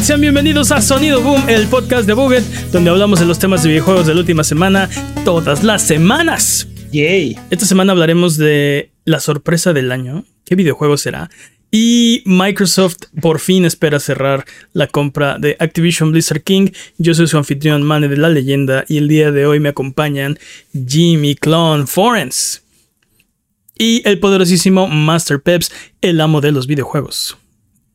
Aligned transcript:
Buget, 0.00 0.06
sean 0.06 0.20
bienvenidos 0.20 0.72
a 0.72 0.80
Sonido 0.80 1.20
Boom, 1.20 1.46
el 1.48 1.66
podcast 1.66 2.06
de 2.06 2.14
Buget, 2.14 2.42
donde 2.72 2.88
hablamos 2.88 3.20
de 3.20 3.26
los 3.26 3.38
temas 3.38 3.62
de 3.62 3.68
videojuegos 3.68 4.06
de 4.06 4.14
la 4.14 4.20
última 4.20 4.44
semana, 4.44 4.88
todas 5.24 5.62
las 5.62 5.82
semanas. 5.82 6.66
Yay. 6.90 7.36
Esta 7.50 7.66
semana 7.66 7.92
hablaremos 7.92 8.38
de 8.38 8.92
la 9.04 9.20
sorpresa 9.20 9.74
del 9.74 9.92
año, 9.92 10.24
qué 10.44 10.54
videojuego 10.54 10.96
será, 10.96 11.28
y 11.70 12.22
Microsoft 12.24 12.96
por 13.20 13.40
fin 13.40 13.66
espera 13.66 14.00
cerrar 14.00 14.46
la 14.72 14.86
compra 14.86 15.38
de 15.38 15.56
Activision 15.58 16.12
Blizzard 16.12 16.42
King. 16.42 16.70
Yo 16.96 17.12
soy 17.14 17.26
su 17.26 17.36
anfitrión 17.36 17.82
Mane 17.82 18.08
de 18.08 18.16
la 18.16 18.30
leyenda 18.30 18.84
y 18.88 18.96
el 18.96 19.08
día 19.08 19.32
de 19.32 19.44
hoy 19.44 19.60
me 19.60 19.68
acompañan 19.68 20.38
Jimmy 20.72 21.34
Clone 21.34 21.86
Forens 21.86 22.62
y 23.76 24.02
el 24.08 24.18
poderosísimo 24.18 24.88
Master 24.88 25.42
Peps, 25.42 25.70
el 26.00 26.20
amo 26.20 26.40
de 26.40 26.52
los 26.52 26.66
videojuegos. 26.66 27.36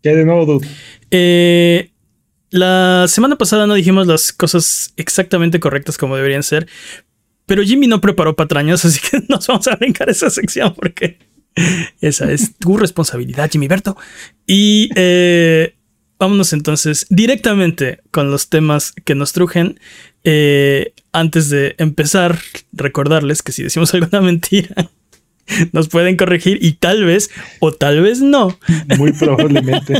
¿Qué 0.03 0.15
de 0.15 0.23
nuevo, 0.23 0.45
dude? 0.45 0.67
Eh, 1.09 1.89
la 2.55 3.05
semana 3.07 3.35
pasada 3.37 3.67
no 3.67 3.73
dijimos 3.73 4.07
las 4.07 4.31
cosas 4.31 4.93
exactamente 4.95 5.59
correctas 5.59 5.97
como 5.97 6.15
deberían 6.15 6.43
ser, 6.43 6.67
pero 7.45 7.63
Jimmy 7.63 7.87
no 7.87 8.01
preparó 8.01 8.35
patrañas, 8.35 8.85
así 8.85 8.99
que 8.99 9.23
nos 9.27 9.45
vamos 9.47 9.67
a 9.67 9.75
brincar 9.75 10.09
esa 10.09 10.29
sección 10.29 10.73
porque 10.73 11.19
esa 12.01 12.31
es 12.31 12.57
tu 12.57 12.77
responsabilidad, 12.77 13.49
Jimmy 13.51 13.67
Berto. 13.67 13.97
Y 14.45 14.89
eh, 14.95 15.75
vámonos 16.17 16.53
entonces 16.53 17.05
directamente 17.09 17.99
con 18.11 18.31
los 18.31 18.49
temas 18.49 18.93
que 19.03 19.15
nos 19.15 19.33
trujen. 19.33 19.79
Eh, 20.23 20.93
antes 21.11 21.49
de 21.49 21.75
empezar, 21.77 22.39
recordarles 22.73 23.43
que 23.43 23.51
si 23.51 23.63
decimos 23.63 23.93
alguna 23.93 24.21
mentira, 24.21 24.89
nos 25.71 25.89
pueden 25.89 26.17
corregir 26.17 26.59
y 26.61 26.73
tal 26.73 27.03
vez 27.05 27.29
o 27.59 27.71
tal 27.71 28.01
vez 28.01 28.21
no. 28.21 28.57
Muy 28.97 29.13
probablemente. 29.13 29.95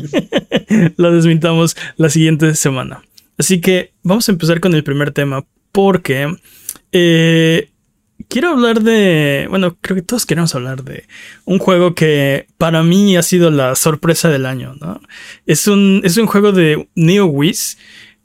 lo 0.97 1.11
desmintamos 1.11 1.75
la 1.97 2.09
siguiente 2.09 2.55
semana. 2.55 3.03
Así 3.37 3.61
que 3.61 3.91
vamos 4.03 4.27
a 4.29 4.31
empezar 4.31 4.59
con 4.59 4.73
el 4.73 4.83
primer 4.83 5.11
tema 5.11 5.45
porque 5.71 6.33
eh, 6.91 7.69
quiero 8.29 8.49
hablar 8.49 8.81
de, 8.81 9.47
bueno, 9.49 9.77
creo 9.81 9.95
que 9.95 10.01
todos 10.01 10.25
queremos 10.25 10.55
hablar 10.55 10.83
de 10.83 11.05
un 11.43 11.59
juego 11.59 11.95
que 11.95 12.47
para 12.57 12.81
mí 12.83 13.17
ha 13.17 13.21
sido 13.21 13.51
la 13.51 13.75
sorpresa 13.75 14.29
del 14.29 14.45
año, 14.45 14.75
¿no? 14.79 15.01
Es 15.45 15.67
un, 15.67 16.01
es 16.05 16.15
un 16.17 16.27
juego 16.27 16.53
de 16.53 16.87
NeoWiz, 16.95 17.77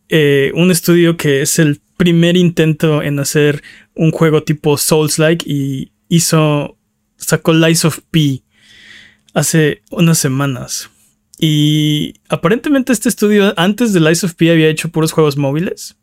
eh, 0.08 0.52
un 0.54 0.70
estudio 0.70 1.16
que 1.16 1.42
es 1.42 1.58
el 1.58 1.80
primer 1.96 2.36
intento 2.36 3.02
en 3.02 3.18
hacer 3.18 3.62
un 3.94 4.10
juego 4.10 4.42
tipo 4.42 4.78
Souls-like 4.78 5.44
y 5.46 5.92
hizo 6.08 6.78
sacó 7.20 7.52
Lies 7.52 7.84
of 7.84 8.00
P 8.10 8.42
hace 9.34 9.82
unas 9.90 10.18
semanas. 10.18 10.90
Y 11.38 12.14
aparentemente 12.28 12.92
este 12.92 13.08
estudio 13.08 13.54
antes 13.56 13.92
de 13.92 14.00
Lies 14.00 14.24
of 14.24 14.34
P 14.34 14.50
había 14.50 14.68
hecho 14.68 14.90
puros 14.90 15.12
juegos 15.12 15.36
móviles. 15.36 15.96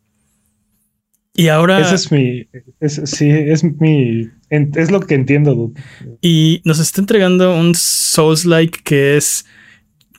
Y 1.38 1.46
ahora. 1.48 1.80
Ese 1.80 1.94
es 1.94 2.10
mi. 2.10 2.48
sí, 2.88 3.30
es 3.30 3.62
mi. 3.62 4.28
Es 4.50 4.90
lo 4.90 4.98
que 5.00 5.14
entiendo, 5.14 5.72
Y 6.20 6.60
nos 6.64 6.80
está 6.80 7.00
entregando 7.00 7.54
un 7.54 7.76
Souls-like 7.76 8.80
que 8.82 9.16
es. 9.16 9.46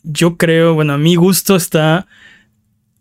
Yo 0.04 0.38
creo, 0.38 0.76
bueno, 0.76 0.94
a 0.94 0.98
mi 0.98 1.16
gusto 1.16 1.58
está 1.58 2.08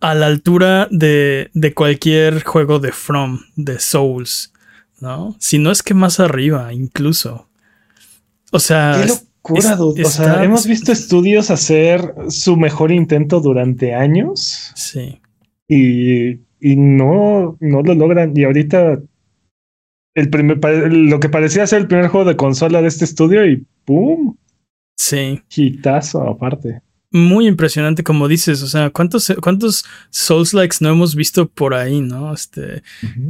a 0.00 0.14
la 0.14 0.26
altura 0.26 0.88
de, 0.90 1.50
de 1.54 1.74
cualquier 1.74 2.42
juego 2.42 2.80
de 2.80 2.90
From, 2.90 3.40
de 3.54 3.78
Souls, 3.78 4.52
¿no? 5.00 5.36
Si 5.38 5.58
no 5.58 5.70
es 5.70 5.84
que 5.84 5.94
más 5.94 6.18
arriba, 6.18 6.72
incluso. 6.72 7.47
O 8.52 8.58
sea. 8.58 9.00
Qué 9.00 9.08
locura, 9.08 9.76
dude. 9.76 10.04
o 10.04 10.08
sea, 10.08 10.44
hemos 10.44 10.66
visto 10.66 10.92
estudios 10.92 11.50
hacer 11.50 12.14
su 12.28 12.56
mejor 12.56 12.92
intento 12.92 13.40
durante 13.40 13.94
años. 13.94 14.72
Sí. 14.74 15.20
Y, 15.66 16.30
y 16.60 16.76
no, 16.76 17.56
no 17.60 17.82
lo 17.82 17.94
logran. 17.94 18.32
Y 18.36 18.44
ahorita 18.44 19.00
el 20.14 20.30
primer, 20.30 20.58
lo 20.92 21.20
que 21.20 21.28
parecía 21.28 21.66
ser 21.66 21.80
el 21.82 21.88
primer 21.88 22.08
juego 22.08 22.28
de 22.28 22.36
consola 22.36 22.82
de 22.82 22.88
este 22.88 23.04
estudio 23.04 23.46
y 23.46 23.66
¡pum! 23.84 24.36
Sí. 24.96 25.40
Hitazo 25.54 26.22
aparte 26.22 26.82
muy 27.10 27.46
impresionante, 27.46 28.04
como 28.04 28.28
dices. 28.28 28.62
O 28.62 28.66
sea, 28.66 28.90
¿cuántos, 28.90 29.32
cuántos 29.40 29.84
Souls 30.10 30.52
likes 30.54 30.76
no 30.80 30.90
hemos 30.90 31.14
visto 31.14 31.48
por 31.48 31.74
ahí, 31.74 32.00
no? 32.00 32.32
Este, 32.32 32.82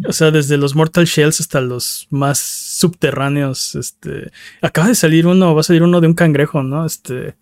o 0.06 0.12
sea, 0.12 0.30
desde 0.30 0.56
los 0.56 0.74
Mortal 0.74 1.04
Shells 1.04 1.40
hasta 1.40 1.60
los 1.60 2.06
más 2.10 2.38
subterráneos. 2.38 3.74
Este, 3.74 4.30
acaba 4.62 4.88
de 4.88 4.94
salir 4.94 5.26
uno, 5.26 5.54
va 5.54 5.60
a 5.60 5.64
salir 5.64 5.82
uno 5.82 6.00
de 6.00 6.08
un 6.08 6.14
cangrejo, 6.14 6.62
¿no? 6.62 6.84
Este. 6.84 7.36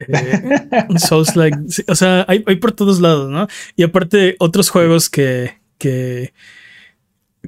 Eh, 0.00 0.68
Souls 0.98 1.36
like, 1.36 1.56
o 1.88 1.94
sea, 1.94 2.24
hay, 2.28 2.42
hay, 2.46 2.56
por 2.56 2.72
todos 2.72 3.00
lados, 3.00 3.30
¿no? 3.30 3.46
Y 3.76 3.84
aparte, 3.84 4.36
otros 4.40 4.68
juegos 4.68 5.08
que, 5.08 5.60
que, 5.78 6.34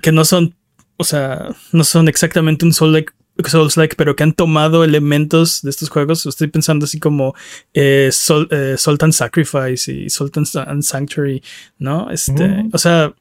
que 0.00 0.12
no 0.12 0.24
son, 0.24 0.54
o 0.96 1.04
sea, 1.04 1.48
no 1.72 1.84
son 1.84 2.08
exactamente 2.08 2.64
un 2.64 2.72
Souls 2.72 2.92
like 2.92 3.12
Souls 3.46 3.76
like, 3.76 3.96
pero 3.96 4.14
que 4.14 4.22
han 4.22 4.32
tomado 4.32 4.84
elementos 4.84 5.62
de 5.62 5.70
estos 5.70 5.88
juegos. 5.88 6.24
Estoy 6.26 6.48
pensando 6.48 6.84
así 6.84 7.00
como 7.00 7.34
eh, 7.72 8.10
Sol, 8.12 8.48
eh, 8.50 8.76
Sultan 8.78 9.12
Sacrifice 9.12 9.92
y 9.92 10.10
Sultan 10.10 10.46
Sanctuary, 10.82 11.42
¿no? 11.78 12.10
Este, 12.10 12.46
mm. 12.46 12.70
o 12.72 12.78
sea, 12.78 13.14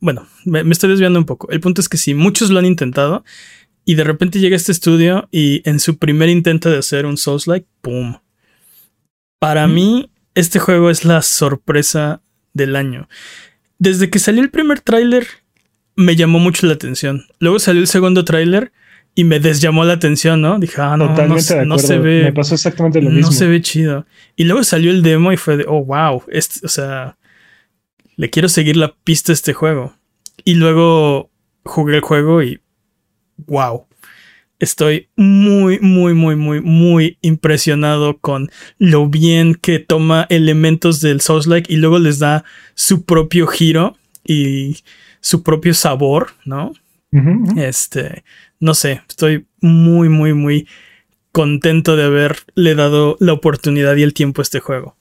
bueno, 0.00 0.26
me, 0.44 0.60
estoy 0.70 0.90
desviando 0.90 1.18
un 1.18 1.26
poco. 1.26 1.50
El 1.50 1.60
punto 1.60 1.80
es 1.80 1.88
que 1.88 1.96
sí, 1.96 2.14
muchos 2.14 2.50
lo 2.50 2.58
han 2.58 2.66
intentado 2.66 3.24
y 3.84 3.94
de 3.94 4.04
repente 4.04 4.40
llega 4.40 4.56
este 4.56 4.72
estudio 4.72 5.28
y 5.30 5.62
en 5.68 5.80
su 5.80 5.98
primer 5.98 6.28
intento 6.28 6.70
de 6.70 6.78
hacer 6.78 7.06
un 7.06 7.16
Souls 7.16 7.46
like, 7.46 7.66
¡pum! 7.80 8.16
Para 9.38 9.66
mm. 9.68 9.74
mí, 9.74 10.10
este 10.34 10.58
juego 10.58 10.90
es 10.90 11.04
la 11.04 11.22
sorpresa 11.22 12.20
del 12.52 12.76
año. 12.76 13.08
Desde 13.78 14.10
que 14.10 14.18
salió 14.18 14.42
el 14.42 14.50
primer 14.50 14.80
tráiler, 14.80 15.26
me 15.94 16.16
llamó 16.16 16.38
mucho 16.40 16.66
la 16.66 16.74
atención. 16.74 17.26
Luego 17.38 17.58
salió 17.60 17.80
el 17.80 17.88
segundo 17.88 18.24
tráiler 18.24 18.72
y 19.18 19.24
me 19.24 19.40
desllamó 19.40 19.84
la 19.84 19.94
atención, 19.94 20.40
¿no? 20.40 20.60
Dije, 20.60 20.80
ah, 20.80 20.96
no, 20.96 21.08
no, 21.08 21.40
se 21.40 21.98
ve. 21.98 22.22
Me 22.22 22.32
pasó 22.32 22.54
exactamente 22.54 23.02
lo 23.02 23.10
mismo. 23.10 23.26
No 23.26 23.32
se 23.32 23.48
ve 23.48 23.60
chido. 23.60 24.06
Y 24.36 24.44
luego 24.44 24.62
salió 24.62 24.92
el 24.92 25.02
demo 25.02 25.32
y 25.32 25.36
fue 25.36 25.56
de, 25.56 25.64
oh, 25.66 25.84
wow. 25.84 26.22
Este, 26.28 26.64
o 26.64 26.68
sea, 26.68 27.16
le 28.14 28.30
quiero 28.30 28.48
seguir 28.48 28.76
la 28.76 28.94
pista 29.02 29.32
a 29.32 29.34
este 29.34 29.54
juego. 29.54 29.92
Y 30.44 30.54
luego 30.54 31.32
jugué 31.64 31.96
el 31.96 32.00
juego 32.00 32.44
y, 32.44 32.60
wow. 33.38 33.86
Estoy 34.60 35.08
muy, 35.16 35.80
muy, 35.80 36.14
muy, 36.14 36.36
muy, 36.36 36.60
muy 36.60 37.18
impresionado 37.20 38.18
con 38.18 38.52
lo 38.78 39.08
bien 39.08 39.56
que 39.56 39.80
toma 39.80 40.28
elementos 40.30 41.00
del 41.00 41.20
Souls-like 41.20 41.74
y 41.74 41.78
luego 41.78 41.98
les 41.98 42.20
da 42.20 42.44
su 42.76 43.04
propio 43.04 43.48
giro 43.48 43.96
y 44.24 44.76
su 45.20 45.42
propio 45.42 45.74
sabor, 45.74 46.28
¿no? 46.44 46.72
Este, 47.56 48.22
no 48.60 48.74
sé, 48.74 49.02
estoy 49.08 49.46
muy, 49.60 50.08
muy, 50.08 50.34
muy 50.34 50.66
contento 51.32 51.96
de 51.96 52.04
haberle 52.04 52.74
dado 52.74 53.16
la 53.20 53.32
oportunidad 53.32 53.96
y 53.96 54.02
el 54.02 54.14
tiempo 54.14 54.40
a 54.40 54.44
este 54.44 54.60
juego. 54.60 54.96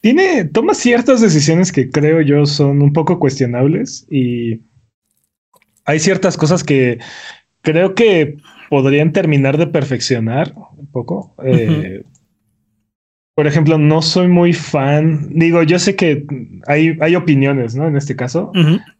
Tiene, 0.00 0.44
toma 0.44 0.74
ciertas 0.74 1.20
decisiones 1.20 1.72
que 1.72 1.90
creo 1.90 2.20
yo 2.20 2.46
son 2.46 2.82
un 2.82 2.92
poco 2.92 3.18
cuestionables 3.18 4.06
y 4.10 4.62
hay 5.84 5.98
ciertas 5.98 6.36
cosas 6.36 6.62
que 6.62 6.98
creo 7.62 7.94
que 7.94 8.36
podrían 8.70 9.12
terminar 9.12 9.58
de 9.58 9.66
perfeccionar 9.66 10.54
un 10.76 10.86
poco. 10.86 11.34
Eh, 11.44 12.02
por 13.38 13.46
ejemplo, 13.46 13.78
no 13.78 14.02
soy 14.02 14.26
muy 14.26 14.52
fan. 14.52 15.28
Digo, 15.30 15.62
yo 15.62 15.78
sé 15.78 15.94
que 15.94 16.26
hay, 16.66 16.98
hay 17.00 17.14
opiniones, 17.14 17.76
¿no? 17.76 17.86
En 17.86 17.96
este 17.96 18.16
caso, 18.16 18.50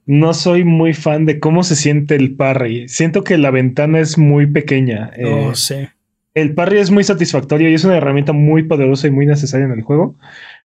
no 0.07 0.33
soy 0.33 0.63
muy 0.63 0.95
fan 0.95 1.25
de 1.25 1.41
cómo 1.41 1.65
se 1.65 1.75
siente 1.75 2.15
el 2.15 2.37
parry. 2.37 2.89
Siento 2.89 3.25
que 3.25 3.37
la 3.37 3.51
ventana 3.51 3.99
es 3.99 4.17
muy 4.17 4.47
pequeña. 4.47 5.11
Oh, 5.27 5.57
sí. 5.57 5.89
El 6.35 6.55
parry 6.55 6.79
es 6.79 6.93
muy 6.93 7.03
satisfactorio 7.03 7.69
y 7.69 7.75
es 7.75 7.83
una 7.83 7.97
herramienta 7.97 8.33
muy 8.33 8.63
poderosa 8.63 9.09
y 9.09 9.11
muy 9.11 9.27
necesaria 9.27 9.67
en 9.67 9.73
el 9.73 9.83
juego. 9.83 10.15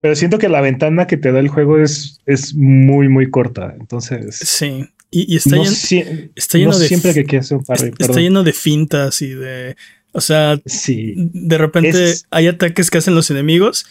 Pero 0.01 0.15
siento 0.15 0.39
que 0.39 0.49
la 0.49 0.61
ventana 0.61 1.09
que 1.09 1.17
te 1.17 1.33
da 1.33 1.41
el 1.41 1.49
juego 1.49 1.81
es, 1.81 2.21
es 2.25 2.55
muy, 2.55 3.09
muy 3.09 3.31
corta. 3.31 3.75
Entonces. 3.81 4.37
Sí. 4.37 4.89
Y, 5.11 5.35
está, 5.35 5.57
lleno, 5.57 6.31
está 6.37 6.59
lleno 6.59 6.79
de. 6.79 6.87
Siempre 6.87 7.15
que 7.15 7.25
quieras 7.25 7.51
un 7.51 7.65
parry. 7.65 7.93
Está 7.99 8.21
lleno 8.21 8.45
de 8.45 8.53
fintas 8.53 9.23
y 9.23 9.31
de 9.31 9.77
o 10.17 10.21
sea, 10.21 10.59
sí. 10.65 11.15
de 11.17 11.59
repente 11.59 12.15
hay 12.31 12.49
ataques 12.49 12.91
que 12.91 12.99
hacen 12.99 13.15
los 13.15 13.31
enemigos 13.31 13.87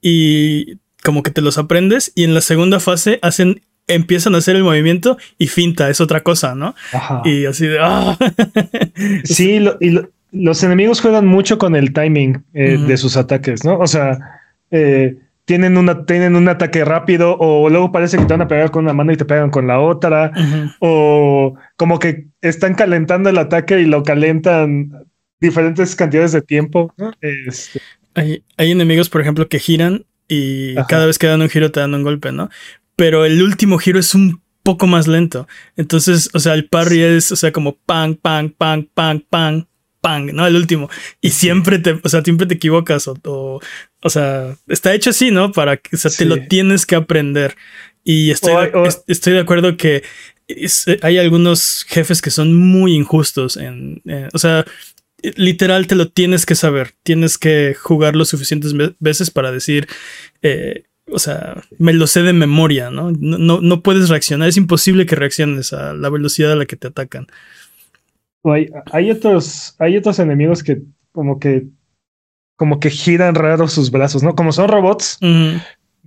y 0.00 0.78
como 1.04 1.22
que 1.22 1.30
te 1.30 1.42
los 1.42 1.58
aprendes 1.58 2.12
y 2.14 2.24
en 2.24 2.34
la 2.34 2.40
segunda 2.40 2.80
fase 2.80 3.18
hacen 3.22 3.60
empiezan 3.88 4.34
a 4.34 4.38
hacer 4.38 4.56
el 4.56 4.64
movimiento 4.64 5.16
y 5.38 5.46
finta, 5.48 5.90
es 5.90 6.00
otra 6.00 6.22
cosa, 6.22 6.54
¿no? 6.54 6.74
Ajá. 6.92 7.22
Y 7.24 7.46
así 7.46 7.66
de... 7.66 7.78
¡ah! 7.80 8.16
sí, 9.24 9.64
y 9.80 10.00
los 10.32 10.62
enemigos 10.64 11.00
juegan 11.00 11.26
mucho 11.26 11.58
con 11.58 11.76
el 11.76 11.92
timing 11.92 12.42
eh, 12.54 12.78
de 12.78 12.96
sus 12.96 13.16
ataques, 13.16 13.64
¿no? 13.64 13.78
O 13.78 13.86
sea, 13.86 14.40
eh, 14.70 15.16
tienen, 15.44 15.76
una, 15.76 16.04
tienen 16.04 16.34
un 16.36 16.48
ataque 16.48 16.84
rápido 16.84 17.36
o 17.38 17.68
luego 17.68 17.92
parece 17.92 18.16
que 18.16 18.24
te 18.24 18.32
van 18.32 18.42
a 18.42 18.48
pegar 18.48 18.70
con 18.70 18.84
una 18.84 18.92
mano 18.92 19.12
y 19.12 19.16
te 19.16 19.24
pegan 19.24 19.50
con 19.50 19.66
la 19.66 19.78
otra, 19.78 20.32
o 20.80 21.54
como 21.76 21.98
que 21.98 22.26
están 22.40 22.74
calentando 22.74 23.30
el 23.30 23.38
ataque 23.38 23.80
y 23.80 23.84
lo 23.84 24.02
calentan 24.02 25.06
diferentes 25.40 25.94
cantidades 25.94 26.32
de 26.32 26.42
tiempo. 26.42 26.94
Este, 27.20 27.80
hay, 28.14 28.42
hay, 28.56 28.70
enemigos, 28.70 29.08
por 29.08 29.20
ejemplo, 29.20 29.48
que 29.48 29.58
giran 29.58 30.06
y 30.28 30.74
cada 30.88 31.06
vez 31.06 31.18
que 31.18 31.26
dan 31.26 31.42
un 31.42 31.50
giro 31.50 31.70
te 31.70 31.80
dan 31.80 31.94
un 31.94 32.02
golpe, 32.02 32.32
¿no? 32.32 32.50
Pero 32.96 33.24
el 33.24 33.42
último 33.42 33.78
giro 33.78 33.98
es 33.98 34.14
un 34.14 34.40
poco 34.62 34.86
más 34.86 35.06
lento. 35.06 35.46
Entonces, 35.76 36.28
o 36.32 36.40
sea, 36.40 36.54
el 36.54 36.68
parry 36.68 37.00
es, 37.02 37.30
o 37.30 37.36
sea, 37.36 37.52
como 37.52 37.76
pang, 37.76 38.16
pang, 38.16 38.50
pang, 38.50 38.88
pang, 38.92 39.22
pang, 39.30 39.66
pang, 40.00 40.34
¿no? 40.34 40.46
El 40.46 40.56
último. 40.56 40.90
Y 41.20 41.30
siempre 41.30 41.78
te, 41.78 42.00
o 42.02 42.08
sea, 42.08 42.22
siempre 42.22 42.48
te 42.48 42.54
equivocas 42.54 43.06
o, 43.06 43.16
o, 44.02 44.10
sea, 44.10 44.56
está 44.66 44.92
hecho 44.92 45.10
así, 45.10 45.30
¿no? 45.30 45.52
Para 45.52 45.76
que, 45.76 45.94
o 45.94 45.98
sea, 45.98 46.10
te 46.10 46.24
lo 46.24 46.48
tienes 46.48 46.84
que 46.84 46.96
aprender. 46.96 47.56
Y 48.02 48.32
estoy, 48.32 48.70
estoy 49.06 49.34
de 49.34 49.40
acuerdo 49.40 49.76
que 49.76 50.02
hay 51.02 51.18
algunos 51.18 51.84
jefes 51.88 52.22
que 52.22 52.30
son 52.30 52.54
muy 52.54 52.94
injustos 52.94 53.56
en, 53.56 54.02
o 54.32 54.38
sea, 54.38 54.64
literal 55.22 55.86
te 55.86 55.94
lo 55.94 56.08
tienes 56.08 56.46
que 56.46 56.54
saber, 56.54 56.92
tienes 57.02 57.38
que 57.38 57.74
jugar 57.74 58.16
lo 58.16 58.24
suficientes 58.24 58.74
veces 58.98 59.30
para 59.30 59.52
decir, 59.52 59.88
eh, 60.42 60.84
o 61.10 61.18
sea, 61.18 61.62
me 61.78 61.92
lo 61.92 62.06
sé 62.06 62.22
de 62.22 62.32
memoria, 62.32 62.90
¿no? 62.90 63.12
¿no? 63.12 63.60
No, 63.60 63.82
puedes 63.82 64.08
reaccionar, 64.08 64.48
es 64.48 64.56
imposible 64.56 65.06
que 65.06 65.16
reacciones 65.16 65.72
a 65.72 65.94
la 65.94 66.10
velocidad 66.10 66.52
a 66.52 66.56
la 66.56 66.66
que 66.66 66.76
te 66.76 66.88
atacan. 66.88 67.26
Hay, 68.44 68.70
hay, 68.92 69.10
otros, 69.10 69.74
hay 69.78 69.96
otros 69.96 70.18
enemigos 70.18 70.62
que 70.62 70.82
como 71.12 71.40
que 71.40 71.66
como 72.56 72.80
que 72.80 72.90
giran 72.90 73.34
raro 73.34 73.68
sus 73.68 73.90
brazos, 73.90 74.22
¿no? 74.22 74.34
Como 74.34 74.50
son 74.50 74.68
robots, 74.68 75.18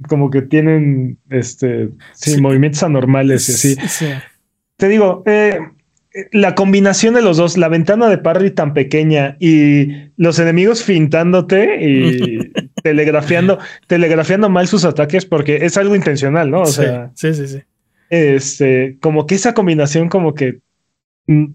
como 0.08 0.30
que 0.32 0.42
tienen 0.42 1.20
este 1.30 1.90
sí, 2.14 2.42
movimientos 2.42 2.82
anormales 2.84 3.50
y 3.50 3.76
así. 3.76 4.16
Te 4.78 4.88
digo, 4.88 5.24
eh, 5.26 5.60
la 6.32 6.56
combinación 6.56 7.14
de 7.14 7.22
los 7.22 7.38
dos, 7.38 7.58
la 7.58 7.68
ventana 7.68 8.10
de 8.10 8.18
Parry 8.18 8.52
tan 8.52 8.74
pequeña 8.74 9.38
y 9.40 10.12
los 10.18 10.40
enemigos 10.40 10.84
fintándote 10.84 11.86
y 11.86 12.52
telegrafiando, 12.84 13.60
telegrafiando 13.88 14.50
mal 14.50 14.68
sus 14.68 14.86
ataques 14.86 15.26
porque 15.26 15.66
es 15.66 15.78
algo 15.78 15.96
intencional, 15.96 16.50
¿no? 16.50 16.62
O 16.62 16.66
sea, 16.66 17.12
sí, 17.14 17.34
sí, 17.34 17.48
sí. 17.48 17.62
Este, 18.10 18.98
como 19.02 19.28
que 19.28 19.36
esa 19.36 19.54
combinación 19.54 20.10
como 20.10 20.34
que 20.34 20.62
mm, 21.28 21.46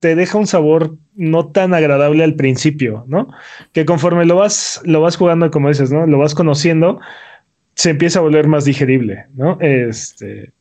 te 0.00 0.14
deja 0.14 0.38
un 0.38 0.46
sabor 0.46 0.96
no 1.14 1.48
tan 1.48 1.74
agradable 1.74 2.24
al 2.24 2.34
principio, 2.34 3.04
¿no? 3.08 3.28
Que 3.72 3.84
conforme 3.84 4.24
lo 4.24 4.36
vas, 4.36 4.80
lo 4.84 5.02
vas 5.02 5.16
jugando, 5.16 5.50
como 5.50 5.68
dices, 5.68 5.92
¿no? 5.92 6.06
Lo 6.06 6.18
vas 6.18 6.34
conociendo, 6.34 6.98
se 7.74 7.90
empieza 7.90 8.20
a 8.20 8.22
volver 8.22 8.48
más 8.48 8.64
digerible, 8.64 9.26
¿no? 9.34 9.58
Este, 9.60 10.52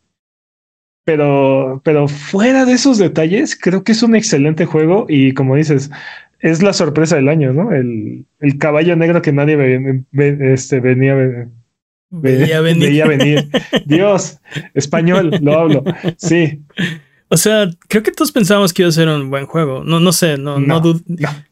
pero, 1.04 1.82
pero 1.84 2.08
fuera 2.08 2.66
de 2.66 2.74
esos 2.74 2.98
detalles, 2.98 3.58
creo 3.60 3.84
que 3.84 3.92
es 3.92 4.04
un 4.04 4.16
excelente 4.16 4.66
juego 4.66 5.06
y 5.10 5.34
como 5.34 5.56
dices, 5.56 5.92
es 6.40 6.62
la 6.62 6.74
sorpresa 6.74 7.16
del 7.16 7.30
año, 7.30 7.54
¿no? 7.54 7.72
El, 7.72 8.26
el 8.40 8.58
caballo 8.58 8.96
negro 8.96 9.22
que 9.22 9.32
nadie 9.32 10.04
este, 10.14 10.80
venía, 10.80 11.16
veía 12.10 12.62
venir. 12.62 12.90
Veía 12.90 13.08
venir. 13.08 13.50
Dios, 13.86 14.40
español, 14.74 15.32
lo 15.42 15.60
hablo. 15.60 15.84
Sí. 16.18 16.62
O 17.30 17.38
sea, 17.38 17.68
creo 17.88 18.04
que 18.04 18.12
todos 18.12 18.32
pensábamos 18.32 18.74
que 18.74 18.84
iba 18.84 18.90
a 18.90 18.92
ser 18.92 19.08
un 19.08 19.30
buen 19.30 19.48
juego. 19.48 19.84
No, 19.84 20.00
no 20.00 20.12
sé, 20.12 20.38
no, 20.38 20.60
no, 20.60 20.80
dudo. 20.82 21.02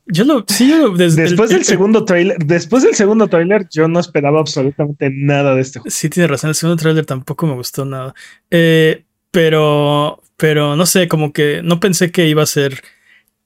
Yo 0.06 0.26
lo, 0.26 0.46
sí, 0.48 0.70
yo 0.70 0.90
desde 0.90 1.24
después 1.24 1.50
del 1.50 1.64
segundo 1.64 2.06
trailer, 2.06 2.38
después 2.38 2.84
del 2.84 2.94
segundo 2.94 3.28
trailer, 3.28 3.68
yo 3.72 3.88
no 3.88 4.00
esperaba 4.00 4.42
absolutamente 4.42 5.10
nada 5.12 5.56
de 5.56 5.62
este 5.62 5.80
juego. 5.80 5.90
Sí, 5.90 6.10
tiene 6.10 6.28
razón. 6.28 6.50
El 6.50 6.56
segundo 6.56 6.80
trailer 6.80 7.06
tampoco 7.06 7.48
me 7.48 7.54
gustó 7.54 7.84
nada. 7.86 8.14
Eh, 8.52 9.06
pero, 9.32 10.22
pero 10.38 10.76
no 10.76 10.86
sé, 10.86 11.08
como 11.08 11.34
que 11.34 11.62
no 11.64 11.80
pensé 11.80 12.12
que 12.12 12.28
iba 12.28 12.44
a 12.44 12.48
ser 12.48 12.84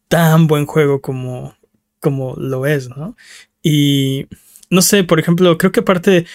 tan 0.08 0.48
buen 0.48 0.66
juego 0.66 1.02
como, 1.02 1.56
como 2.00 2.36
lo 2.38 2.66
es, 2.66 2.90
¿no? 2.90 3.16
Y 3.62 4.28
no 4.70 4.82
sé, 4.82 5.04
por 5.04 5.20
ejemplo, 5.20 5.58
creo 5.58 5.72
que 5.72 5.80
aparte 5.82 6.26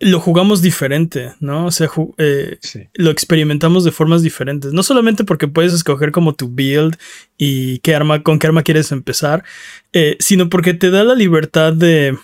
lo 0.00 0.18
jugamos 0.18 0.62
diferente, 0.62 1.32
¿no? 1.38 1.66
O 1.66 1.70
sea, 1.70 1.88
eh, 2.18 2.58
lo 2.94 3.10
experimentamos 3.10 3.84
de 3.84 3.92
formas 3.92 4.22
diferentes. 4.22 4.72
No 4.72 4.82
solamente 4.82 5.22
porque 5.22 5.46
puedes 5.46 5.72
escoger 5.72 6.10
como 6.10 6.34
tu 6.34 6.48
build 6.48 6.96
y 7.38 7.78
qué 7.80 7.94
arma, 7.94 8.22
con 8.24 8.38
qué 8.38 8.48
arma 8.48 8.64
quieres 8.64 8.90
empezar, 8.90 9.44
eh, 9.92 10.16
sino 10.18 10.48
porque 10.48 10.74
te 10.74 10.90
da 10.90 11.04
la 11.04 11.14
libertad 11.14 11.72
de, 11.72 12.18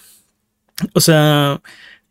o 0.93 1.01
sea, 1.01 1.63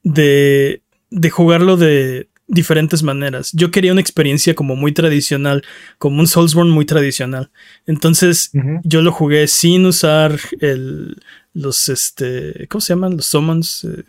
de, 0.03 0.81
de 1.09 1.29
jugarlo 1.29 1.75
de, 1.75 2.29
diferentes 2.47 3.03
maneras. 3.03 3.51
Yo 3.53 3.71
quería 3.71 3.91
una 3.91 4.01
experiencia 4.01 4.55
como 4.55 4.75
muy 4.75 4.93
tradicional, 4.93 5.63
como 5.97 6.19
un 6.19 6.27
Soulsborne 6.27 6.71
muy 6.71 6.85
tradicional. 6.85 7.49
Entonces 7.85 8.51
yo 8.83 9.01
lo 9.01 9.11
jugué 9.11 9.47
sin 9.47 9.85
usar 9.85 10.39
el, 10.61 11.17
los, 11.53 11.89
este, 11.89 12.67
¿cómo 12.69 12.81
se 12.81 12.93
llaman? 12.93 13.17
Los 13.17 13.25
summons. 13.27 13.83
Eh, 13.83 14.03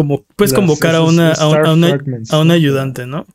como 0.00 0.24
puedes 0.34 0.54
convocar 0.54 0.94
a 0.94 1.02
una, 1.02 1.32
a, 1.32 1.46
una, 2.38 2.54
ayudante, 2.54 3.06
¿no? 3.06 3.26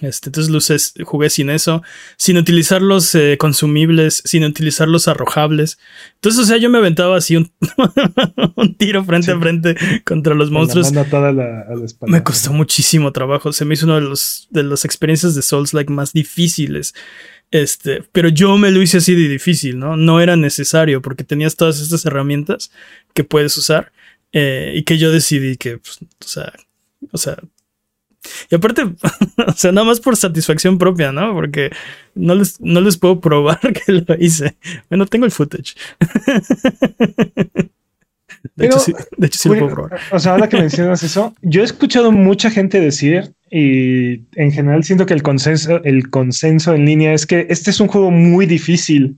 Este, 0.00 0.28
entonces 0.28 0.52
luces, 0.52 0.94
jugué 1.02 1.30
sin 1.30 1.50
eso, 1.50 1.82
sin 2.16 2.36
utilizar 2.36 2.80
los 2.80 3.12
eh, 3.16 3.38
consumibles, 3.40 4.22
sin 4.24 4.44
utilizar 4.44 4.86
los 4.86 5.08
arrojables. 5.08 5.80
Entonces, 6.14 6.42
o 6.42 6.44
sea, 6.44 6.58
yo 6.58 6.70
me 6.70 6.78
aventaba 6.78 7.16
así 7.16 7.34
un, 7.34 7.50
tiro 8.78 9.04
frente 9.04 9.32
a 9.32 9.40
frente 9.40 9.74
contra 10.04 10.36
los 10.36 10.52
monstruos. 10.52 10.92
me 12.06 12.22
costó 12.22 12.52
muchísimo 12.52 13.10
trabajo. 13.10 13.52
Se 13.52 13.64
me 13.64 13.74
hizo 13.74 13.86
uno 13.86 13.96
de 13.96 14.02
los 14.02 14.46
de 14.50 14.62
las 14.62 14.84
experiencias 14.84 15.34
de 15.34 15.42
Souls 15.42 15.74
like 15.74 15.92
más 15.92 16.12
difíciles. 16.12 16.94
Este, 17.50 18.04
pero 18.12 18.28
yo 18.28 18.56
me 18.58 18.70
lo 18.70 18.80
hice 18.80 18.98
así 18.98 19.16
de 19.16 19.28
difícil, 19.28 19.76
¿no? 19.76 19.96
No 19.96 20.20
era 20.20 20.36
necesario 20.36 21.02
porque 21.02 21.24
tenías 21.24 21.56
todas 21.56 21.80
estas 21.80 22.06
herramientas 22.06 22.70
que 23.12 23.24
puedes 23.24 23.56
usar 23.56 23.90
eh, 24.32 24.72
y 24.74 24.82
que 24.82 24.98
yo 24.98 25.12
decidí 25.12 25.56
que, 25.56 25.78
pues, 25.78 26.00
o 26.02 26.26
sea, 26.26 26.52
o 27.10 27.18
sea, 27.18 27.36
y 28.50 28.54
aparte, 28.54 28.82
o 29.46 29.52
sea, 29.52 29.72
nada 29.72 29.86
más 29.86 30.00
por 30.00 30.16
satisfacción 30.16 30.78
propia, 30.78 31.12
¿no? 31.12 31.32
Porque 31.34 31.70
no 32.14 32.34
les, 32.34 32.60
no 32.60 32.80
les 32.80 32.96
puedo 32.96 33.20
probar 33.20 33.60
que 33.86 33.92
lo 33.92 34.14
hice. 34.18 34.56
Bueno, 34.88 35.06
tengo 35.06 35.24
el 35.24 35.32
footage. 35.32 35.74
De, 38.56 38.66
hecho, 38.66 38.80
sí, 38.80 38.92
de 39.16 39.28
hecho, 39.28 39.38
sí 39.38 39.48
lo 39.48 39.54
puedo 39.56 39.70
probar. 39.70 40.00
O 40.10 40.18
sea, 40.18 40.32
ahora 40.32 40.48
que 40.48 40.56
mencionas 40.56 41.04
eso, 41.04 41.32
yo 41.42 41.62
he 41.62 41.64
escuchado 41.64 42.10
mucha 42.10 42.50
gente 42.50 42.80
decir, 42.80 43.32
y 43.52 44.22
en 44.34 44.50
general 44.50 44.82
siento 44.82 45.06
que 45.06 45.14
el 45.14 45.22
consenso, 45.22 45.80
el 45.84 46.10
consenso 46.10 46.74
en 46.74 46.84
línea 46.84 47.12
es 47.12 47.24
que 47.24 47.46
este 47.50 47.70
es 47.70 47.78
un 47.78 47.86
juego 47.86 48.10
muy 48.10 48.46
difícil. 48.46 49.16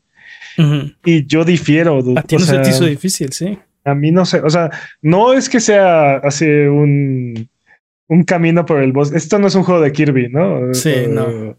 Y 1.04 1.26
yo 1.26 1.44
difiero. 1.44 2.04
A 2.16 2.22
ti 2.22 2.36
no 2.36 2.44
se 2.44 2.58
te 2.58 2.68
hizo 2.68 2.84
difícil, 2.84 3.32
sí. 3.32 3.58
A 3.84 3.94
mí 3.94 4.10
no 4.10 4.24
sé, 4.24 4.40
o 4.40 4.50
sea, 4.50 4.70
no 5.02 5.34
es 5.34 5.48
que 5.48 5.60
sea 5.60 6.16
así 6.16 6.46
un, 6.46 7.48
un 8.08 8.24
camino 8.24 8.64
por 8.64 8.82
el 8.82 8.92
bosque. 8.92 9.16
Esto 9.16 9.38
no 9.38 9.46
es 9.46 9.54
un 9.54 9.62
juego 9.62 9.80
de 9.80 9.92
Kirby, 9.92 10.28
¿no? 10.28 10.72
Sí, 10.74 10.94
no. 11.08 11.56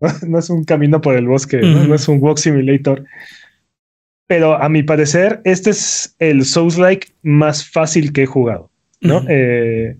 No 0.28 0.38
es 0.38 0.48
un 0.48 0.62
camino 0.62 1.00
por 1.00 1.16
el 1.16 1.26
bosque, 1.26 1.60
¿no? 1.60 1.92
es 1.92 2.06
un 2.06 2.22
walk 2.22 2.38
simulator. 2.38 3.04
Pero 4.28 4.54
a 4.54 4.68
mi 4.68 4.84
parecer, 4.84 5.40
este 5.42 5.70
es 5.70 6.14
el 6.20 6.44
Souls-like 6.44 7.08
más 7.22 7.68
fácil 7.68 8.12
que 8.12 8.22
he 8.22 8.26
jugado, 8.26 8.70
¿no? 9.00 9.24
Eh, 9.28 9.96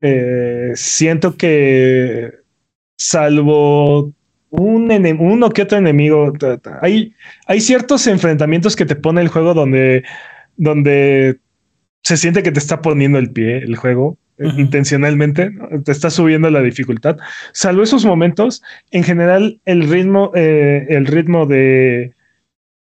eh, 0.00 0.70
siento 0.74 1.36
que 1.36 2.32
salvo 2.96 4.12
un 4.50 5.16
uno 5.18 5.50
que 5.50 5.62
otro 5.62 5.76
enemigo, 5.76 6.32
hay, 6.80 7.14
hay 7.46 7.60
ciertos 7.60 8.06
enfrentamientos 8.06 8.76
que 8.76 8.86
te 8.86 8.96
pone 8.96 9.20
el 9.20 9.28
juego 9.28 9.52
donde 9.52 10.04
donde 10.56 11.38
se 12.02 12.16
siente 12.16 12.42
que 12.42 12.52
te 12.52 12.58
está 12.58 12.80
poniendo 12.80 13.18
el 13.18 13.30
pie 13.30 13.58
el 13.58 13.76
juego 13.76 14.18
eh, 14.38 14.48
intencionalmente, 14.58 15.50
te 15.84 15.92
está 15.92 16.10
subiendo 16.10 16.50
la 16.50 16.60
dificultad. 16.60 17.16
Salvo 17.52 17.82
esos 17.82 18.04
momentos, 18.04 18.62
en 18.90 19.02
general 19.02 19.60
el 19.64 19.88
ritmo, 19.88 20.30
eh, 20.34 20.86
el 20.90 21.06
ritmo 21.06 21.46
de, 21.46 22.12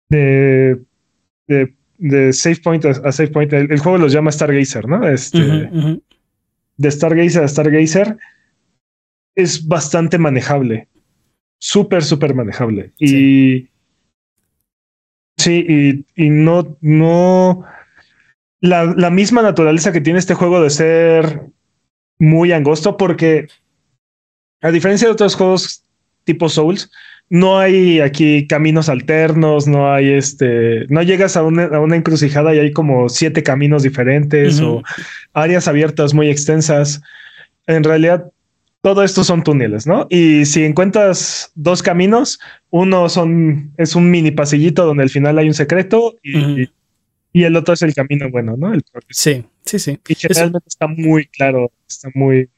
de, 0.09 0.79
de, 1.47 2.33
save 2.33 2.57
point 2.63 2.83
a, 2.85 3.11
save 3.11 3.29
point, 3.29 3.53
el, 3.53 3.79
juego 3.79 3.99
los 3.99 4.11
llama 4.11 4.31
Stargazer, 4.31 4.87
¿no? 4.87 5.07
Este, 5.07 5.39
De 6.77 6.91
Stargazer 6.91 7.43
a 7.43 7.47
Stargazer 7.47 8.17
es 9.35 9.67
bastante 9.67 10.17
manejable, 10.17 10.87
súper, 11.59 12.03
súper 12.03 12.33
manejable. 12.33 12.93
Y 12.97 13.69
Sí, 15.37 16.05
y, 16.15 16.29
no, 16.29 16.77
no. 16.81 17.65
La, 18.61 18.85
la, 18.85 19.09
misma 19.09 19.41
naturaleza 19.41 19.91
que 19.91 19.99
tiene 19.99 20.19
este 20.19 20.35
juego 20.35 20.61
de 20.61 20.69
ser 20.69 21.41
muy 22.17 22.51
angosto, 22.51 22.95
porque 22.95 23.47
a 24.61 24.71
diferencia 24.71 25.07
de 25.07 25.13
otros 25.13 25.35
juegos 25.35 25.83
tipo 26.23 26.47
Souls, 26.47 26.89
no 27.29 27.59
hay 27.59 27.99
aquí 27.99 28.47
caminos 28.47 28.89
alternos, 28.89 29.67
no 29.67 29.91
hay 29.91 30.11
este, 30.11 30.85
no 30.89 31.01
llegas 31.01 31.35
a 31.35 31.43
una, 31.43 31.65
a 31.65 31.79
una 31.79 31.95
encrucijada 31.95 32.53
y 32.53 32.59
hay 32.59 32.71
como 32.71 33.09
siete 33.09 33.43
caminos 33.43 33.83
diferentes 33.83 34.59
o 34.61 34.83
áreas 35.33 35.67
abiertas 35.67 36.13
muy 36.13 36.29
extensas. 36.29 37.01
En 37.65 37.83
realidad, 37.83 38.31
todo 38.83 39.01
esto 39.01 39.23
son 39.23 39.43
túneles, 39.43 39.87
¿no? 39.87 40.07
Y 40.09 40.45
si 40.45 40.65
encuentras 40.65 41.53
dos 41.55 41.81
caminos, 41.81 42.37
uno 42.69 43.07
son, 43.07 43.71
es 43.77 43.95
un 43.95 44.11
mini 44.11 44.31
pasillito 44.31 44.85
donde 44.85 45.03
al 45.03 45.09
final 45.09 45.37
hay 45.37 45.47
un 45.47 45.53
secreto 45.53 46.17
y, 46.21 46.69
Y 47.31 47.45
el 47.45 47.55
otro 47.55 47.75
es 47.75 47.81
el 47.81 47.95
camino 47.95 48.29
bueno, 48.29 48.57
¿no? 48.57 48.73
El 48.73 48.83
sí, 49.09 49.45
sí, 49.63 49.79
sí. 49.79 49.97
Y 50.05 50.15
generalmente 50.15 50.67
está 50.67 50.87
muy 50.87 51.27
claro, 51.27 51.71
está 51.87 52.09
muy... 52.13 52.49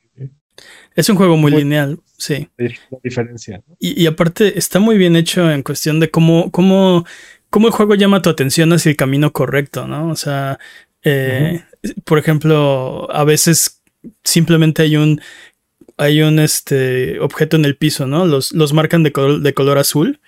Es 0.96 1.10
un 1.10 1.15
juego 1.15 1.38
muy, 1.38 1.51
lineal, 1.51 2.00
sí. 2.17 2.50
La 2.58 2.98
diferencia. 3.03 3.62
Y, 3.77 4.08
aparte 4.08 4.58
está 4.58 4.79
muy 4.79 4.98
bien 4.98 5.15
hecho 5.15 5.51
en 5.51 5.62
cuestión 5.62 6.00
de 6.00 6.10
cómo, 6.10 6.50
cómo, 6.50 7.05
cómo 7.51 7.67
el 7.67 7.74
juego 7.74 7.94
llama 7.94 8.24
tu 8.24 8.32
atención 8.32 8.74
hacia 8.74 8.89
el 8.89 8.96
camino 8.96 9.32
correcto, 9.32 9.86
¿no? 9.86 10.10
O 10.10 10.15
sea, 10.15 10.58
eh, 11.03 11.62
por 12.03 12.17
ejemplo, 12.17 13.08
a 13.12 13.24
veces 13.25 13.84
simplemente 14.24 14.82
hay 14.82 14.98
un 14.98 15.22
hay 15.98 16.22
un 16.22 16.40
este 16.40 17.20
objeto 17.20 17.56
en 17.56 17.66
el 17.66 17.78
piso, 17.78 18.08
¿no? 18.08 18.25
Los, 18.25 18.52
los 18.52 18.74
marcan 18.74 19.04
de 19.04 19.12
color, 19.12 19.42
de 19.42 19.54
color 19.54 19.78
azul. 19.78 20.20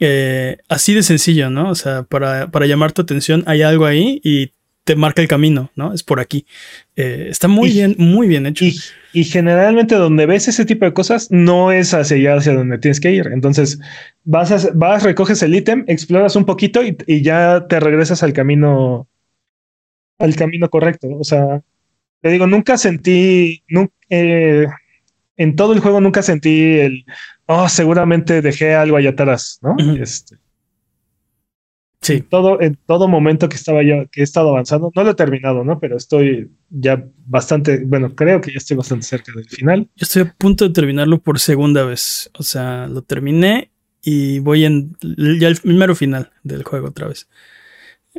Eh, 0.00 0.58
así 0.68 0.94
de 0.94 1.02
sencillo, 1.02 1.50
¿no? 1.50 1.70
O 1.70 1.74
sea, 1.74 2.02
para, 2.02 2.48
llamar 2.66 2.92
tu 2.92 3.02
atención 3.02 3.44
hay 3.46 3.62
algo 3.62 3.86
ahí 3.86 4.20
y 4.24 4.50
te 4.84 4.96
marca 4.96 5.22
el 5.22 5.28
camino, 5.28 5.70
¿no? 5.76 5.94
Es 5.94 6.02
por 6.02 6.20
aquí. 6.20 6.46
Eh, 6.96 7.28
está 7.30 7.48
muy 7.48 7.70
bien, 7.70 7.94
muy 7.96 8.26
bien 8.26 8.46
hecho. 8.46 8.64
Y, 9.12 9.24
generalmente 9.24 9.94
donde 9.94 10.26
ves 10.26 10.48
ese 10.48 10.64
tipo 10.64 10.84
de 10.84 10.92
cosas 10.92 11.30
no 11.30 11.72
es 11.72 11.94
hacia 11.94 12.16
allá, 12.16 12.36
hacia 12.36 12.54
donde 12.54 12.78
tienes 12.78 13.00
que 13.00 13.12
ir. 13.12 13.28
Entonces 13.32 13.78
vas, 14.24 14.70
vas 14.74 15.02
recoges 15.02 15.42
el 15.42 15.54
ítem, 15.54 15.84
exploras 15.86 16.36
un 16.36 16.44
poquito 16.44 16.82
y, 16.82 17.22
ya 17.22 17.66
te 17.68 17.80
regresas 17.80 18.22
al 18.22 18.32
camino, 18.32 19.06
al 20.18 20.34
camino 20.34 20.68
correcto. 20.68 21.08
O 21.18 21.24
sea, 21.24 21.62
te 22.20 22.30
digo, 22.30 22.46
nunca 22.46 22.76
sentí, 22.76 23.62
eh, 24.10 24.66
en 25.36 25.56
todo 25.56 25.72
el 25.72 25.80
juego 25.80 26.00
nunca 26.00 26.22
sentí 26.22 26.78
el, 26.78 27.04
oh, 27.46 27.68
seguramente 27.68 28.42
dejé 28.42 28.74
algo 28.74 28.96
allá 28.96 29.10
atrás, 29.10 29.58
¿no? 29.62 29.76
Este. 30.00 30.36
Sí. 32.00 32.14
En 32.14 32.28
todo, 32.28 32.60
en 32.60 32.78
todo 32.86 33.08
momento 33.08 33.48
que 33.48 33.56
estaba 33.56 33.82
yo, 33.82 34.06
que 34.12 34.20
he 34.20 34.24
estado 34.24 34.50
avanzando, 34.50 34.92
no 34.94 35.04
lo 35.04 35.10
he 35.12 35.14
terminado, 35.14 35.64
¿no? 35.64 35.80
Pero 35.80 35.96
estoy 35.96 36.50
ya 36.68 37.02
bastante, 37.24 37.82
bueno, 37.84 38.14
creo 38.14 38.42
que 38.42 38.52
ya 38.52 38.58
estoy 38.58 38.76
bastante 38.76 39.06
cerca 39.06 39.32
del 39.34 39.48
final. 39.48 39.88
Yo 39.96 40.04
estoy 40.04 40.22
a 40.22 40.34
punto 40.36 40.66
de 40.66 40.74
terminarlo 40.74 41.18
por 41.22 41.40
segunda 41.40 41.82
vez. 41.84 42.30
O 42.38 42.42
sea, 42.42 42.86
lo 42.88 43.00
terminé 43.00 43.70
y 44.02 44.38
voy 44.40 44.66
en 44.66 44.94
ya 45.40 45.48
el 45.48 45.56
primero 45.56 45.94
final 45.94 46.30
del 46.42 46.62
juego 46.62 46.88
otra 46.88 47.08
vez. 47.08 47.26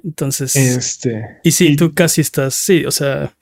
Entonces. 0.04 0.56
Este. 0.56 1.38
Y 1.44 1.52
sí, 1.52 1.76
tú 1.76 1.94
casi 1.94 2.22
estás, 2.22 2.56
sí, 2.56 2.86
o 2.86 2.92
sea, 2.92 3.36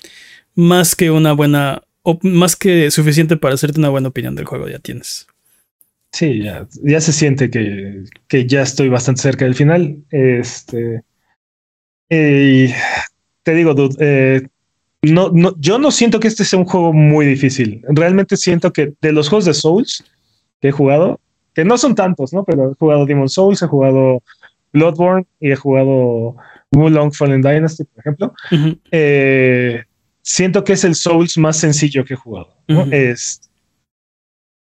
más 0.56 0.94
que 0.94 1.10
una 1.10 1.32
buena 1.32 1.84
o 2.04 2.20
más 2.22 2.56
que 2.56 2.92
suficiente 2.92 3.38
para 3.38 3.56
hacerte 3.56 3.80
una 3.80 3.90
buena 3.90 4.10
opinión 4.10 4.36
del 4.36 4.46
juego 4.46 4.68
ya 4.68 4.80
tienes. 4.80 5.28
Sí, 6.12 6.44
ya, 6.44 6.68
ya 6.84 7.02
se 7.02 7.12
siente 7.12 7.50
que, 7.50 8.04
que, 8.28 8.46
ya 8.46 8.62
estoy 8.62 8.88
bastante 8.90 9.22
cerca 9.22 9.46
del 9.46 9.56
final. 9.56 9.98
Este. 10.12 11.02
Eh, 12.10 12.72
te 13.42 13.56
digo, 13.56 13.74
dude, 13.74 13.96
eh, 14.00 14.48
no, 15.02 15.32
no, 15.34 15.56
yo 15.60 15.80
no 15.80 15.90
siento 15.90 16.20
que 16.20 16.28
este 16.28 16.46
sea 16.46 16.60
un 16.60 16.66
juego 16.66 16.94
muy 16.94 17.26
difícil. 17.26 17.82
Realmente 17.90 18.38
siento 18.38 18.72
que 18.72 18.94
de 19.02 19.12
los 19.12 19.28
juegos 19.28 19.46
de 19.46 19.56
Souls 19.56 20.04
que 20.62 20.68
he 20.68 20.72
jugado, 20.72 21.20
que 21.56 21.66
no 21.66 21.78
son 21.78 21.96
tantos, 21.96 22.32
¿no? 22.32 22.44
Pero 22.46 22.72
he 22.72 22.76
jugado 22.76 23.06
Demon 23.08 23.30
Souls, 23.30 23.62
he 23.64 23.68
jugado 23.68 24.22
Bloodborne 24.72 25.26
y 25.40 25.52
he 25.52 25.56
jugado 25.56 26.36
Long 26.72 27.14
Fallen 27.14 27.42
Dynasty, 27.42 27.86
por 27.86 28.00
ejemplo. 28.00 28.34
eh, 28.92 29.84
siento 30.24 30.64
que 30.64 30.74
es 30.74 30.84
el 30.84 30.96
Souls 30.96 31.38
más 31.38 31.58
sencillo 31.58 32.04
que 32.04 32.16
he 32.16 32.18
jugado. 32.18 32.58
es, 32.92 33.42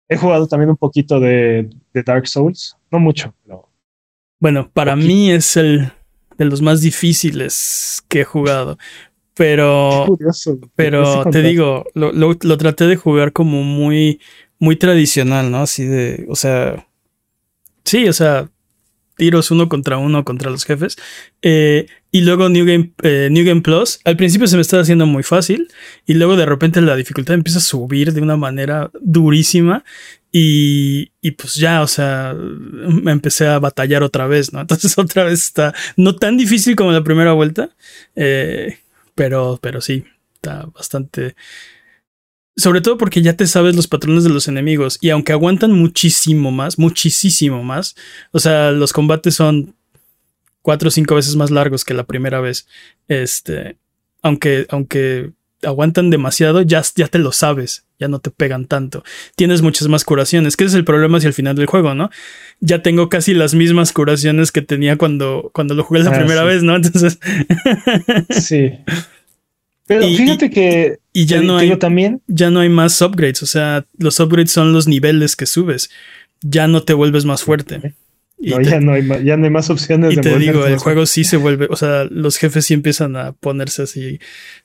he 0.09 0.17
jugado 0.17 0.47
también 0.47 0.69
un 0.69 0.77
poquito 0.77 1.19
de, 1.19 1.69
Dark 1.93 2.27
Souls, 2.27 2.75
no 2.91 2.99
mucho, 2.99 3.33
pero. 3.43 3.69
Bueno, 4.39 4.69
para 4.73 4.97
mí 4.97 5.31
es 5.31 5.55
el 5.55 5.91
de 6.37 6.45
los 6.45 6.61
más 6.61 6.81
difíciles 6.81 8.03
que 8.09 8.21
he 8.21 8.25
jugado. 8.25 8.77
Pero, 9.35 10.03
curioso, 10.05 10.59
pero 10.75 11.25
te 11.31 11.41
digo, 11.41 11.85
lo, 11.95 12.11
lo, 12.11 12.57
traté 12.57 12.85
de 12.85 12.97
jugar 12.97 13.31
como 13.31 13.63
muy, 13.63 14.19
muy 14.59 14.75
tradicional, 14.75 15.49
¿no? 15.49 15.61
Así 15.63 15.85
de, 15.85 16.25
o 16.29 16.35
sea, 16.35 16.85
sí, 17.83 18.07
o 18.07 18.13
sea, 18.13 18.51
tiros 19.15 19.49
uno 19.49 19.69
contra 19.69 19.97
uno 19.97 20.23
contra 20.23 20.51
los 20.51 20.65
jefes. 20.65 20.97
Eh, 21.41 21.87
y 22.13 22.21
luego 22.21 22.47
New 22.47 22.63
Game, 22.63 22.93
eh, 23.01 23.27
New 23.31 23.43
Game 23.43 23.61
Plus, 23.61 23.99
al 24.05 24.15
principio 24.15 24.45
se 24.45 24.55
me 24.55 24.61
estaba 24.61 24.83
haciendo 24.83 25.07
muy 25.07 25.23
fácil 25.23 25.67
y 26.05 26.13
luego 26.13 26.35
de 26.35 26.45
repente 26.45 26.79
la 26.79 26.95
dificultad 26.95 27.33
empieza 27.33 27.57
a 27.57 27.63
subir 27.63 28.13
de 28.13 28.21
una 28.21 28.37
manera 28.37 28.91
durísima 29.01 29.83
y, 30.31 31.11
y 31.21 31.31
pues 31.31 31.55
ya, 31.55 31.81
o 31.81 31.87
sea, 31.87 32.35
me 32.35 33.11
empecé 33.11 33.47
a 33.47 33.57
batallar 33.57 34.03
otra 34.03 34.27
vez, 34.27 34.53
¿no? 34.53 34.61
Entonces 34.61 34.95
otra 34.99 35.23
vez 35.23 35.43
está 35.43 35.73
no 35.97 36.15
tan 36.15 36.37
difícil 36.37 36.75
como 36.75 36.91
la 36.91 37.03
primera 37.03 37.33
vuelta, 37.33 37.71
eh, 38.15 38.77
pero, 39.15 39.57
pero 39.59 39.81
sí, 39.81 40.05
está 40.35 40.67
bastante 40.67 41.35
sobre 42.55 42.81
todo 42.81 42.99
porque 42.99 43.23
ya 43.23 43.35
te 43.35 43.47
sabes 43.47 43.75
los 43.75 43.87
patrones 43.87 44.23
de 44.23 44.29
los 44.29 44.47
enemigos 44.47 44.99
y 45.01 45.09
aunque 45.09 45.31
aguantan 45.31 45.71
muchísimo 45.71 46.51
más, 46.51 46.77
muchísimo 46.77 47.63
más, 47.63 47.95
o 48.31 48.37
sea, 48.37 48.69
los 48.69 48.93
combates 48.93 49.33
son 49.33 49.73
cuatro 50.63 50.87
o 50.87 50.91
cinco 50.91 51.13
veces 51.13 51.35
más 51.35 51.51
largos 51.51 51.85
que 51.85 51.93
la 51.93 52.05
primera 52.05 52.41
vez. 52.41 52.67
Este, 53.07 53.77
aunque, 54.23 54.65
aunque 54.69 55.33
aguantan 55.61 56.09
demasiado, 56.09 56.61
ya, 56.61 56.81
ya 56.95 57.07
te 57.07 57.19
lo 57.19 57.31
sabes, 57.31 57.85
ya 57.99 58.07
no 58.07 58.19
te 58.19 58.31
pegan 58.31 58.65
tanto. 58.65 59.03
Tienes 59.35 59.61
muchas 59.61 59.87
más 59.87 60.03
curaciones, 60.03 60.57
que 60.57 60.63
ese 60.63 60.71
es 60.71 60.79
el 60.79 60.85
problema 60.85 61.17
hacia 61.17 61.27
el 61.27 61.33
final 61.33 61.55
del 61.55 61.67
juego, 61.67 61.93
¿no? 61.93 62.09
Ya 62.59 62.81
tengo 62.81 63.09
casi 63.09 63.33
las 63.33 63.53
mismas 63.53 63.91
curaciones 63.93 64.51
que 64.51 64.61
tenía 64.61 64.97
cuando, 64.97 65.51
cuando 65.53 65.75
lo 65.75 65.83
jugué 65.83 66.01
la 66.01 66.11
ah, 66.11 66.17
primera 66.17 66.43
vez, 66.43 66.63
¿no? 66.63 66.75
Entonces. 66.75 67.19
sí. 68.29 68.71
Pero 69.85 70.07
fíjate 70.07 70.49
que. 70.49 70.99
Y 71.11 71.25
ya 71.25 71.41
no 71.41 71.57
hay. 71.57 71.75
También. 71.77 72.21
Ya 72.27 72.49
no 72.49 72.61
hay 72.61 72.69
más 72.69 73.01
upgrades. 73.01 73.43
O 73.43 73.45
sea, 73.45 73.85
los 73.97 74.19
upgrades 74.19 74.51
son 74.51 74.73
los 74.73 74.87
niveles 74.87 75.35
que 75.35 75.45
subes. 75.45 75.89
Ya 76.41 76.67
no 76.67 76.83
te 76.83 76.93
vuelves 76.93 77.25
más 77.25 77.43
fuerte. 77.43 77.93
No, 78.39 78.61
ya, 78.61 78.79
no 78.79 78.93
hay 78.93 79.03
más, 79.03 79.23
ya 79.23 79.37
no 79.37 79.45
hay 79.45 79.51
más 79.51 79.69
opciones 79.69 80.13
y 80.13 80.21
te 80.21 80.37
digo, 80.37 80.65
el 80.65 80.77
juego 80.77 81.05
sí 81.05 81.23
se 81.23 81.37
vuelve. 81.37 81.67
O 81.69 81.75
sea, 81.75 82.05
los 82.09 82.37
jefes 82.37 82.65
sí 82.65 82.73
empiezan 82.73 83.15
a 83.15 83.31
ponerse 83.31 83.83
así. 83.83 84.19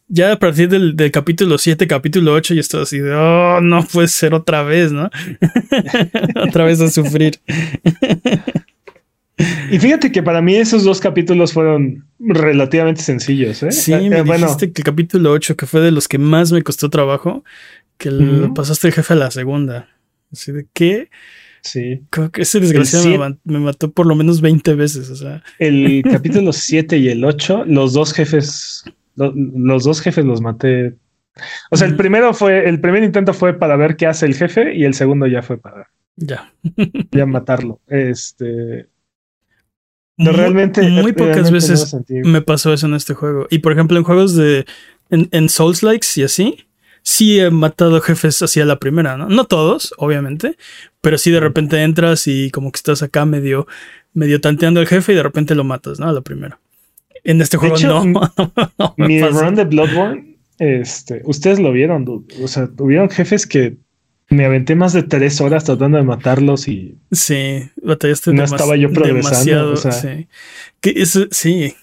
Ya 0.08 0.32
a 0.32 0.38
partir 0.38 0.68
del, 0.68 0.96
del 0.96 1.10
capítulo 1.10 1.58
7, 1.58 1.86
capítulo 1.86 2.32
8, 2.34 2.54
y 2.54 2.58
estás 2.58 2.82
así 2.82 2.98
de. 2.98 3.14
Oh, 3.14 3.60
no 3.60 3.84
puede 3.84 4.08
ser 4.08 4.34
otra 4.34 4.62
vez, 4.62 4.90
¿no? 4.90 5.10
otra 6.42 6.64
vez 6.64 6.80
a 6.80 6.90
sufrir. 6.90 7.40
Y 9.70 9.78
fíjate 9.78 10.10
que 10.10 10.22
para 10.22 10.42
mí 10.42 10.56
esos 10.56 10.82
dos 10.82 11.00
capítulos 11.00 11.52
fueron 11.52 12.04
relativamente 12.18 13.02
sencillos. 13.02 13.62
¿eh? 13.62 13.70
Sí, 13.70 13.92
eh, 13.92 14.10
me 14.10 14.22
dijiste 14.22 14.72
que 14.72 14.80
el 14.80 14.84
capítulo 14.84 15.30
8, 15.30 15.56
que 15.56 15.66
fue 15.66 15.80
de 15.80 15.92
los 15.92 16.08
que 16.08 16.18
más 16.18 16.50
me 16.50 16.62
costó 16.62 16.90
trabajo, 16.90 17.44
que 17.98 18.10
pasaste 18.54 18.88
el 18.88 18.94
jefe 18.94 19.14
a 19.14 19.16
la 19.16 19.30
segunda. 19.30 19.88
Así 20.32 20.50
de 20.52 20.66
qué. 20.72 21.10
Sí. 21.62 22.02
Creo 22.10 22.30
que 22.30 22.42
ese 22.42 22.60
desgraciado 22.60 23.38
me, 23.44 23.58
mató 23.58 23.90
por 23.90 24.06
lo 24.06 24.14
menos 24.14 24.40
20 24.40 24.74
veces. 24.74 25.10
O 25.10 25.16
sea. 25.16 25.42
El 25.58 26.02
capítulo 26.10 26.52
7 26.52 26.96
y 26.98 27.08
el 27.08 27.24
8, 27.24 27.64
los 27.66 27.92
dos 27.92 28.12
jefes, 28.12 28.84
los 29.16 29.84
dos 29.84 30.00
jefes 30.00 30.24
los 30.24 30.40
maté. 30.40 30.96
O 31.70 31.76
sea, 31.76 31.86
el 31.86 31.96
primero 31.96 32.34
fue, 32.34 32.68
el 32.68 32.80
primer 32.80 33.02
intento 33.02 33.32
fue 33.32 33.54
para 33.54 33.76
ver 33.76 33.96
qué 33.96 34.06
hace 34.06 34.26
el 34.26 34.34
jefe 34.34 34.74
y 34.74 34.84
el 34.84 34.94
segundo 34.94 35.26
ya 35.26 35.42
fue 35.42 35.58
para. 35.58 35.88
Ya. 36.16 36.52
ya 37.12 37.26
matarlo. 37.26 37.80
Este 37.86 38.88
realmente. 40.18 40.82
Muy 40.82 41.12
pocas 41.12 41.50
veces 41.50 41.96
me 42.08 42.42
pasó 42.42 42.72
eso 42.72 42.86
en 42.86 42.94
este 42.94 43.14
juego. 43.14 43.46
Y 43.50 43.58
por 43.60 43.72
ejemplo, 43.72 43.96
en 43.98 44.04
juegos 44.04 44.34
de. 44.34 44.66
En, 45.10 45.48
Souls 45.48 45.82
Likes 45.82 46.08
y 46.16 46.22
así. 46.22 46.67
Sí 47.10 47.40
he 47.40 47.50
matado 47.50 48.02
jefes 48.02 48.42
así 48.42 48.60
a 48.60 48.66
la 48.66 48.78
primera, 48.78 49.16
¿no? 49.16 49.30
No 49.30 49.46
todos, 49.46 49.94
obviamente. 49.96 50.58
Pero 51.00 51.16
sí 51.16 51.30
de 51.30 51.40
repente 51.40 51.82
entras 51.82 52.26
y 52.26 52.50
como 52.50 52.70
que 52.70 52.76
estás 52.76 53.02
acá 53.02 53.24
medio. 53.24 53.66
medio 54.12 54.42
tanteando 54.42 54.78
al 54.78 54.86
jefe 54.86 55.12
y 55.12 55.14
de 55.14 55.22
repente 55.22 55.54
lo 55.54 55.64
matas, 55.64 55.98
¿no? 55.98 56.06
A 56.06 56.12
la 56.12 56.20
primera. 56.20 56.60
En 57.24 57.40
este 57.40 57.56
juego 57.56 57.78
no. 57.78 58.04
mi 58.98 59.22
run 59.22 59.54
de 59.54 59.64
Bloodborne. 59.64 60.36
Este, 60.58 61.22
ustedes 61.24 61.58
lo 61.58 61.72
vieron, 61.72 62.04
O 62.42 62.46
sea, 62.46 62.68
tuvieron 62.68 63.08
jefes 63.08 63.46
que 63.46 63.78
me 64.28 64.44
aventé 64.44 64.74
más 64.74 64.92
de 64.92 65.02
tres 65.02 65.40
horas 65.40 65.64
tratando 65.64 65.96
de 65.96 66.04
matarlos 66.04 66.68
y. 66.68 66.98
Sí, 67.10 67.70
batallaste 67.82 68.34
No 68.34 68.44
estaba 68.44 68.76
yo 68.76 68.92
progresando. 68.92 69.76
sí. 69.76 70.28
Que 70.82 71.06
sí. 71.06 71.74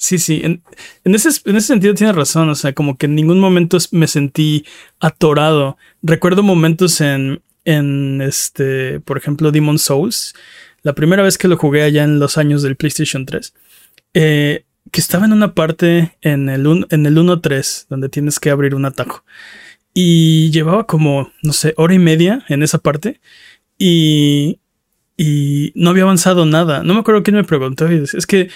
Sí, 0.00 0.18
sí. 0.18 0.40
En, 0.42 0.62
ese, 1.04 1.28
en 1.44 1.56
ese 1.56 1.66
sentido 1.66 1.92
tienes 1.92 2.16
razón. 2.16 2.48
O 2.48 2.54
sea, 2.54 2.72
como 2.72 2.96
que 2.96 3.04
en 3.04 3.14
ningún 3.14 3.38
momento 3.38 3.76
me 3.90 4.06
sentí 4.06 4.64
atorado. 4.98 5.76
Recuerdo 6.02 6.42
momentos 6.42 7.00
en. 7.02 7.42
En 7.66 8.22
este. 8.22 9.00
Por 9.00 9.18
ejemplo, 9.18 9.52
Demon 9.52 9.78
Souls. 9.78 10.34
La 10.82 10.94
primera 10.94 11.22
vez 11.22 11.36
que 11.36 11.48
lo 11.48 11.58
jugué 11.58 11.82
allá 11.82 12.02
en 12.02 12.18
los 12.18 12.38
años 12.38 12.62
del 12.62 12.76
PlayStation 12.76 13.26
3. 13.26 13.52
Eh, 14.14 14.64
que 14.90 15.00
estaba 15.02 15.26
en 15.26 15.34
una 15.34 15.54
parte 15.54 16.16
en 16.22 16.48
el, 16.48 16.66
en 16.88 17.04
el 17.04 17.18
1.3 17.18 17.86
donde 17.90 18.08
tienes 18.08 18.40
que 18.40 18.48
abrir 18.48 18.74
un 18.74 18.86
atajo. 18.86 19.22
Y 19.92 20.50
llevaba 20.50 20.86
como, 20.86 21.30
no 21.42 21.52
sé, 21.52 21.74
hora 21.76 21.92
y 21.92 21.98
media 21.98 22.42
en 22.48 22.62
esa 22.62 22.78
parte. 22.78 23.20
Y, 23.76 24.60
y 25.18 25.72
no 25.74 25.90
había 25.90 26.04
avanzado 26.04 26.46
nada. 26.46 26.82
No 26.82 26.94
me 26.94 27.00
acuerdo 27.00 27.22
quién 27.22 27.36
me 27.36 27.44
preguntó. 27.44 27.86
es 27.86 28.26
que 28.26 28.48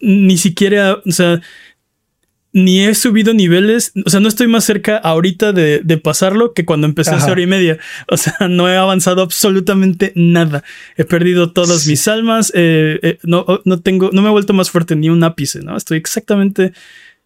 ni 0.00 0.36
siquiera, 0.36 0.98
o 1.04 1.10
sea, 1.10 1.40
ni 2.52 2.80
he 2.86 2.94
subido 2.94 3.34
niveles, 3.34 3.92
o 4.06 4.08
sea, 4.08 4.18
no 4.18 4.28
estoy 4.28 4.46
más 4.46 4.64
cerca 4.64 4.96
ahorita 4.96 5.52
de, 5.52 6.00
pasarlo 6.02 6.54
que 6.54 6.64
cuando 6.64 6.86
empecé 6.86 7.10
hace 7.10 7.30
hora 7.30 7.42
y 7.42 7.46
media. 7.46 7.78
O 8.08 8.16
sea, 8.16 8.34
no 8.48 8.66
he 8.68 8.76
avanzado 8.76 9.20
absolutamente 9.20 10.12
nada. 10.14 10.64
He 10.96 11.04
perdido 11.04 11.52
todas 11.52 11.86
mis 11.86 12.08
almas, 12.08 12.52
eh, 12.54 12.98
eh, 13.02 13.18
no, 13.24 13.44
no 13.66 13.80
tengo, 13.80 14.10
no 14.12 14.22
me 14.22 14.28
he 14.28 14.32
vuelto 14.32 14.54
más 14.54 14.70
fuerte 14.70 14.96
ni 14.96 15.10
un 15.10 15.22
ápice, 15.22 15.60
¿no? 15.60 15.76
Estoy 15.76 15.98
exactamente, 15.98 16.72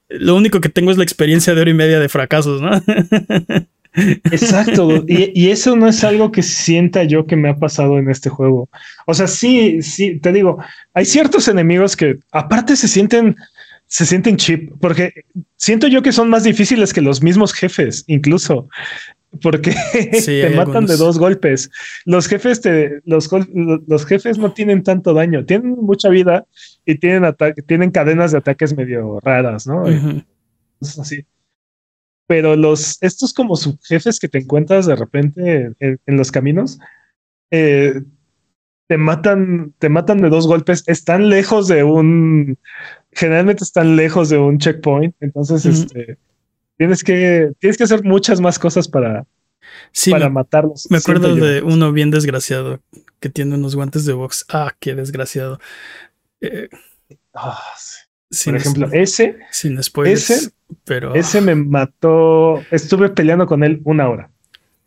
lo 0.09 0.35
único 0.35 0.61
que 0.61 0.69
tengo 0.69 0.91
es 0.91 0.97
la 0.97 1.05
experiencia 1.05 1.55
de 1.55 1.61
hora 1.61 1.71
y 1.71 1.75
media 1.75 2.01
de 2.01 2.09
fracasos, 2.09 2.61
¿no? 2.61 2.71
Exacto, 3.95 5.05
y, 5.07 5.33
y, 5.35 5.51
eso 5.51 5.75
no 5.75 5.89
es 5.89 6.05
algo 6.05 6.31
que 6.31 6.43
sienta 6.43 7.03
yo 7.05 7.27
que 7.27 7.37
me 7.37 7.49
ha 7.49 7.57
pasado 7.57 7.99
en 7.99 8.09
este 8.09 8.31
juego. 8.31 8.69
O 9.07 9.15
sea, 9.15 9.27
sí, 9.27 9.83
sí, 9.83 10.21
te 10.21 10.33
digo, 10.33 10.59
hay 10.95 11.05
ciertos 11.05 11.49
enemigos 11.49 11.97
que 11.97 12.19
aparte 12.31 12.77
se 12.77 12.87
sienten 12.87 13.37
se 13.91 14.07
sienten 14.07 14.37
chip, 14.37 14.71
porque 14.81 15.25
siento 15.57 15.89
yo 15.89 16.01
que 16.01 16.13
son 16.13 16.31
más 16.31 16.45
difíciles 16.45 16.93
que 16.93 17.01
los 17.01 17.25
mismos 17.25 17.53
jefes, 17.53 18.05
incluso, 18.07 18.69
porque 19.43 19.75
te 20.25 20.51
matan 20.51 20.87
de 20.87 20.97
dos 20.97 21.19
golpes. 21.19 21.71
Los 22.05 22.29
jefes 22.29 22.61
te, 22.61 23.01
los, 23.05 23.29
los 23.89 24.07
jefes 24.07 24.39
no 24.39 24.53
tienen 24.53 24.85
tanto 24.85 25.13
daño, 25.13 25.45
tienen 25.45 25.73
mucha 25.73 26.09
vida 26.09 26.47
y 26.87 26.95
tienen 26.99 27.35
tienen 27.67 27.91
cadenas 27.91 28.31
de 28.31 28.39
ataques 28.39 28.77
medio 28.77 29.19
raras, 29.25 29.67
¿no? 29.67 29.83
así. 30.81 31.27
Pero 32.31 32.55
los, 32.55 32.97
estos 33.03 33.35
como 33.35 33.57
subjefes 33.57 34.21
que 34.21 34.29
te 34.29 34.39
encuentras 34.39 34.87
de 34.87 34.95
repente 34.95 35.73
en, 35.81 36.17
los 36.17 36.31
caminos, 36.31 36.79
eh, 37.51 38.03
te 38.87 38.97
matan, 38.97 39.75
te 39.81 39.89
matan 39.89 40.19
de 40.19 40.29
dos 40.29 40.47
golpes, 40.47 40.85
están 40.87 41.29
lejos 41.29 41.67
de 41.67 41.83
un, 41.83 42.57
generalmente 43.11 43.65
están 43.65 43.97
lejos 43.97 44.29
de 44.29 44.39
un 44.39 44.59
checkpoint, 44.59 45.17
entonces 45.19 45.67
este, 45.67 46.19
tienes 46.77 47.03
que, 47.03 47.51
tienes 47.59 47.77
que 47.77 47.83
hacer 47.83 48.05
muchas 48.05 48.41
más 48.41 48.61
cosas 48.61 48.87
para, 48.87 49.27
para 50.09 50.29
matarlos. 50.29 50.87
Me 50.89 50.99
acuerdo 50.99 51.35
de 51.35 51.63
uno 51.63 51.91
bien 51.91 52.13
desgraciado 52.13 52.81
que 53.19 53.29
tiene 53.29 53.57
unos 53.57 53.75
guantes 53.75 54.05
de 54.05 54.13
box. 54.13 54.47
Ah, 54.51 54.73
qué 54.79 54.95
desgraciado. 54.95 55.59
Eh, 56.41 56.69
ah, 57.35 57.61
Por 58.45 58.57
ejemplo, 58.57 58.89
ese, 58.93 59.39
sin 59.51 59.83
spoilers, 59.83 60.31
ese, 60.31 60.51
pero 60.85 61.15
ese 61.15 61.41
me 61.41 61.57
mató. 61.57 62.63
Estuve 62.71 63.09
peleando 63.09 63.47
con 63.47 63.65
él 63.65 63.81
una 63.85 64.09
hora, 64.09 64.31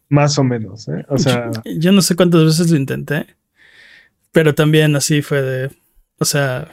más 0.07 0.39
o 0.39 0.45
menos. 0.45 0.87
¿eh? 0.87 1.05
O 1.09 1.17
sea, 1.17 1.51
yo 1.65 1.91
no 1.91 2.01
sé 2.01 2.15
cuántas 2.15 2.45
veces 2.45 2.71
lo 2.71 2.77
intenté, 2.77 3.27
pero 4.31 4.55
también 4.55 4.95
así 4.95 5.21
fue 5.21 5.41
de, 5.41 5.71
o 6.19 6.25
sea, 6.25 6.69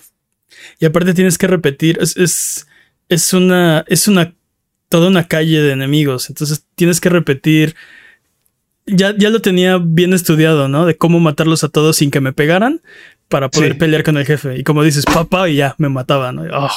y 0.79 0.87
aparte 0.87 1.15
tienes 1.15 1.39
que 1.39 1.49
repetir, 1.49 1.99
es, 2.01 2.17
es, 2.17 2.69
es 3.09 3.33
una, 3.33 3.85
es 3.89 4.07
una, 4.07 4.35
toda 4.89 5.09
una 5.09 5.27
calle 5.27 5.61
de 5.61 5.73
enemigos. 5.73 6.31
Entonces 6.31 6.67
tienes 6.75 7.01
que 7.01 7.09
repetir. 7.09 7.75
Ya, 8.87 9.15
ya 9.17 9.31
lo 9.31 9.41
tenía 9.41 9.79
bien 9.79 10.15
estudiado, 10.15 10.69
¿no? 10.69 10.85
De 10.87 10.97
cómo 10.97 11.21
matarlos 11.21 11.63
a 11.65 11.69
todos 11.69 11.97
sin 11.97 12.11
que 12.11 12.21
me 12.21 12.33
pegaran 12.33 12.81
para 13.31 13.49
poder 13.49 13.79
pelear 13.79 14.03
con 14.03 14.17
el 14.17 14.27
jefe. 14.27 14.59
Y 14.59 14.65
como 14.65 14.83
dices, 14.83 15.05
papá, 15.05 15.49
y 15.49 15.57
ya 15.57 15.77
me 15.79 15.89
mataba, 15.89 16.33
¿no? 16.33 16.43
Oh, 16.53 16.69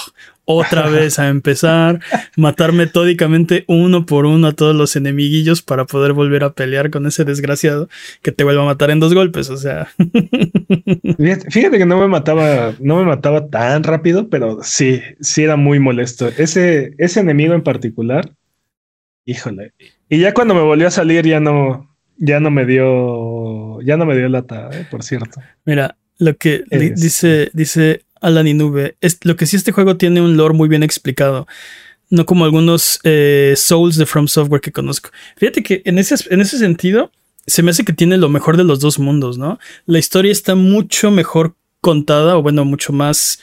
otra 0.46 0.88
vez 0.90 1.18
a 1.18 1.28
empezar, 1.28 2.00
matar 2.38 2.74
metódicamente 2.74 3.66
uno 3.68 4.06
por 4.06 4.28
uno 4.28 4.48
a 4.48 4.52
todos 4.52 4.76
los 4.76 4.96
enemiguillos 4.96 5.64
para 5.64 5.86
poder 5.86 6.14
volver 6.14 6.44
a 6.44 6.54
pelear 6.54 6.92
con 6.92 7.08
ese 7.08 7.26
desgraciado 7.26 7.90
que 8.22 8.32
te 8.32 8.44
vuelva 8.44 8.62
a 8.62 8.68
matar 8.68 8.92
en 8.92 9.00
dos 9.00 9.16
golpes. 9.16 9.50
O 9.50 9.58
sea, 9.58 9.88
fíjate, 11.50 11.78
que 11.80 11.86
no 11.88 11.98
me 11.98 12.08
mataba, 12.08 12.76
no 12.80 12.98
me 12.98 13.04
mataba 13.04 13.48
tan 13.48 13.84
rápido, 13.84 14.30
pero 14.30 14.60
sí, 14.62 15.02
sí 15.22 15.44
era 15.44 15.56
muy 15.56 15.80
molesto. 15.80 16.28
Ese, 16.38 16.94
ese 17.00 17.20
enemigo 17.20 17.56
en 17.56 17.64
particular, 17.64 18.32
híjole. 19.26 19.74
Y 20.08 20.20
ya 20.20 20.36
cuando 20.36 20.54
me 20.54 20.62
volvió 20.62 20.88
a 20.88 20.92
salir, 20.92 21.26
ya 21.26 21.40
no, 21.40 21.90
ya 22.18 22.40
no 22.40 22.52
me 22.52 22.68
dio, 22.68 23.82
ya 23.82 23.98
no 23.98 24.06
me 24.06 24.16
dio 24.16 24.30
lata, 24.30 24.70
eh, 24.72 24.86
por 24.92 25.02
cierto. 25.02 25.42
Mira, 25.66 25.98
lo 26.24 26.38
que 26.38 26.64
dice, 26.96 27.50
dice 27.54 28.04
Alan 28.22 28.48
y 28.48 28.54
Nube, 28.54 28.96
es, 29.02 29.20
lo 29.24 29.36
que 29.36 29.46
sí 29.46 29.56
este 29.56 29.72
juego 29.72 29.98
tiene 29.98 30.22
un 30.22 30.38
lore 30.38 30.54
muy 30.54 30.70
bien 30.70 30.84
explicado. 30.84 31.48
No 32.10 32.26
como 32.26 32.46
algunos 32.46 33.00
eh, 33.04 33.54
Souls 33.58 33.96
de 33.96 34.06
From 34.06 34.28
Software 34.28 34.62
que 34.62 34.72
conozco. 34.72 35.10
Fíjate 35.38 35.64
que 35.64 35.82
en 35.86 35.98
ese, 35.98 36.16
en 36.30 36.42
ese 36.42 36.58
sentido, 36.58 37.12
se 37.48 37.64
me 37.64 37.72
hace 37.72 37.84
que 37.84 37.94
tiene 37.94 38.18
lo 38.18 38.30
mejor 38.30 38.58
de 38.58 38.64
los 38.64 38.80
dos 38.80 39.00
mundos, 39.00 39.38
¿no? 39.38 39.60
La 39.86 40.00
historia 40.00 40.32
está 40.32 40.56
mucho 40.56 41.12
mejor 41.12 41.56
contada, 41.82 42.38
o 42.38 42.42
bueno, 42.42 42.66
mucho 42.66 42.94
más 42.94 43.40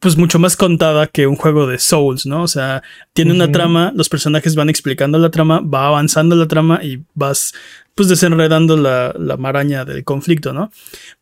pues 0.00 0.16
mucho 0.16 0.38
más 0.38 0.56
contada 0.56 1.08
que 1.08 1.26
un 1.26 1.36
juego 1.36 1.66
de 1.66 1.78
Souls, 1.78 2.24
¿no? 2.24 2.42
O 2.42 2.48
sea, 2.48 2.82
tiene 3.12 3.32
una 3.32 3.50
trama, 3.50 3.92
los 3.94 4.08
personajes 4.08 4.54
van 4.54 4.68
explicando 4.68 5.18
la 5.18 5.30
trama, 5.30 5.60
va 5.60 5.88
avanzando 5.88 6.36
la 6.36 6.46
trama 6.46 6.80
y 6.84 7.02
vas 7.14 7.52
pues 7.98 8.08
desenredando 8.08 8.76
la, 8.76 9.12
la 9.18 9.36
maraña 9.36 9.84
del 9.84 10.04
conflicto, 10.04 10.52
¿no? 10.52 10.70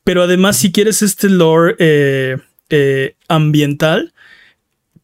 Pero 0.05 0.25
además, 0.25 0.59
si 0.59 0.73
quieres 0.73 1.01
este 1.01 1.31
lore 1.31 1.75
eh, 1.79 2.37
eh, 2.69 3.15
ambiental, 3.29 4.13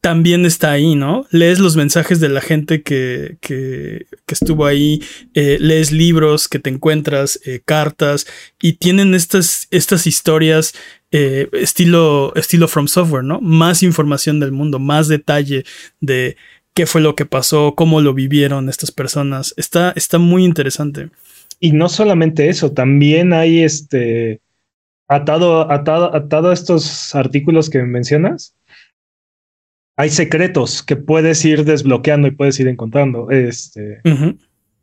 también 0.02 0.44
está 0.44 0.70
ahí, 0.70 0.96
¿no? 0.96 1.24
Lees 1.30 1.60
los 1.60 1.76
mensajes 1.76 2.20
de 2.20 2.28
la 2.28 2.42
gente 2.42 2.82
que, 2.82 3.38
que, 3.40 4.04
estuvo 4.26 4.66
ahí, 4.66 5.02
eh, 5.32 5.56
lees 5.60 5.92
libros 5.92 6.46
que 6.46 6.58
te 6.58 6.68
encuentras, 6.68 7.40
cartas, 7.64 8.26
y 8.60 8.74
tienen 8.74 9.14
estas, 9.14 9.66
estas 9.70 10.06
historias 10.06 10.74
estilo, 11.10 12.34
estilo 12.34 12.68
From 12.68 12.86
Software, 12.86 13.24
¿no? 13.24 13.40
Más 13.40 13.82
información 13.82 14.40
del 14.40 14.52
mundo, 14.52 14.78
más 14.78 15.08
detalle 15.08 15.64
de 16.02 16.36
qué 16.74 16.84
fue 16.84 17.00
lo 17.00 17.16
que 17.16 17.24
pasó, 17.24 17.72
cómo 17.74 18.02
lo 18.02 18.12
vivieron 18.12 18.68
estas 18.68 18.90
personas. 18.90 19.54
Está, 19.56 19.94
está 19.96 20.18
muy 20.18 20.44
interesante. 20.44 21.08
Y 21.64 21.70
no 21.70 21.88
solamente 21.88 22.48
eso, 22.48 22.72
también 22.72 23.32
hay 23.32 23.62
este 23.62 24.40
atado, 25.06 25.70
atado, 25.70 26.12
atado 26.12 26.50
a 26.50 26.54
estos 26.54 27.14
artículos 27.14 27.70
que 27.70 27.80
mencionas. 27.84 28.56
Hay 29.96 30.10
secretos 30.10 30.82
que 30.82 30.96
puedes 30.96 31.44
ir 31.44 31.64
desbloqueando 31.64 32.26
y 32.26 32.32
puedes 32.32 32.58
ir 32.58 32.66
encontrando. 32.66 33.30
Este, 33.30 34.00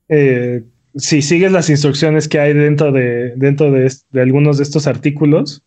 eh, 0.08 0.64
si 0.96 1.22
sigues 1.22 1.52
las 1.52 1.70
instrucciones 1.70 2.30
que 2.30 2.40
hay 2.40 2.54
dentro 2.54 2.94
de, 2.94 3.34
dentro 3.36 3.72
de, 3.72 3.92
de, 4.12 4.22
algunos 4.22 4.56
de 4.56 4.64
estos 4.64 4.88
artículos, 4.88 5.66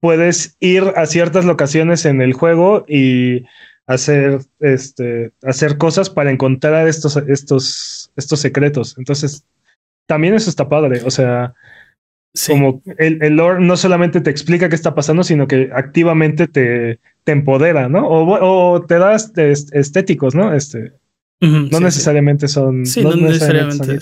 puedes 0.00 0.56
ir 0.60 0.94
a 0.96 1.04
ciertas 1.04 1.44
locaciones 1.44 2.06
en 2.06 2.22
el 2.22 2.32
juego 2.32 2.86
y 2.88 3.44
hacer, 3.86 4.40
este, 4.60 5.32
hacer 5.42 5.76
cosas 5.76 6.08
para 6.08 6.30
encontrar 6.30 6.88
estos, 6.88 7.18
estos, 7.28 8.10
estos 8.16 8.40
secretos. 8.40 8.96
Entonces, 8.96 9.44
también 10.08 10.34
eso 10.34 10.50
está 10.50 10.68
padre. 10.68 11.02
O 11.04 11.10
sea, 11.10 11.54
como 12.46 12.82
el, 12.98 13.22
el, 13.22 13.36
lore 13.36 13.64
no 13.64 13.76
solamente 13.76 14.20
te 14.20 14.30
explica 14.30 14.68
qué 14.68 14.74
está 14.74 14.94
pasando, 14.94 15.22
sino 15.22 15.46
que 15.46 15.70
activamente 15.72 16.48
te, 16.48 16.98
te 17.24 17.32
empodera, 17.32 17.88
¿no? 17.88 18.08
O, 18.08 18.74
o 18.74 18.82
te 18.86 18.98
das 18.98 19.32
estéticos, 19.36 20.34
¿no? 20.34 20.54
Este, 20.54 20.92
no 21.40 21.80
necesariamente 21.80 22.48
son. 22.48 22.86
Sí, 22.86 23.02
no, 23.02 23.14
necesariamente. 23.14 23.98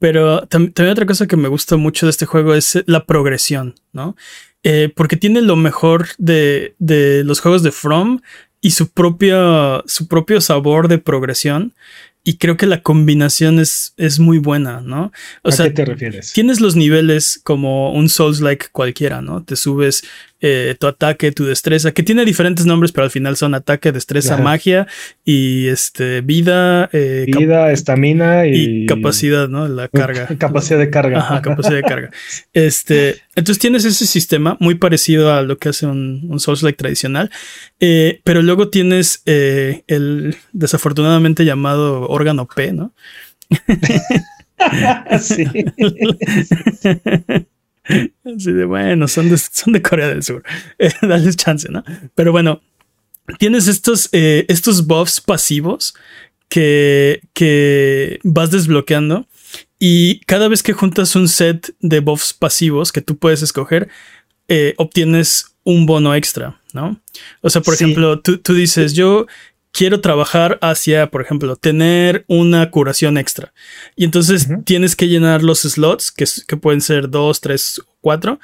Pero 0.00 0.46
también 0.46 0.90
otra 0.90 1.06
cosa 1.06 1.26
que 1.26 1.36
me 1.36 1.48
gusta 1.48 1.76
mucho 1.76 2.06
de 2.06 2.10
este 2.10 2.26
juego 2.26 2.54
es 2.54 2.82
la 2.86 3.04
progresión, 3.04 3.74
¿no? 3.92 4.16
Eh, 4.62 4.92
porque 4.94 5.16
tiene 5.16 5.42
lo 5.42 5.56
mejor 5.56 6.06
de, 6.18 6.74
de 6.78 7.24
los 7.24 7.40
juegos 7.40 7.62
de 7.62 7.72
From 7.72 8.20
y 8.60 8.72
su, 8.72 8.90
propia, 8.90 9.82
su 9.86 10.08
propio 10.08 10.40
sabor 10.40 10.88
de 10.88 10.98
progresión 10.98 11.74
y 12.24 12.36
creo 12.36 12.56
que 12.56 12.66
la 12.66 12.82
combinación 12.82 13.58
es, 13.58 13.94
es 13.96 14.18
muy 14.18 14.38
buena, 14.38 14.80
¿no? 14.80 15.12
O 15.42 15.48
¿A 15.48 15.56
qué 15.56 15.70
te 15.70 15.84
refieres? 15.84 16.32
Tienes 16.32 16.60
los 16.60 16.76
niveles 16.76 17.40
como 17.42 17.92
un 17.92 18.08
Souls-like 18.08 18.66
cualquiera, 18.72 19.22
¿no? 19.22 19.44
Te 19.44 19.56
subes 19.56 20.04
eh, 20.40 20.76
tu 20.78 20.86
ataque, 20.86 21.32
tu 21.32 21.44
destreza, 21.44 21.90
que 21.90 22.04
tiene 22.04 22.24
diferentes 22.24 22.64
nombres, 22.64 22.92
pero 22.92 23.04
al 23.04 23.10
final 23.10 23.36
son 23.36 23.54
ataque, 23.54 23.90
destreza, 23.90 24.36
magia 24.36 24.86
y 25.24 25.66
este 25.66 26.20
vida, 26.20 26.88
eh, 26.92 27.26
vida, 27.26 27.72
estamina 27.72 28.46
y... 28.46 28.86
capacidad, 28.86 29.48
¿no? 29.48 29.66
La 29.66 29.88
carga. 29.92 30.28
capacidad 30.38 30.78
de 30.78 30.90
carga. 30.90 31.18
Ajá, 31.18 31.42
capacidad 31.42 31.74
de 31.76 31.82
carga. 31.82 32.10
Este, 32.52 33.16
entonces 33.34 33.58
tienes 33.58 33.84
ese 33.84 34.06
sistema 34.06 34.56
muy 34.60 34.76
parecido 34.76 35.32
a 35.32 35.42
lo 35.42 35.58
que 35.58 35.70
hace 35.70 35.86
un, 35.86 36.28
un 36.30 36.38
Souls-like 36.38 36.78
tradicional, 36.78 37.32
eh, 37.80 38.20
pero 38.22 38.40
luego 38.40 38.68
tienes 38.68 39.22
el 39.26 40.36
desafortunadamente 40.52 41.44
llamado 41.44 42.08
órgano 42.08 42.46
P, 42.46 42.72
¿no? 42.72 42.92
sí. 45.20 45.46
Así 48.24 48.52
de 48.52 48.64
bueno, 48.64 49.08
son 49.08 49.28
de, 49.28 49.38
son 49.38 49.72
de 49.72 49.82
Corea 49.82 50.08
del 50.08 50.22
Sur. 50.22 50.42
Eh, 50.78 50.90
dale 51.02 51.32
chance, 51.34 51.68
¿no? 51.70 51.84
Pero 52.14 52.32
bueno, 52.32 52.60
tienes 53.38 53.68
estos, 53.68 54.08
eh, 54.12 54.44
estos 54.48 54.86
buffs 54.86 55.20
pasivos 55.20 55.94
que, 56.48 57.22
que 57.32 58.20
vas 58.22 58.50
desbloqueando. 58.50 59.26
Y 59.78 60.20
cada 60.20 60.48
vez 60.48 60.62
que 60.62 60.72
juntas 60.72 61.14
un 61.14 61.28
set 61.28 61.74
de 61.80 62.00
buffs 62.00 62.32
pasivos 62.32 62.92
que 62.92 63.00
tú 63.00 63.16
puedes 63.16 63.42
escoger, 63.42 63.88
eh, 64.48 64.74
obtienes 64.76 65.56
un 65.62 65.86
bono 65.86 66.14
extra, 66.14 66.60
¿no? 66.72 67.00
O 67.42 67.50
sea, 67.50 67.62
por 67.62 67.74
ejemplo, 67.74 68.20
tú, 68.20 68.38
tú 68.38 68.54
dices, 68.54 68.94
yo 68.94 69.26
quiero 69.72 70.00
trabajar 70.00 70.58
hacia, 70.60 71.10
por 71.10 71.22
ejemplo, 71.22 71.56
tener 71.56 72.24
una 72.26 72.70
curación 72.70 73.18
extra. 73.18 73.52
Y 73.96 74.04
entonces 74.04 74.48
tienes 74.64 74.96
que 74.96 75.08
llenar 75.08 75.42
los 75.42 75.60
slots, 75.60 76.10
que, 76.10 76.24
que 76.46 76.56
pueden 76.56 76.80
ser 76.80 77.10
dos, 77.10 77.40
tres, 77.40 77.80
cuatro, 78.00 78.40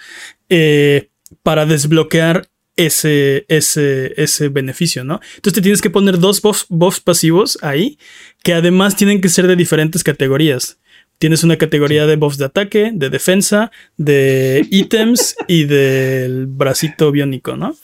eh, 0.49 1.09
para 1.43 1.67
desbloquear 1.67 2.49
ese, 2.77 3.45
ese, 3.49 4.15
ese 4.17 4.49
beneficio, 4.49 5.05
¿no? 5.05 5.21
Entonces 5.37 5.55
te 5.55 5.63
tienes 5.63 5.81
que 5.81 5.91
poner 5.91 6.19
dos 6.19 6.41
buffs, 6.43 7.01
pasivos 7.01 7.59
ahí, 7.63 7.99
que 8.43 8.55
además 8.55 8.97
tienen 8.97 9.21
que 9.21 9.29
ser 9.29 9.47
de 9.47 9.57
diferentes 9.57 10.03
categorías. 10.03 10.79
Tienes 11.19 11.45
una 11.45 11.57
categoría 11.57 12.07
de 12.07 12.17
buffs 12.17 12.39
de 12.39 12.47
ataque, 12.47 12.91
de 12.93 13.09
defensa, 13.09 13.71
de 13.97 14.67
ítems 14.71 15.37
y 15.47 15.65
del 15.65 16.47
bracito 16.47 17.13
biónico, 17.13 17.57
¿no? 17.57 17.77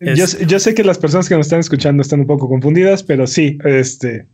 Yo, 0.00 0.58
sé 0.58 0.74
que 0.74 0.82
las 0.82 0.98
personas 0.98 1.28
que 1.28 1.34
nos 1.34 1.46
están 1.46 1.60
escuchando 1.60 2.02
están 2.02 2.20
un 2.20 2.26
poco 2.26 2.48
confundidas, 2.48 3.02
pero 3.02 3.26
sí, 3.26 3.58
este. 3.64 4.26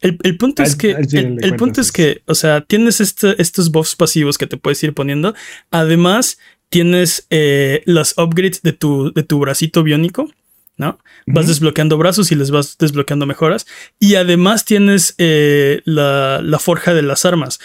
El, 0.00 0.36
punto 0.36 0.62
es 0.62 0.76
que, 0.76 0.90
el, 0.90 1.56
punto 1.56 1.80
es 1.80 1.90
que, 1.90 2.22
o 2.26 2.34
sea, 2.34 2.60
tienes 2.60 3.00
este, 3.00 3.40
estos 3.40 3.70
buffs 3.70 3.96
pasivos 3.96 4.36
que 4.36 4.46
te 4.46 4.56
puedes 4.56 4.82
ir 4.82 4.92
poniendo. 4.92 5.34
Además, 5.70 6.38
tienes 6.68 7.26
eh, 7.30 7.82
las 7.86 8.18
upgrades 8.18 8.60
de 8.62 8.72
tu, 8.72 9.12
de 9.12 9.22
tu 9.22 9.38
bracito 9.38 9.82
biónico, 9.82 10.28
¿no? 10.76 10.98
Vas 11.26 11.46
desbloqueando 11.46 11.96
brazos 11.96 12.32
y 12.32 12.34
les 12.34 12.50
vas 12.50 12.76
desbloqueando 12.76 13.24
mejoras. 13.24 13.66
Y 13.98 14.16
además 14.16 14.64
tienes 14.64 15.14
eh, 15.18 15.80
la, 15.84 16.40
la, 16.42 16.58
forja 16.58 16.92
de 16.92 17.02
las 17.02 17.24
armas 17.24 17.60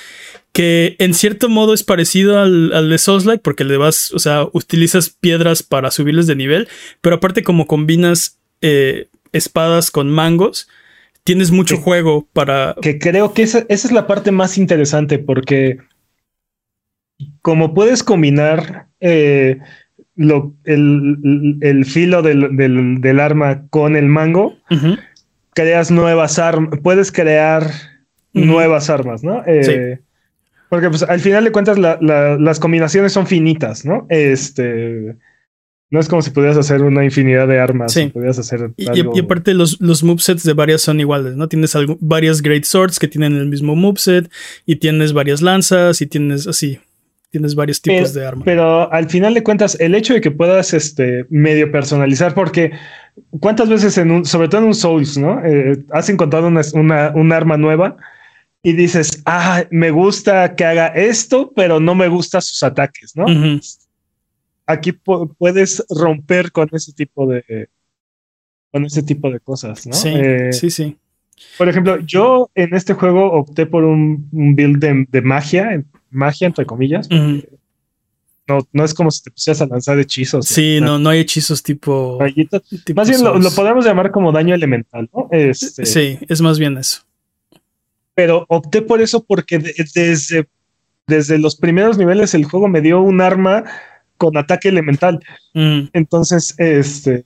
que 0.60 0.98
en 1.00 1.14
cierto 1.14 1.48
modo 1.48 1.74
es 1.74 1.86
parecido 1.86 2.38
al, 2.38 2.74
al 2.74 2.90
de 2.90 2.98
Souls-like 2.98 3.42
porque 3.42 3.64
le 3.64 3.78
vas, 3.78 4.12
o 4.14 4.20
sea, 4.20 4.44
utilizas 4.52 5.10
piedras 5.10 5.64
para 5.64 5.90
subirles 5.90 6.28
de 6.28 6.36
nivel, 6.36 6.68
pero 7.00 7.16
aparte 7.16 7.44
como 7.44 7.66
combinas 7.66 8.42
eh, 8.60 9.08
espadas 9.32 9.90
con 9.90 10.10
mangos, 10.10 10.68
tienes 11.24 11.52
mucho 11.52 11.78
juego 11.78 12.28
para... 12.34 12.76
Que 12.82 13.00
creo 13.00 13.34
que 13.34 13.44
esa, 13.44 13.66
es 13.70 13.90
la 13.94 14.06
parte 14.06 14.32
más 14.32 14.58
interesante 14.58 15.18
porque 15.18 15.78
como 17.42 17.74
puedes 17.74 18.04
combinar 18.04 18.88
eh, 19.00 19.60
lo, 20.18 20.54
el, 20.66 21.86
filo 21.86 22.22
del, 22.22 23.20
arma 23.22 23.66
con 23.70 23.96
el 23.96 24.08
mango, 24.08 24.58
creas 25.54 25.90
nuevas 25.90 26.38
armas, 26.38 26.82
puedes 26.84 27.14
crear 27.14 27.72
nuevas 28.34 28.90
armas, 28.90 29.24
¿no? 29.24 29.42
Eh, 29.48 30.02
porque 30.70 30.90
pues 30.90 31.04
al 31.04 31.20
final 31.20 31.44
de 31.44 31.52
cuentas 31.52 31.78
las 31.80 32.60
combinaciones 32.60 33.12
son 33.14 33.28
finitas, 33.28 33.86
¿no? 33.86 34.06
Este... 34.10 35.18
No 35.92 36.00
es 36.00 36.08
como 36.08 36.22
si 36.22 36.30
pudieras 36.30 36.56
hacer 36.56 36.84
una 36.84 37.04
infinidad 37.04 37.48
de 37.48 37.60
armas. 37.60 37.94
Sí. 37.94 38.14
hacer 38.28 38.72
y, 38.78 39.20
aparte 39.20 39.56
los, 39.56 39.82
los 39.82 40.04
movesets 40.04 40.44
de 40.44 40.54
varias 40.54 40.82
son 40.82 41.00
iguales, 41.00 41.36
¿no? 41.36 41.50
Tienes 41.50 41.76
varias 42.00 42.44
Great 42.44 42.66
Swords 42.66 43.00
que 43.00 43.08
tienen 43.08 43.36
el 43.36 43.48
mismo 43.48 43.76
moveset 43.76 44.30
y 44.68 44.76
tienes 44.76 45.14
varias 45.14 45.42
lanzas 45.42 46.00
y 46.02 46.06
tienes 46.06 46.46
así. 46.46 46.80
Tienes 47.32 47.56
varios 47.56 47.82
tipos 47.82 48.14
de 48.14 48.26
armas. 48.26 48.46
Pero 48.46 48.92
al 48.92 49.10
final 49.10 49.34
de 49.36 49.44
cuentas, 49.44 49.80
el 49.80 49.94
hecho 49.96 50.14
de 50.14 50.22
que 50.22 50.32
puedas 50.32 50.74
este, 50.74 51.26
medio 51.30 51.72
personalizar, 51.72 52.34
porque 52.34 52.72
cuántas 53.40 53.70
veces 53.70 53.98
en 54.00 54.12
un, 54.12 54.26
sobre 54.26 54.48
todo 54.48 54.62
en 54.62 54.68
un 54.68 54.76
Souls, 54.76 55.18
¿no? 55.18 55.44
Eh, 55.44 55.78
has 55.92 56.10
encontrado 56.10 56.48
una, 56.48 56.62
una, 56.74 57.12
un 57.16 57.32
arma 57.32 57.58
nueva 57.58 57.98
y 58.62 58.74
dices, 58.74 59.22
ah, 59.26 59.64
me 59.72 59.92
gusta 59.92 60.56
que 60.56 60.66
haga 60.66 60.88
esto, 60.88 61.52
pero 61.56 61.80
no 61.80 61.96
me 61.96 62.08
gustan 62.08 62.42
sus 62.42 62.62
ataques, 62.64 63.14
¿no? 63.16 63.26
Aquí 64.66 64.92
puedes 64.92 65.84
romper 65.90 66.52
con 66.52 66.70
ese 66.72 66.94
tipo 66.94 67.26
de 67.28 67.70
con 68.72 68.86
ese 68.86 69.02
tipo 69.02 69.32
de 69.32 69.40
cosas, 69.40 69.88
¿no? 69.88 69.94
Sí, 69.94 70.10
eh, 70.14 70.54
sí, 70.54 70.70
sí. 70.70 70.96
Por 71.58 71.68
ejemplo, 71.70 72.00
yo 72.02 72.52
en 72.54 72.76
este 72.76 72.94
juego 72.94 73.32
opté 73.32 73.66
por 73.66 73.84
un, 73.84 74.28
build 74.32 75.08
de, 75.10 75.22
magia, 75.22 75.84
magia 76.12 76.48
entre 76.48 76.66
comillas. 76.66 77.10
No, 77.10 78.68
no 78.74 78.84
es 78.84 78.94
como 78.94 79.10
si 79.10 79.24
te 79.24 79.32
pusieras 79.32 79.62
a 79.62 79.68
lanzar 79.68 79.98
hechizos. 80.00 80.48
Sí, 80.48 80.80
no, 80.82 81.00
no 81.00 81.10
hay 81.10 81.20
hechizos 81.20 81.64
tipo. 81.64 82.20
más 82.94 83.10
bien 83.10 83.24
lo, 83.24 83.52
podemos 83.52 83.86
llamar 83.86 84.12
como 84.12 84.32
daño 84.32 84.54
elemental, 84.54 85.10
¿no? 85.14 85.30
Este, 85.32 85.86
sí, 85.86 86.20
es 86.28 86.42
más 86.42 86.60
bien 86.60 86.78
eso 86.78 87.09
pero 88.20 88.46
opté 88.50 88.82
por 88.82 89.00
eso 89.00 89.24
porque 89.24 89.60
desde, 89.60 90.46
desde 91.08 91.38
los 91.38 91.56
primeros 91.56 91.98
niveles 91.98 92.34
el 92.34 92.44
juego 92.44 92.68
me 92.68 92.82
dio 92.82 93.00
un 93.00 93.22
arma 93.22 93.64
con 94.18 94.36
ataque 94.36 94.68
elemental. 94.68 95.22
Mm. 95.54 95.84
Entonces, 95.94 96.54
este 96.58 97.24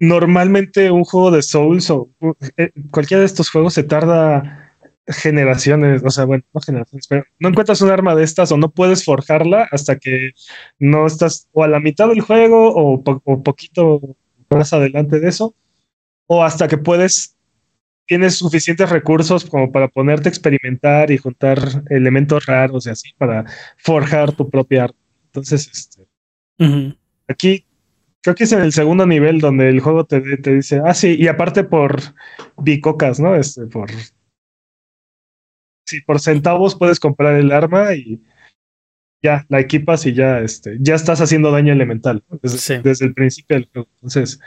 normalmente 0.00 0.90
un 0.90 1.04
juego 1.04 1.30
de 1.30 1.42
Souls 1.42 1.90
o 1.90 2.08
eh, 2.56 2.72
cualquiera 2.90 3.20
de 3.20 3.26
estos 3.26 3.50
juegos 3.50 3.74
se 3.74 3.84
tarda 3.84 4.74
generaciones, 5.06 6.02
o 6.04 6.10
sea, 6.10 6.24
bueno, 6.24 6.42
no 6.52 6.60
generaciones, 6.60 7.06
pero 7.06 7.24
no 7.38 7.50
encuentras 7.50 7.82
un 7.82 7.90
arma 7.90 8.16
de 8.16 8.24
estas 8.24 8.50
o 8.50 8.56
no 8.56 8.72
puedes 8.72 9.04
forjarla 9.04 9.68
hasta 9.70 9.96
que 9.96 10.32
no 10.80 11.06
estás 11.06 11.46
o 11.52 11.62
a 11.62 11.68
la 11.68 11.78
mitad 11.78 12.08
del 12.08 12.22
juego 12.22 12.74
o, 12.74 13.00
o 13.04 13.42
poquito 13.44 14.00
más 14.50 14.72
adelante 14.72 15.20
de 15.20 15.28
eso, 15.28 15.54
o 16.26 16.42
hasta 16.42 16.66
que 16.66 16.78
puedes 16.78 17.36
tienes 18.10 18.38
suficientes 18.38 18.90
recursos 18.90 19.44
como 19.44 19.70
para 19.70 19.86
ponerte 19.86 20.28
a 20.28 20.30
experimentar 20.30 21.12
y 21.12 21.16
juntar 21.16 21.60
elementos 21.90 22.44
raros 22.44 22.84
y 22.84 22.90
así 22.90 23.12
para 23.16 23.44
forjar 23.76 24.32
tu 24.32 24.50
propia 24.50 24.84
arte. 24.84 24.98
Entonces, 25.26 25.70
este, 25.72 26.08
aquí 27.28 27.64
creo 28.20 28.34
que 28.34 28.42
es 28.42 28.52
en 28.52 28.62
el 28.62 28.72
segundo 28.72 29.06
nivel 29.06 29.38
donde 29.38 29.68
el 29.68 29.78
juego 29.78 30.06
te, 30.06 30.20
te 30.38 30.56
dice, 30.56 30.82
ah, 30.84 30.92
sí, 30.92 31.14
y 31.20 31.28
aparte 31.28 31.62
por 31.62 32.00
bicocas, 32.60 33.20
¿no? 33.20 33.36
Este, 33.36 33.66
por. 33.66 33.88
Sí, 35.86 36.00
por 36.00 36.18
centavos 36.18 36.74
puedes 36.74 36.98
comprar 36.98 37.36
el 37.36 37.52
arma 37.52 37.94
y 37.94 38.20
ya 39.22 39.46
la 39.48 39.60
equipas 39.60 40.04
y 40.04 40.14
ya, 40.14 40.40
este, 40.40 40.78
ya 40.80 40.96
estás 40.96 41.20
haciendo 41.20 41.52
daño 41.52 41.72
elemental 41.72 42.24
desde, 42.42 42.82
desde 42.82 43.06
el 43.06 43.14
principio 43.14 43.54
del 43.54 43.68
juego. 43.72 43.88
Entonces, 43.94 44.40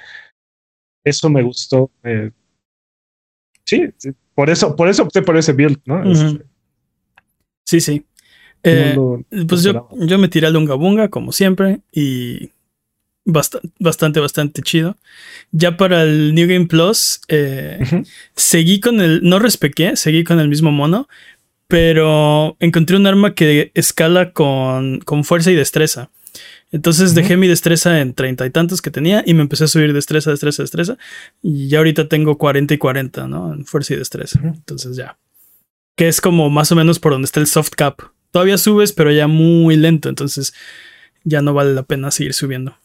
eso 1.05 1.29
me 1.29 1.43
gustó. 1.43 1.89
Eh, 2.03 2.31
sí, 3.97 4.11
por 4.35 4.49
eso, 4.49 4.75
por 4.75 4.87
eso 4.89 5.03
opté 5.03 5.21
por 5.21 5.37
ese 5.37 5.53
build, 5.53 5.79
¿no? 5.85 6.11
Este, 6.11 6.43
sí, 7.65 7.81
sí. 7.81 8.05
Eh, 8.63 8.95
pues 9.47 9.63
yo, 9.63 9.89
yo, 9.91 10.17
me 10.17 10.29
tiré 10.29 10.47
al 10.47 10.53
Lunga 10.53 10.75
Bunga, 10.75 11.09
como 11.09 11.33
siempre, 11.33 11.81
y 11.91 12.51
bastante, 13.25 13.69
bastante, 13.79 14.19
bastante 14.19 14.61
chido. 14.61 14.95
Ya 15.51 15.75
para 15.77 16.03
el 16.03 16.33
New 16.33 16.47
Game 16.47 16.67
Plus, 16.67 17.21
eh, 17.27 17.79
seguí 18.35 18.79
con 18.79 19.01
el, 19.01 19.21
no 19.23 19.39
respequé, 19.39 19.95
seguí 19.95 20.23
con 20.23 20.39
el 20.39 20.47
mismo 20.47 20.71
mono, 20.71 21.07
pero 21.67 22.55
encontré 22.59 22.95
un 22.95 23.07
arma 23.07 23.33
que 23.35 23.71
escala 23.73 24.31
con, 24.31 24.99
con 24.99 25.23
fuerza 25.23 25.51
y 25.51 25.55
destreza. 25.55 26.09
Entonces 26.73 27.13
dejé 27.13 27.37
mi 27.37 27.47
destreza 27.47 28.01
en 28.01 28.15
treinta 28.15 28.47
y 28.47 28.49
tantos 28.49 28.81
que 28.81 28.89
tenía 28.89 29.23
y 29.27 29.35
me 29.35 29.43
empecé 29.43 29.65
a 29.65 29.67
subir 29.67 29.93
destreza, 29.93 30.31
destreza, 30.31 30.63
destreza. 30.63 30.97
Y 31.43 31.67
ya 31.67 31.77
ahorita 31.77 32.09
tengo 32.09 32.39
40 32.39 32.73
y 32.73 32.77
40, 32.79 33.27
¿no? 33.27 33.53
En 33.53 33.63
fuerza 33.63 33.93
y 33.93 33.97
destreza. 33.97 34.39
Entonces 34.43 34.97
ya. 34.97 35.19
Que 35.95 36.07
es 36.07 36.19
como 36.19 36.49
más 36.49 36.71
o 36.71 36.75
menos 36.75 36.97
por 36.97 37.11
donde 37.11 37.25
está 37.25 37.39
el 37.39 37.45
soft 37.45 37.73
cap. 37.77 38.01
Todavía 38.31 38.57
subes, 38.57 38.91
pero 38.91 39.11
ya 39.11 39.27
muy 39.27 39.77
lento. 39.77 40.09
Entonces 40.09 40.55
ya 41.23 41.43
no 41.43 41.53
vale 41.53 41.75
la 41.75 41.83
pena 41.83 42.09
seguir 42.09 42.33
subiendo. 42.33 42.75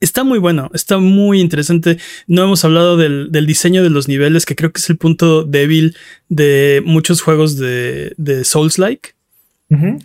Está 0.00 0.24
muy 0.24 0.38
bueno, 0.38 0.70
está 0.72 0.96
muy 0.96 1.38
interesante. 1.38 1.98
No 2.26 2.42
hemos 2.42 2.64
hablado 2.64 2.96
del, 2.96 3.30
diseño 3.46 3.82
de 3.82 3.90
los 3.90 4.08
niveles, 4.08 4.46
que 4.46 4.56
creo 4.56 4.72
que 4.72 4.80
es 4.80 4.88
el 4.88 4.96
punto 4.96 5.44
débil 5.44 5.96
de 6.30 6.82
muchos 6.86 7.20
juegos 7.20 7.58
de, 7.58 8.14
de 8.16 8.44
Souls-like. 8.44 9.10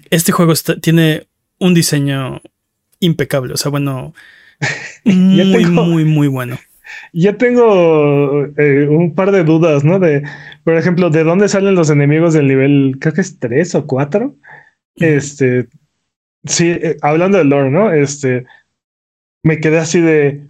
Este 0.10 0.32
juego 0.34 0.54
tiene 0.82 1.28
un 1.58 1.74
diseño 1.74 2.42
impecable. 3.00 3.54
O 3.54 3.58
sea, 3.58 3.72
bueno, 3.72 4.14
muy, 5.06 5.66
muy, 5.66 6.06
muy 6.06 6.28
bueno. 6.28 6.58
Ya 7.14 7.38
tengo 7.38 8.46
eh, 8.58 8.88
un 8.90 9.14
par 9.14 9.32
de 9.32 9.44
dudas, 9.44 9.84
¿no? 9.84 10.00
De, 10.00 10.24
por 10.64 10.76
ejemplo, 10.76 11.10
¿de 11.10 11.24
dónde 11.24 11.50
salen 11.50 11.76
los 11.76 11.90
enemigos 11.90 12.34
del 12.34 12.48
nivel, 12.48 12.98
creo 13.00 13.14
que 13.14 13.22
es 13.22 13.40
3 13.40 13.76
o 13.76 13.88
4? 13.88 14.36
Este, 14.96 15.68
sí, 16.46 16.70
eh, 16.70 16.98
hablando 17.02 17.38
de 17.38 17.44
lore, 17.44 17.70
¿no? 17.70 17.92
Este, 17.92 18.46
me 19.44 19.60
quedé 19.60 19.80
así 19.80 20.02
de, 20.02 20.48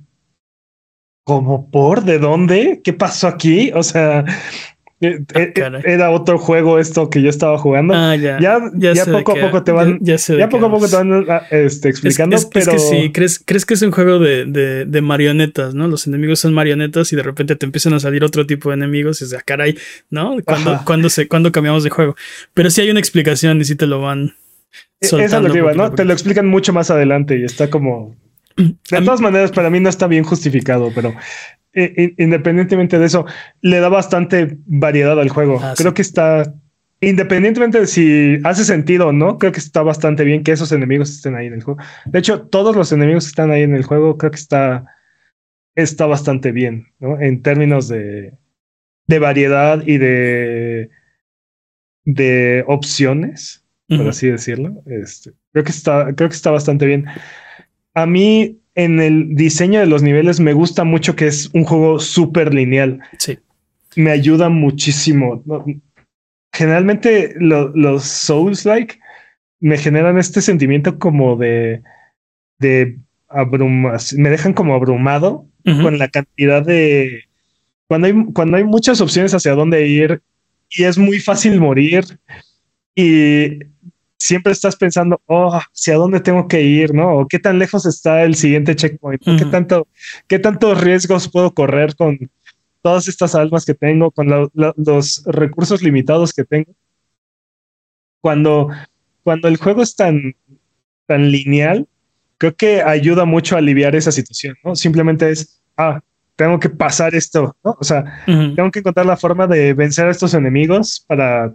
¿cómo 1.24 1.70
por? 1.70 2.04
¿De 2.04 2.20
dónde? 2.20 2.82
¿Qué 2.84 2.94
pasó 2.94 3.28
aquí? 3.28 3.72
O 3.74 3.84
sea, 3.84 4.26
era 5.00 6.10
otro 6.10 6.40
juego 6.40 6.80
esto 6.80 7.10
que 7.10 7.22
yo 7.22 7.30
estaba 7.30 7.58
jugando. 7.60 7.94
Ah, 7.94 8.16
ya. 8.16 8.40
Ya, 8.40 9.06
poco 9.06 9.34
a 9.34 9.36
poco 9.36 9.64
te 9.64 9.72
van. 9.72 10.00
Ya, 10.02 10.18
poco 10.50 10.66
a 10.66 10.72
poco 10.72 10.88
te 10.88 10.96
van 10.96 11.26
este, 11.52 11.90
explicando. 11.90 12.36
Es, 12.36 12.46
pero... 12.46 12.72
que 12.72 12.80
sí, 12.80 13.12
¿Crees, 13.12 13.42
crees 13.44 13.66
que 13.66 13.76
es 13.76 13.82
un 13.84 13.92
juego 13.92 14.20
de, 14.20 15.00
marionetas, 15.02 15.76
¿no? 15.76 15.88
Los 15.88 16.08
enemigos 16.08 16.40
son 16.40 16.54
marionetas 16.54 17.14
y 17.14 17.16
de 17.16 17.24
repente 17.24 17.56
te 17.56 17.66
empiezan 17.66 17.94
a 17.94 18.00
salir 18.00 18.24
otro 18.24 18.48
tipo 18.48 18.70
de 18.70 18.76
enemigos. 18.76 19.22
Y 19.22 19.26
es 19.26 19.36
caray, 19.46 19.78
¿no? 20.10 20.38
Cuando, 20.44 20.82
cuando, 20.84 21.10
se, 21.10 21.28
cuando 21.28 21.52
cambiamos 21.52 21.84
de 21.84 21.92
juego. 21.92 22.16
Pero 22.54 22.70
sí 22.70 22.82
hay 22.82 22.90
una 22.90 23.00
explicación 23.00 23.62
y 23.62 23.66
sí 23.66 23.76
te 23.76 23.86
lo 23.86 24.02
van. 24.02 24.36
E, 25.00 25.08
soltando 25.08 25.50
Esa 25.50 25.58
lo 25.60 25.74
¿no? 25.76 25.92
Te 25.92 26.06
lo 26.06 26.14
explican 26.14 26.48
mucho 26.48 26.74
más 26.74 26.90
adelante 26.90 27.38
y 27.38 27.44
está 27.44 27.70
como 27.70 28.16
De 28.90 29.02
todas 29.02 29.22
maneras, 29.22 29.52
para 29.52 29.70
mí 29.70 29.80
no 29.80 29.90
está 29.90 30.08
bien 30.08 30.24
justificado, 30.24 30.92
pero 30.94 31.14
eh, 31.78 32.14
independientemente 32.18 32.98
de 32.98 33.06
eso, 33.06 33.26
le 33.62 33.80
da 33.80 33.90
bastante 33.90 34.58
variedad 34.66 35.20
al 35.20 35.30
juego. 35.30 35.60
Ah, 35.62 35.74
creo 35.78 35.94
que 35.94 36.02
está, 36.02 36.54
independientemente 37.02 37.80
de 37.80 37.88
si 37.88 38.40
hace 38.44 38.66
sentido 38.66 39.08
o 39.08 39.12
no, 39.12 39.38
creo 39.38 39.52
que 39.52 39.60
está 39.60 39.84
bastante 39.84 40.24
bien 40.24 40.44
que 40.44 40.52
esos 40.52 40.72
enemigos 40.72 41.10
estén 41.10 41.36
ahí 41.36 41.48
en 41.48 41.54
el 41.54 41.64
juego. 41.64 41.80
De 42.06 42.20
hecho, 42.20 42.42
todos 42.42 42.76
los 42.76 42.92
enemigos 42.92 43.26
que 43.26 43.30
están 43.30 43.52
ahí 43.52 43.62
en 43.62 43.76
el 43.76 43.84
juego, 43.84 44.18
creo 44.18 44.32
que 44.32 44.38
está, 44.38 44.86
está 45.76 46.06
bastante 46.08 46.52
bien, 46.52 46.88
¿no? 47.00 47.22
En 47.22 47.42
términos 47.42 47.88
de, 47.88 48.34
de 49.08 49.20
variedad 49.20 49.84
y 49.86 49.98
de, 49.98 50.90
de 52.06 52.64
opciones, 52.68 53.64
por 53.88 54.08
así 54.08 54.28
decirlo. 54.28 54.82
Este, 54.86 55.32
creo 55.52 55.64
que 55.64 55.72
está, 55.72 56.14
creo 56.16 56.30
que 56.30 56.36
está 56.36 56.52
bastante 56.52 56.86
bien. 56.86 57.06
A 57.94 58.06
mí, 58.06 58.60
en 58.78 59.00
el 59.00 59.36
diseño 59.36 59.80
de 59.80 59.88
los 59.88 60.04
niveles, 60.04 60.40
me 60.40 60.54
gusta 60.54 60.84
mucho 60.84 61.16
que 61.16 61.26
es 61.26 61.50
un 61.54 61.64
juego 61.64 62.00
súper 62.00 62.54
lineal. 62.54 63.00
Sí. 63.18 63.40
Me 63.96 64.12
ayuda 64.12 64.50
muchísimo. 64.50 65.44
Generalmente 66.54 67.34
los 67.40 68.04
Souls-like 68.04 69.00
me 69.60 69.80
generan 69.80 70.20
este 70.20 70.42
sentimiento 70.42 71.00
como 71.00 71.36
de, 71.38 71.82
de 72.60 73.00
abrumas, 73.28 74.14
me 74.14 74.30
dejan 74.30 74.54
como 74.54 74.76
abrumado 74.76 75.48
con 75.66 75.98
la 75.98 76.08
cantidad 76.08 76.64
de 76.64 77.24
cuando 77.88 78.08
hay, 78.08 78.26
cuando 78.34 78.58
hay 78.58 78.64
muchas 78.64 79.02
opciones 79.02 79.34
hacia 79.34 79.54
dónde 79.54 79.88
ir 79.88 80.22
y 80.70 80.84
es 80.84 80.98
muy 80.98 81.20
fácil 81.20 81.60
morir 81.60 82.06
y 82.96 83.60
siempre 84.18 84.52
estás 84.52 84.76
pensando, 84.76 85.22
oh, 85.28 85.54
hacia 85.54 85.96
dónde 85.96 86.20
tengo 86.20 86.48
que 86.48 86.62
ir, 86.62 86.94
¿no? 86.94 87.20
O 87.20 87.28
qué 87.28 87.40
tan 87.40 87.60
lejos 87.60 87.86
está 87.86 88.24
el 88.24 88.36
siguiente 88.36 88.76
checkpoint, 88.76 89.24
¿Qué 89.24 89.46
tanto, 89.46 89.88
qué 90.28 90.40
tantos 90.40 90.82
riesgos 90.82 91.30
puedo 91.30 91.54
correr 91.54 91.96
con 91.96 92.18
todas 92.82 93.08
estas 93.08 93.36
almas 93.36 93.66
que 93.66 93.74
tengo, 93.74 94.12
con 94.12 94.28
los 94.30 95.24
recursos 95.26 95.82
limitados 95.82 96.34
que 96.34 96.44
tengo. 96.44 96.74
Cuando, 98.22 98.70
cuando 99.24 99.48
el 99.48 99.58
juego 99.58 99.82
es 99.82 99.96
tan, 99.96 100.36
tan 101.06 101.30
lineal, 101.32 101.88
creo 102.38 102.56
que 102.56 102.82
ayuda 102.82 103.26
mucho 103.26 103.56
a 103.56 103.60
aliviar 103.60 103.96
esa 103.96 104.12
situación, 104.12 104.56
¿no? 104.64 104.76
Simplemente 104.76 105.30
es, 105.30 105.62
ah, 105.76 106.00
tengo 106.36 106.60
que 106.60 106.70
pasar 106.70 107.14
esto, 107.16 107.56
¿no? 107.64 107.76
O 107.80 107.84
sea, 107.84 108.24
tengo 108.26 108.72
que 108.72 108.80
encontrar 108.80 109.06
la 109.06 109.18
forma 109.18 109.48
de 109.48 109.74
vencer 109.74 110.08
a 110.08 110.12
estos 110.12 110.34
enemigos 110.34 111.04
para, 111.08 111.54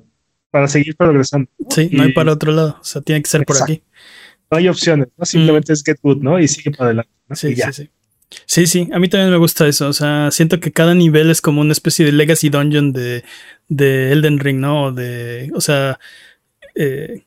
para 0.53 0.69
seguir 0.69 0.95
progresando. 0.95 1.51
Sí, 1.71 1.89
no 1.91 2.05
hay 2.05 2.13
para 2.13 2.31
otro 2.31 2.53
lado, 2.53 2.77
o 2.81 2.85
sea, 2.85 3.03
tiene 3.03 3.23
que 3.23 3.29
ser 3.29 3.45
por 3.45 3.61
aquí. 3.61 3.83
No 4.51 4.59
hay 4.59 4.69
opciones, 4.69 5.09
¿no? 5.17 5.25
Simplemente 5.25 5.73
es 5.73 5.83
get 5.83 5.99
good, 6.03 6.19
¿no? 6.19 6.39
Y 6.39 6.47
sigue 6.47 6.71
para 6.71 6.85
adelante. 6.85 7.11
Sí, 7.33 7.57
sí, 7.57 7.73
sí. 7.73 7.91
Sí, 8.47 8.67
sí, 8.67 8.89
a 8.93 8.99
mí 8.99 9.09
también 9.09 9.31
me 9.31 9.39
gusta 9.39 9.67
eso. 9.67 9.89
O 9.89 9.93
sea, 9.93 10.31
siento 10.31 10.61
que 10.61 10.73
cada 10.73 10.95
nivel 10.95 11.31
es 11.31 11.41
como 11.41 11.61
una 11.61 11.73
especie 11.73 12.05
de 12.05 12.13
legacy 12.13 12.51
dungeon 12.51 12.93
de, 12.93 13.25
de 13.69 14.13
Elden 14.13 14.39
Ring, 14.39 14.61
¿no? 14.61 14.93
De, 14.93 15.51
o 15.55 15.61
sea, 15.61 15.99
eh, 16.75 17.25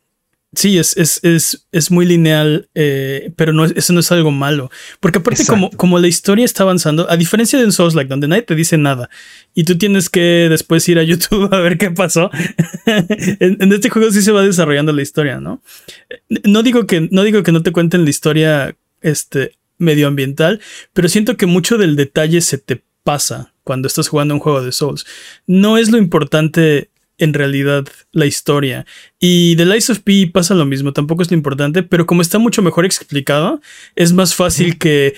Sí, 0.56 0.78
es, 0.78 0.96
es, 0.96 1.20
es, 1.24 1.68
es 1.72 1.92
muy 1.92 2.06
lineal, 2.06 2.70
eh, 2.76 3.32
pero 3.36 3.52
no, 3.52 3.66
eso 3.66 3.94
no 3.94 4.00
es 4.00 4.12
algo 4.12 4.32
malo. 4.32 4.72
Porque 5.00 5.20
aparte, 5.20 5.46
como, 5.46 5.70
como 5.72 6.00
la 6.00 6.08
historia 6.08 6.46
está 6.46 6.64
avanzando, 6.64 7.10
a 7.10 7.18
diferencia 7.18 7.60
de 7.60 7.66
un 7.66 7.72
Souls 7.72 7.94
like, 7.94 8.10
donde 8.10 8.28
nadie 8.28 8.44
te 8.44 8.56
dice 8.56 8.78
nada 8.78 9.10
y 9.54 9.66
tú 9.66 9.78
tienes 9.78 10.10
que 10.10 10.48
después 10.50 10.88
ir 10.88 10.98
a 10.98 11.04
YouTube 11.04 11.50
a 11.54 11.60
ver 11.60 11.78
qué 11.78 11.92
pasó, 11.92 12.32
en, 12.86 13.74
este 13.74 13.90
juego 13.90 14.12
sí 14.12 14.22
se 14.22 14.32
va 14.32 14.44
desarrollando 14.44 14.94
la 14.94 15.02
historia, 15.02 15.40
¿no? 15.40 15.62
No 16.44 16.64
digo 16.64 16.88
que 16.88 17.08
no, 17.12 17.24
digo 17.24 17.44
que 17.44 17.52
no 17.52 17.62
te 17.62 17.72
cuenten 17.72 18.06
la 18.06 18.10
historia 18.10 18.76
este, 19.02 19.58
medioambiental, 19.78 20.62
pero 20.94 21.10
siento 21.10 21.36
que 21.38 21.48
mucho 21.48 21.78
del 21.78 21.96
detalle 21.96 22.40
se 22.42 22.58
te 22.58 22.82
pasa 23.04 23.54
cuando 23.64 23.88
estás 23.88 24.08
jugando 24.08 24.34
un 24.34 24.40
juego 24.40 24.64
de 24.64 24.72
Souls. 24.72 25.06
No 25.48 25.78
es 25.78 25.92
lo 25.92 25.98
importante 25.98 26.90
en 27.18 27.34
realidad 27.34 27.86
la 28.12 28.26
historia. 28.26 28.86
Y 29.20 29.56
The 29.56 29.66
Lies 29.66 29.90
of 29.90 30.00
P 30.00 30.30
pasa 30.34 30.56
lo 30.56 30.66
mismo, 30.66 30.94
tampoco 30.94 31.22
es 31.22 31.32
lo 31.32 31.38
importante, 31.38 31.84
pero 31.84 32.06
como 32.06 32.22
está 32.22 32.40
mucho 32.40 32.62
mejor 32.62 32.86
explicado, 32.86 33.62
es 33.96 34.14
más 34.14 34.36
fácil 34.36 34.78
que, 34.78 35.16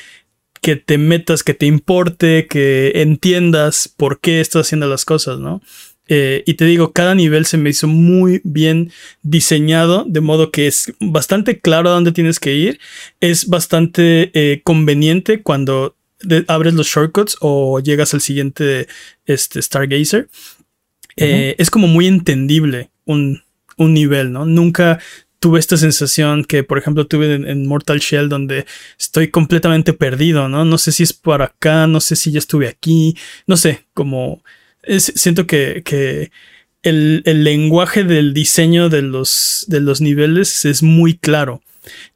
que 0.61 0.75
te 0.75 0.97
metas, 0.97 1.43
que 1.43 1.53
te 1.53 1.65
importe, 1.65 2.47
que 2.47 2.93
entiendas 2.95 3.87
por 3.87 4.19
qué 4.19 4.41
estás 4.41 4.67
haciendo 4.67 4.87
las 4.87 5.05
cosas, 5.05 5.39
¿no? 5.39 5.61
Eh, 6.09 6.43
y 6.45 6.53
te 6.53 6.65
digo, 6.65 6.93
cada 6.93 7.15
nivel 7.15 7.45
se 7.45 7.57
me 7.57 7.69
hizo 7.69 7.87
muy 7.87 8.41
bien 8.43 8.91
diseñado, 9.23 10.05
de 10.07 10.21
modo 10.21 10.51
que 10.51 10.67
es 10.67 10.93
bastante 10.99 11.59
claro 11.59 11.89
a 11.89 11.93
dónde 11.93 12.11
tienes 12.11 12.39
que 12.39 12.55
ir. 12.55 12.79
Es 13.19 13.47
bastante 13.47 14.31
eh, 14.33 14.61
conveniente 14.63 15.41
cuando 15.41 15.95
abres 16.47 16.73
los 16.73 16.87
shortcuts 16.87 17.37
o 17.41 17.79
llegas 17.79 18.13
al 18.13 18.21
siguiente 18.21 18.87
este, 19.25 19.61
Stargazer. 19.61 20.29
Eh, 21.17 21.55
es 21.57 21.69
como 21.69 21.87
muy 21.87 22.07
entendible 22.07 22.91
un, 23.05 23.43
nivel, 23.77 24.31
¿no? 24.31 24.45
Nunca 24.45 24.99
tuve 25.39 25.59
esta 25.59 25.77
sensación 25.77 26.43
que, 26.43 26.63
por 26.63 26.77
ejemplo, 26.77 27.05
tuve 27.05 27.35
en, 27.35 27.67
Mortal 27.67 27.99
Shell, 27.99 28.29
donde 28.29 28.65
estoy 28.99 29.29
completamente 29.29 29.93
perdido, 29.93 30.49
¿no? 30.49 30.65
No 30.65 30.77
sé 30.77 30.91
si 30.91 31.03
es 31.03 31.13
por 31.13 31.41
acá, 31.41 31.87
no 31.87 31.99
sé 31.99 32.15
si 32.15 32.31
ya 32.31 32.39
estuve 32.39 32.67
aquí, 32.67 33.15
no 33.45 33.57
sé, 33.57 33.85
como 33.93 34.41
siento 34.97 35.45
que, 35.45 36.31
el, 36.83 37.23
lenguaje 37.25 38.03
del 38.03 38.33
diseño 38.33 38.89
de 38.89 39.01
los, 39.01 39.65
de 39.67 39.81
los 39.81 40.01
niveles 40.01 40.65
es 40.65 40.81
muy 40.83 41.17
claro. 41.17 41.61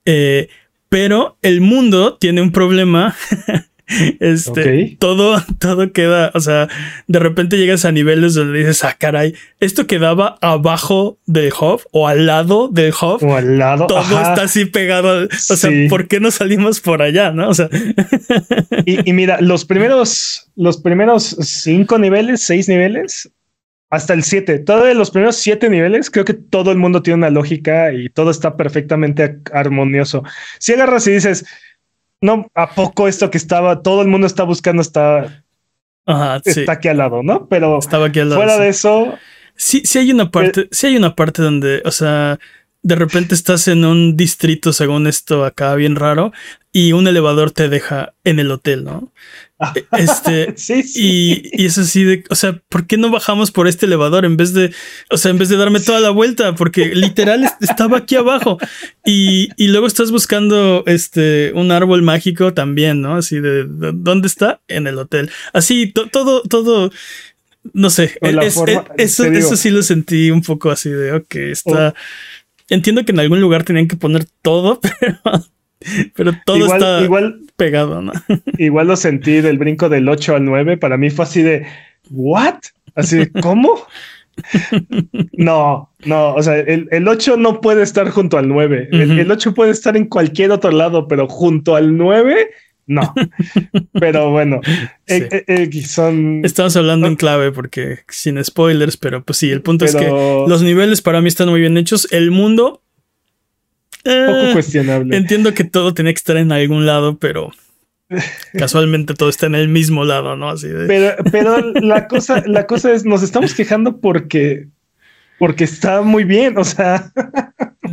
Eh, 0.06 0.50
pero 0.90 1.38
el 1.42 1.62
mundo 1.62 2.18
tiene 2.18 2.42
un 2.42 2.52
problema 2.52 3.16
Este, 4.20 4.96
todo, 5.00 5.44
todo 5.60 5.92
queda, 5.92 6.32
o 6.34 6.40
sea, 6.40 6.68
de 7.08 7.20
repente 7.20 7.58
llegas 7.58 7.86
a 7.86 7.92
niveles 7.92 8.34
donde 8.34 8.60
dices, 8.60 8.84
ah, 8.84 8.96
caray, 8.98 9.36
esto 9.60 9.88
quedaba 9.88 10.38
abajo 10.42 11.20
del 11.26 11.52
hub 11.52 11.82
o 11.92 12.08
al 12.08 12.26
lado 12.26 12.68
del 12.70 12.94
hub. 12.94 13.24
O 13.24 13.36
al 13.36 13.58
lado. 13.58 13.88
Todo 13.88 14.22
está 14.22 14.44
así 14.44 14.66
pegado. 14.66 15.28
O 15.50 15.56
sea, 15.56 15.72
¿por 15.90 16.08
qué 16.08 16.20
no 16.20 16.32
salimos 16.32 16.80
por 16.80 17.02
allá? 17.02 17.32
No, 17.32 17.50
o 17.50 17.54
sea. 17.54 17.70
y, 18.86 19.12
mira, 19.14 19.42
los 19.42 19.66
primeros, 19.66 20.50
los 20.56 20.78
primeros 20.78 21.36
cinco 21.42 21.98
niveles, 22.00 22.42
seis 22.42 22.68
niveles, 22.68 23.32
hasta 23.90 24.14
el 24.14 24.24
siete, 24.24 24.60
todos 24.60 24.96
los 24.96 25.12
primeros 25.12 25.36
siete 25.36 25.70
niveles, 25.70 26.10
creo 26.10 26.24
que 26.24 26.34
todo 26.34 26.72
el 26.72 26.78
mundo 26.78 27.02
tiene 27.04 27.18
una 27.18 27.30
lógica 27.30 27.92
y 27.94 28.10
todo 28.10 28.32
está 28.32 28.56
perfectamente 28.56 29.40
armonioso. 29.52 30.24
Si 30.60 30.72
agarras 30.74 31.06
y 31.08 31.12
dices, 31.12 31.46
no, 32.22 32.48
¿a 32.54 32.70
poco 32.70 33.08
esto 33.08 33.30
que 33.30 33.38
estaba, 33.38 33.82
todo 33.82 34.02
el 34.02 34.08
mundo 34.08 34.28
está 34.28 34.44
buscando 34.44 34.82
está, 34.82 35.44
está 36.46 36.72
aquí 36.74 36.88
al 36.88 36.98
lado, 36.98 37.24
¿no? 37.24 37.48
Pero 37.48 37.80
Estaba 37.80 38.08
aquí 38.08 38.20
al 38.20 38.30
lado, 38.30 38.42
fuera 38.42 38.58
de 38.58 38.70
eso. 38.70 39.18
Sí, 39.56 39.82
sí 39.86 40.00
hay 40.00 40.12
una 40.12 40.32
parte, 40.32 40.68
sí 40.72 40.88
hay 40.88 40.98
una 40.98 41.16
parte 41.16 41.42
donde, 41.42 41.82
o 41.84 41.92
sea, 41.92 42.40
de 42.84 42.96
repente 42.96 43.36
estás 43.36 43.68
en 43.68 43.86
un 43.86 44.18
distrito, 44.18 44.74
según 44.74 45.06
esto 45.06 45.46
acá, 45.46 45.76
bien 45.76 45.96
raro, 45.96 46.32
y 46.74 46.94
un 46.94 47.08
elevador 47.08 47.52
te 47.52 47.70
deja 47.70 48.14
en 48.24 48.40
el 48.40 48.50
hotel, 48.50 48.84
¿no? 48.84 49.12
Este, 49.92 50.54
sí, 50.56 50.82
sí. 50.84 51.52
Y, 51.54 51.66
es 51.66 51.78
así 51.78 52.04
de, 52.04 52.24
o 52.30 52.36
sea, 52.36 52.60
¿por 52.70 52.88
qué 52.88 52.98
no 52.98 53.12
bajamos 53.12 53.52
por 53.52 53.68
este 53.68 53.86
elevador 53.86 54.26
en 54.26 54.36
vez 54.36 54.54
de, 54.54 54.74
o 55.10 55.18
sea, 55.18 55.32
en 55.32 55.38
vez 55.38 55.50
de 55.50 55.58
darme 55.58 55.80
toda 55.80 56.00
la 56.00 56.10
vuelta? 56.10 56.56
Porque 56.56 56.96
literal 56.96 57.48
estaba 57.60 57.98
aquí 57.98 58.16
abajo. 58.16 58.58
Y, 59.06 59.50
y 59.58 59.68
luego 59.68 59.86
estás 59.86 60.12
buscando 60.12 60.84
este, 60.88 61.52
un 61.54 61.72
árbol 61.72 62.02
mágico 62.02 62.54
también, 62.54 63.02
¿no? 63.02 63.18
Así 63.18 63.40
de, 63.40 63.66
¿dónde 63.68 64.28
está? 64.28 64.62
En 64.68 64.88
el 64.88 64.98
hotel. 64.98 65.30
Así, 65.54 65.92
todo, 65.92 66.42
todo, 66.42 66.92
no 67.74 67.90
sé. 67.90 68.18
eso, 68.98 69.26
eso 69.26 69.56
sí 69.56 69.70
lo 69.70 69.84
sentí 69.84 70.32
un 70.32 70.42
poco 70.42 70.72
así 70.72 70.90
de, 70.90 71.14
ok, 71.14 71.36
está. 71.36 71.94
Entiendo 72.72 73.04
que 73.04 73.12
en 73.12 73.20
algún 73.20 73.42
lugar 73.42 73.64
tenían 73.64 73.90
que 73.90 73.98
poner 73.98 74.24
todo, 74.42 74.80
pero 75.00 75.52
pero 76.16 76.32
todo 76.46 76.74
está 76.74 77.02
igual, 77.02 77.42
pegado, 77.58 78.02
¿no? 78.02 78.14
Igual 78.58 78.88
lo 78.88 78.96
sentí 78.96 79.42
del 79.42 79.58
brinco 79.58 79.90
del 79.90 80.08
8 80.08 80.38
al 80.38 80.46
9. 80.46 80.78
Para 80.78 80.96
mí 80.98 81.10
fue 81.10 81.26
así 81.26 81.42
de, 81.42 81.66
¿what? 82.10 82.60
Así 82.96 83.18
de, 83.18 83.32
¿cómo? 83.42 83.76
No, 85.34 85.92
no, 86.06 86.34
o 86.34 86.42
sea, 86.42 86.58
el, 86.58 86.88
el, 86.90 87.08
8 87.08 87.36
no 87.36 87.60
puede 87.60 87.84
estar 87.84 88.10
junto 88.10 88.38
al 88.38 88.48
9. 88.48 88.88
el, 88.92 89.30
8 89.30 89.54
puede 89.54 89.72
estar 89.72 89.98
en 89.98 90.06
cualquier 90.06 90.52
otro 90.52 90.72
lado, 90.72 91.08
pero 91.08 91.28
junto 91.28 91.76
al 91.76 91.98
9, 91.98 92.50
no. 92.92 93.14
pero 93.94 94.30
bueno, 94.32 94.62
eh, 95.08 95.28
eh, 95.32 95.44
eh, 95.48 95.84
son... 95.84 96.42
Estamos 96.44 96.76
hablando 96.76 97.08
en 97.08 97.16
clave 97.16 97.52
porque 97.52 98.00
sin 98.10 98.44
spoilers, 98.44 98.98
pero 98.98 99.24
pues 99.24 99.38
sí, 99.38 99.50
el 99.50 99.62
punto 99.62 99.86
es 99.86 99.96
que 99.96 100.08
los 100.08 100.62
niveles 100.62 101.02
para 101.02 101.22
mí 101.22 101.28
están 101.28 101.50
muy 101.50 101.62
bien 101.62 101.78
hechos. 101.78 102.08
El 102.12 102.32
mundo 102.32 102.82
poco 104.04 104.50
eh, 104.50 104.54
cuestionable. 104.54 105.16
Entiendo 105.16 105.54
que 105.54 105.64
todo 105.64 105.94
tiene 105.94 106.14
que 106.14 106.18
estar 106.18 106.38
en 106.38 106.52
algún 106.52 106.86
lado, 106.86 107.18
pero 107.18 107.52
casualmente 108.58 109.14
todo 109.14 109.30
está 109.30 109.46
en 109.46 109.56
el 109.56 109.68
mismo 109.68 110.06
lado, 110.06 110.36
¿no? 110.36 110.50
Así 110.50 110.68
de... 110.68 110.88
Pero, 110.88 111.24
pero 111.32 111.72
la 111.74 112.08
cosa, 112.08 112.44
la 112.46 112.66
cosa 112.66 112.92
es, 112.92 113.06
nos 113.06 113.24
estamos 113.24 113.54
quejando 113.54 114.00
porque, 114.00 114.68
porque 115.38 115.64
está 115.64 116.02
muy 116.02 116.24
bien, 116.24 116.58
o 116.58 116.64
sea. 116.64 117.12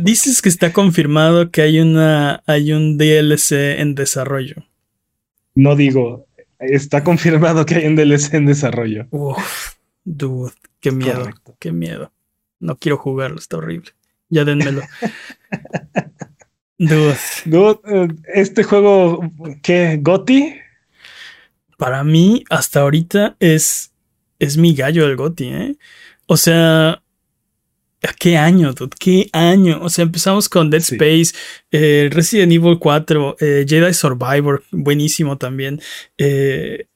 Dices 0.01 0.41
que 0.41 0.49
está 0.49 0.71
confirmado 0.71 1.51
que 1.51 1.61
hay 1.61 1.79
una 1.79 2.41
hay 2.45 2.71
un 2.71 2.97
DLC 2.97 3.79
en 3.79 3.95
desarrollo. 3.95 4.55
No 5.55 5.75
digo, 5.75 6.27
está 6.59 7.03
confirmado 7.03 7.65
que 7.65 7.75
hay 7.75 7.87
un 7.87 7.95
DLC 7.95 8.33
en 8.35 8.45
desarrollo. 8.45 9.07
Uf, 9.11 9.75
dude, 10.03 10.53
qué 10.79 10.91
miedo, 10.91 11.29
qué 11.59 11.71
miedo. 11.71 12.11
No 12.59 12.77
quiero 12.77 12.97
jugarlo, 12.97 13.39
está 13.39 13.57
horrible. 13.57 13.91
Ya 14.29 14.45
denmelo. 14.45 14.81
dude. 16.77 17.17
Dude, 17.45 17.79
eh, 17.85 18.07
este 18.33 18.63
juego, 18.63 19.21
¿qué? 19.63 19.97
¿Goti? 20.01 20.55
Para 21.77 22.03
mí, 22.03 22.43
hasta 22.49 22.81
ahorita 22.81 23.37
es, 23.39 23.93
es 24.37 24.57
mi 24.57 24.75
gallo 24.75 25.05
el 25.05 25.15
Goti, 25.15 25.45
¿eh? 25.47 25.77
O 26.25 26.37
sea, 26.37 27.01
¿Qué 28.17 28.37
año, 28.37 28.73
dude? 28.73 28.95
¿Qué 28.97 29.29
año? 29.33 29.79
O 29.81 29.89
sea, 29.89 30.03
empezamos 30.03 30.47
con 30.47 30.69
Dead 30.69 30.81
Space, 30.81 31.33
eh, 31.71 32.09
Resident 32.11 32.51
Evil 32.51 32.79
4, 32.79 33.35
eh, 33.39 33.65
Jedi 33.67 33.93
Survivor, 33.93 34.63
buenísimo 34.71 35.37
también. 35.37 35.81
Eh, 36.17 36.87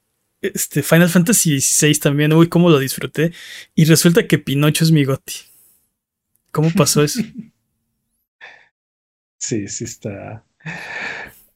este, 0.41 0.81
Final 0.81 1.09
Fantasy 1.09 1.59
XVI 1.59 1.95
también, 1.95 2.31
uy, 2.33 2.47
cómo 2.47 2.69
lo 2.69 2.79
disfruté. 2.79 3.33
Y 3.75 3.85
resulta 3.85 4.27
que 4.27 4.37
Pinocho 4.37 4.85
es 4.85 4.91
mi 4.91 5.03
goti. 5.03 5.33
¿Cómo 6.51 6.71
pasó 6.71 7.03
eso? 7.03 7.21
sí, 9.37 9.67
sí 9.67 9.83
está. 9.83 10.45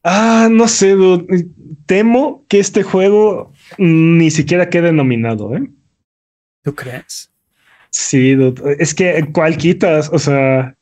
Ah, 0.04 0.50
no 0.52 0.68
sé, 0.68 0.92
dude. 0.92 1.48
Temo 1.86 2.46
que 2.50 2.60
este 2.60 2.84
juego 2.84 3.54
ni 3.78 4.30
siquiera 4.32 4.70
quede 4.70 4.92
nominado, 4.92 5.56
¿eh? 5.56 5.70
¿Tú 6.64 6.76
crees? 6.76 7.32
Sí, 7.98 8.38
es 8.78 8.94
que 8.94 9.28
¿cuál 9.34 9.58
quitas? 9.58 10.12
O 10.14 10.20
sea, 10.20 10.76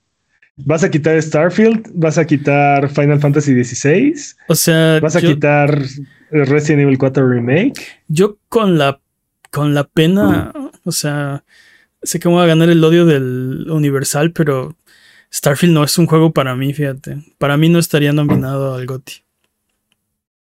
¿vas 0.57 0.83
a 0.83 0.91
quitar 0.91 1.19
Starfield? 1.21 1.89
¿Vas 1.93 2.17
a 2.17 2.25
quitar 2.25 2.89
Final 2.89 3.21
Fantasy 3.21 3.63
XVI? 3.63 4.13
O 4.49 4.53
sea, 4.53 4.99
¿vas 4.99 5.15
a 5.15 5.21
quitar 5.21 5.81
Resident 6.29 6.81
Evil 6.81 6.97
4 6.97 7.29
Remake? 7.29 7.81
Yo 8.09 8.37
con 8.49 8.77
la 8.77 8.99
con 9.49 9.73
la 9.73 9.85
pena, 9.85 10.51
o 10.83 10.91
sea, 10.91 11.45
sé 12.03 12.19
que 12.19 12.27
voy 12.27 12.43
a 12.43 12.47
ganar 12.47 12.67
el 12.67 12.83
odio 12.83 13.05
del 13.05 13.67
Universal, 13.69 14.33
pero 14.33 14.75
Starfield 15.33 15.73
no 15.73 15.85
es 15.85 15.97
un 15.97 16.07
juego 16.07 16.33
para 16.33 16.53
mí, 16.57 16.73
fíjate. 16.73 17.23
Para 17.37 17.55
mí 17.55 17.69
no 17.69 17.79
estaría 17.79 18.11
nominado 18.11 18.75
al 18.75 18.85
GOTY 18.85 19.24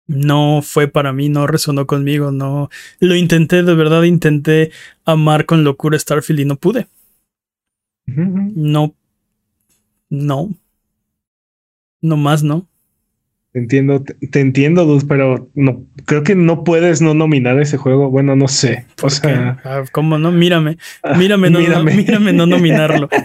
no 0.07 0.61
fue 0.63 0.89
para 0.89 1.13
mí, 1.13 1.29
no 1.29 1.47
resonó 1.47 1.87
conmigo, 1.87 2.31
no 2.31 2.71
lo 3.01 3.15
intenté, 3.15 3.63
de 3.63 3.75
verdad 3.75 4.03
intenté 4.05 4.71
amar 5.05 5.47
con 5.47 5.65
locura 5.65 5.99
Starfield 5.99 6.41
y 6.41 6.45
no 6.45 6.57
pude. 6.57 6.87
No, 8.07 8.95
no, 10.09 10.55
no 12.01 12.17
más, 12.17 12.43
no. 12.43 12.69
Te 13.53 13.61
entiendo, 13.61 14.05
te, 14.05 14.41
entiendo, 14.41 14.85
Duz, 14.85 15.05
pero 15.07 15.51
no, 15.55 15.87
creo 16.05 16.23
que 16.23 16.35
no 16.35 16.63
puedes 16.63 17.01
no 17.01 17.15
nominar 17.15 17.59
ese 17.59 17.79
juego. 17.79 18.11
Bueno, 18.11 18.37
no 18.37 18.49
sé. 18.49 18.85
O 19.03 19.09
sea, 19.09 19.61
ah, 19.65 19.83
¿cómo 19.93 20.19
no? 20.19 20.31
Mírame, 20.31 20.77
mírame, 21.17 21.49
no, 21.51 21.59
mírame. 21.59 21.97
mírame 21.97 22.33
no 22.33 22.47
nominarlo. 22.47 23.09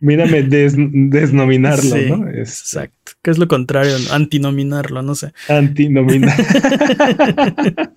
Mírame 0.00 0.42
desnominarlo, 0.42 1.96
¿no? 2.16 2.28
Exacto. 2.28 2.95
¿Qué 3.26 3.32
es 3.32 3.38
lo 3.38 3.48
contrario? 3.48 3.96
Antinominarlo, 4.12 5.02
no 5.02 5.16
sé. 5.16 5.32
Antinominar. 5.48 6.38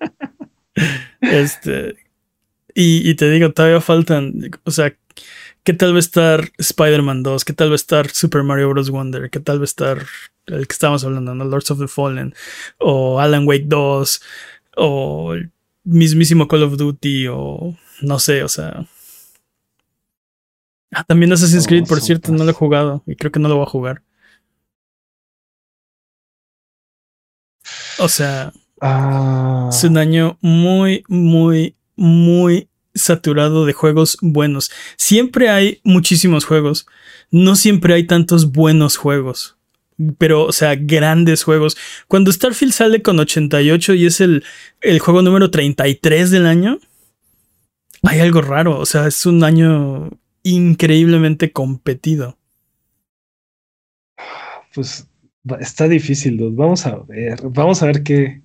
este. 1.20 1.94
Y, 2.74 3.14
te 3.14 3.30
digo, 3.30 3.52
todavía 3.52 3.80
faltan. 3.80 4.50
O 4.64 4.72
sea, 4.72 4.92
¿qué 5.62 5.72
tal 5.72 5.92
va 5.92 5.98
a 5.98 6.00
estar 6.00 6.50
Spider-Man 6.58 7.22
2? 7.22 7.44
¿Qué 7.44 7.52
tal 7.52 7.68
va 7.68 7.74
a 7.74 7.76
estar 7.76 8.10
Super 8.10 8.42
Mario 8.42 8.70
Bros. 8.70 8.90
Wonder? 8.90 9.30
¿Qué 9.30 9.38
tal 9.38 9.58
va 9.58 9.62
a 9.62 9.66
estar 9.66 10.04
el 10.46 10.66
que 10.66 10.72
estábamos 10.72 11.04
hablando, 11.04 11.32
¿no? 11.32 11.44
Lords 11.44 11.70
of 11.70 11.78
the 11.78 11.86
Fallen? 11.86 12.34
O 12.78 13.20
Alan 13.20 13.46
Wake 13.46 13.66
2. 13.68 14.22
O 14.78 15.34
el 15.34 15.52
mismísimo 15.84 16.48
Call 16.48 16.64
of 16.64 16.76
Duty. 16.76 17.28
O 17.28 17.76
no 18.02 18.18
sé, 18.18 18.42
o 18.42 18.48
sea 18.48 18.84
Ah, 20.92 21.04
también 21.04 21.32
Assassin's 21.32 21.68
Creed, 21.68 21.86
por 21.86 22.00
cierto, 22.00 22.32
no 22.32 22.42
lo 22.42 22.50
he 22.50 22.54
jugado 22.54 23.04
y 23.06 23.14
creo 23.14 23.30
que 23.30 23.38
no 23.38 23.48
lo 23.48 23.54
voy 23.54 23.62
a 23.62 23.70
jugar. 23.70 24.02
O 28.00 28.08
sea, 28.08 28.52
ah. 28.80 29.68
es 29.70 29.84
un 29.84 29.98
año 29.98 30.38
muy, 30.40 31.04
muy, 31.08 31.76
muy 31.96 32.68
saturado 32.94 33.66
de 33.66 33.72
juegos 33.72 34.16
buenos. 34.20 34.70
Siempre 34.96 35.50
hay 35.50 35.80
muchísimos 35.84 36.44
juegos. 36.44 36.86
No 37.30 37.56
siempre 37.56 37.94
hay 37.94 38.06
tantos 38.06 38.52
buenos 38.52 38.96
juegos. 38.96 39.56
Pero, 40.16 40.44
o 40.44 40.52
sea, 40.52 40.76
grandes 40.76 41.44
juegos. 41.44 41.76
Cuando 42.08 42.32
Starfield 42.32 42.72
sale 42.72 43.02
con 43.02 43.20
88 43.20 43.94
y 43.94 44.06
es 44.06 44.20
el, 44.20 44.44
el 44.80 44.98
juego 44.98 45.20
número 45.20 45.50
33 45.50 46.30
del 46.30 46.46
año, 46.46 46.78
hay 48.02 48.20
algo 48.20 48.40
raro. 48.40 48.78
O 48.78 48.86
sea, 48.86 49.06
es 49.06 49.26
un 49.26 49.44
año 49.44 50.08
increíblemente 50.42 51.52
competido. 51.52 52.38
Pues 54.74 55.06
está 55.60 55.88
difícil, 55.88 56.38
Vamos 56.52 56.86
a 56.86 56.96
ver, 56.96 57.40
vamos 57.44 57.82
a 57.82 57.86
ver 57.86 58.02
qué, 58.02 58.42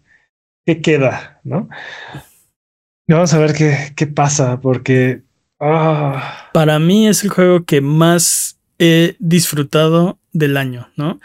qué 0.66 0.82
queda, 0.82 1.40
¿no? 1.44 1.70
Vamos 3.08 3.34
a 3.34 3.40
ver 3.40 3.54
qué, 3.54 3.94
qué 3.96 4.08
pasa, 4.08 4.60
porque... 4.60 5.22
Ah. 5.60 6.50
Para 6.54 6.80
mí 6.80 7.08
es 7.08 7.24
el 7.24 7.30
juego 7.30 7.66
que 7.66 7.82
más 7.82 8.60
he 8.80 9.16
disfrutado 9.20 10.20
del 10.32 10.58
año, 10.58 10.90
¿no? 10.96 11.20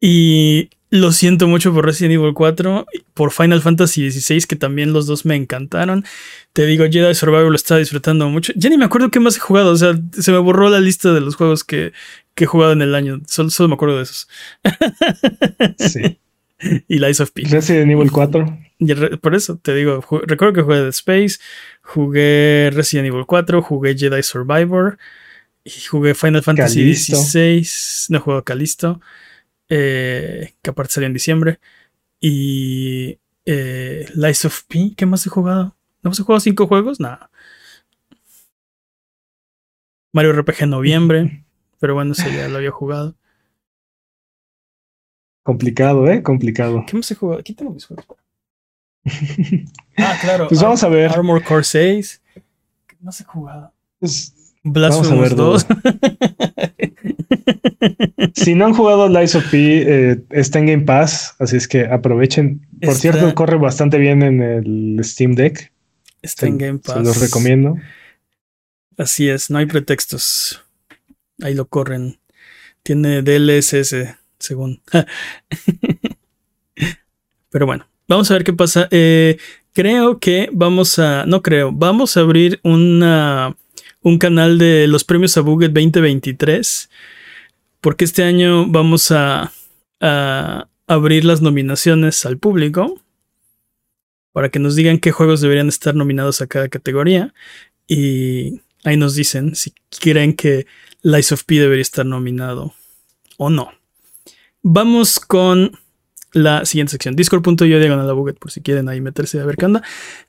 Y 0.00 0.70
lo 0.96 1.12
siento 1.12 1.46
mucho 1.46 1.72
por 1.72 1.84
Resident 1.84 2.14
Evil 2.14 2.34
4, 2.34 2.86
por 3.14 3.32
Final 3.32 3.62
Fantasy 3.62 4.10
XVI, 4.10 4.46
que 4.46 4.56
también 4.56 4.92
los 4.92 5.06
dos 5.06 5.24
me 5.24 5.36
encantaron. 5.36 6.04
Te 6.52 6.66
digo, 6.66 6.84
Jedi 6.90 7.14
Survivor 7.14 7.50
lo 7.50 7.56
estaba 7.56 7.78
disfrutando 7.78 8.28
mucho. 8.28 8.52
Ya 8.56 8.70
ni 8.70 8.78
me 8.78 8.84
acuerdo 8.84 9.10
qué 9.10 9.20
más 9.20 9.36
he 9.36 9.40
jugado, 9.40 9.72
o 9.72 9.76
sea, 9.76 9.94
se 10.12 10.32
me 10.32 10.38
borró 10.38 10.68
la 10.68 10.80
lista 10.80 11.12
de 11.12 11.20
los 11.20 11.36
juegos 11.36 11.64
que, 11.64 11.92
que 12.34 12.44
he 12.44 12.46
jugado 12.46 12.72
en 12.72 12.82
el 12.82 12.94
año. 12.94 13.20
Solo, 13.26 13.50
solo 13.50 13.68
me 13.68 13.74
acuerdo 13.74 13.96
de 13.96 14.02
esos. 14.02 14.28
Sí. 15.78 16.18
y 16.88 16.98
Lies 16.98 17.20
of 17.20 17.32
P. 17.32 17.42
Resident 17.44 17.90
Evil 17.90 18.10
4. 18.10 18.58
por 19.20 19.34
eso 19.34 19.58
te 19.58 19.74
digo, 19.74 20.02
recuerdo 20.24 20.54
que 20.54 20.62
jugué 20.62 20.80
The 20.82 20.88
Space, 20.88 21.38
jugué 21.82 22.70
Resident 22.72 23.08
Evil 23.08 23.26
4, 23.26 23.62
jugué 23.62 23.96
Jedi 23.96 24.22
Survivor 24.22 24.98
y 25.64 25.70
jugué 25.70 26.14
Final 26.14 26.42
Fantasy 26.42 26.94
XVI. 26.94 27.66
No 28.08 28.18
he 28.18 28.20
jugado 28.20 28.44
Calisto 28.44 29.00
eh, 29.68 30.54
que 30.62 30.70
aparte 30.70 30.94
salió 30.94 31.06
en 31.06 31.12
diciembre. 31.12 31.60
Y 32.20 33.18
eh, 33.44 34.08
Lies 34.14 34.44
of 34.44 34.64
P, 34.64 34.94
¿qué 34.96 35.06
más 35.06 35.26
he 35.26 35.30
jugado? 35.30 35.76
¿No 36.02 36.08
hemos 36.08 36.20
jugado 36.20 36.40
cinco 36.40 36.66
juegos? 36.66 37.00
Nada. 37.00 37.30
Mario 40.12 40.32
RPG 40.32 40.62
en 40.62 40.70
noviembre, 40.70 41.44
pero 41.78 41.94
bueno, 41.94 42.12
ese 42.12 42.32
ya 42.34 42.48
lo 42.48 42.56
había 42.56 42.70
jugado. 42.70 43.14
Complicado, 45.42 46.08
¿eh? 46.08 46.22
Complicado. 46.22 46.84
¿Qué 46.86 46.96
más 46.96 47.10
he 47.10 47.14
jugado? 47.14 47.40
Aquí 47.40 47.54
tengo 47.54 47.72
mis 47.72 47.86
juegos. 47.86 48.06
ah, 49.96 50.18
claro. 50.20 50.48
Pues 50.48 50.60
vamos 50.60 50.82
a 50.82 50.88
ver. 50.88 51.10
Armor 51.12 51.44
Core 51.44 51.62
6. 51.62 52.22
¿Qué 52.34 52.96
más 53.00 53.20
he 53.20 53.24
jugado? 53.24 53.72
Pues 54.00 54.34
Blasphemous 54.64 55.36
2. 55.36 55.66
si 58.34 58.54
no 58.54 58.66
han 58.66 58.74
jugado 58.74 59.08
Lies 59.08 59.34
of 59.34 59.50
P, 59.50 59.82
eh, 59.82 60.22
está 60.30 60.58
en 60.58 60.66
Game 60.66 60.84
Pass, 60.84 61.34
así 61.38 61.56
es 61.56 61.68
que 61.68 61.86
aprovechen. 61.86 62.66
Por 62.80 62.94
cierto, 62.94 63.34
corre 63.34 63.56
bastante 63.56 63.98
bien 63.98 64.22
en 64.22 64.42
el 64.42 65.00
Steam 65.02 65.34
Deck. 65.34 65.72
Está 66.22 66.46
en 66.46 66.58
Game 66.58 66.78
Pass. 66.78 66.96
Se 66.96 67.02
los 67.02 67.20
recomiendo. 67.20 67.76
Así 68.96 69.28
es, 69.28 69.50
no 69.50 69.58
hay 69.58 69.66
pretextos. 69.66 70.62
Ahí 71.42 71.54
lo 71.54 71.68
corren. 71.68 72.18
Tiene 72.82 73.22
DLSS, 73.22 73.94
según. 74.38 74.80
Pero 77.50 77.66
bueno, 77.66 77.86
vamos 78.08 78.30
a 78.30 78.34
ver 78.34 78.44
qué 78.44 78.52
pasa. 78.52 78.88
Eh, 78.90 79.38
creo 79.72 80.18
que 80.18 80.48
vamos 80.52 80.98
a. 80.98 81.26
No 81.26 81.42
creo, 81.42 81.72
vamos 81.72 82.16
a 82.16 82.20
abrir 82.20 82.60
una 82.62 83.56
un 84.06 84.18
canal 84.18 84.56
de 84.56 84.86
los 84.86 85.02
premios 85.02 85.36
a 85.36 85.40
Buget 85.40 85.72
2023, 85.72 86.88
porque 87.86 88.04
este 88.04 88.24
año 88.24 88.66
vamos 88.66 89.12
a, 89.12 89.52
abrir 90.88 91.24
las 91.24 91.40
nominaciones 91.40 92.26
al 92.26 92.36
público 92.36 93.00
para 94.32 94.48
que 94.48 94.58
nos 94.58 94.74
digan 94.74 94.98
qué 94.98 95.12
juegos 95.12 95.40
deberían 95.40 95.68
estar 95.68 95.94
nominados 95.94 96.40
a 96.40 96.48
cada 96.48 96.68
categoría 96.68 97.32
y 97.86 98.60
ahí 98.82 98.96
nos 98.96 99.14
dicen 99.14 99.54
si 99.54 99.72
creen 100.00 100.34
que 100.34 100.66
Lies 101.02 101.30
of 101.30 101.44
P 101.44 101.60
debería 101.60 101.82
estar 101.82 102.04
nominado 102.04 102.74
o 103.36 103.50
no. 103.50 103.70
Vamos 104.62 105.20
con 105.20 105.78
la 106.32 106.64
siguiente 106.64 106.90
sección. 106.90 107.14
Discord.io 107.14 107.78
diagonal 107.78 108.10
a 108.10 108.14
Buget 108.14 108.40
por 108.40 108.50
si 108.50 108.62
quieren 108.62 108.88
ahí 108.88 109.00
meterse 109.00 109.38
a 109.38 109.46
ver 109.46 109.56
qué 109.56 109.66
onda. 109.66 109.82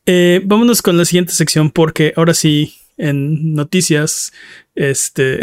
Eh, 0.05 0.41
vámonos 0.45 0.84
con 0.84 0.95
la 0.95 1.05
siguiente 1.05 1.34
sección 1.34 1.72
porque 1.72 2.14
ahora 2.16 2.36
sí 2.36 2.76
en 2.97 3.53
noticias, 3.53 4.33
este, 4.75 5.39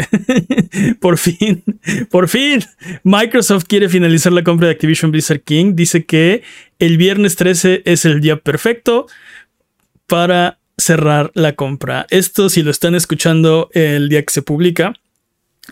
por 0.99 1.17
fin, 1.17 1.63
por 2.09 2.27
fin, 2.27 2.63
Microsoft 3.03 3.65
quiere 3.67 3.89
finalizar 3.89 4.33
la 4.33 4.43
compra 4.43 4.67
de 4.67 4.73
Activision 4.73 5.11
Blizzard 5.11 5.41
King. 5.41 5.75
Dice 5.75 6.05
que 6.05 6.43
el 6.79 6.97
viernes 6.97 7.35
13 7.35 7.83
es 7.85 8.05
el 8.05 8.21
día 8.21 8.37
perfecto 8.37 9.07
para 10.07 10.59
cerrar 10.77 11.31
la 11.33 11.55
compra. 11.55 12.05
Esto, 12.09 12.49
si 12.49 12.61
lo 12.61 12.71
están 12.71 12.95
escuchando 12.95 13.69
el 13.73 14.09
día 14.09 14.23
que 14.23 14.33
se 14.33 14.41
publica, 14.41 14.93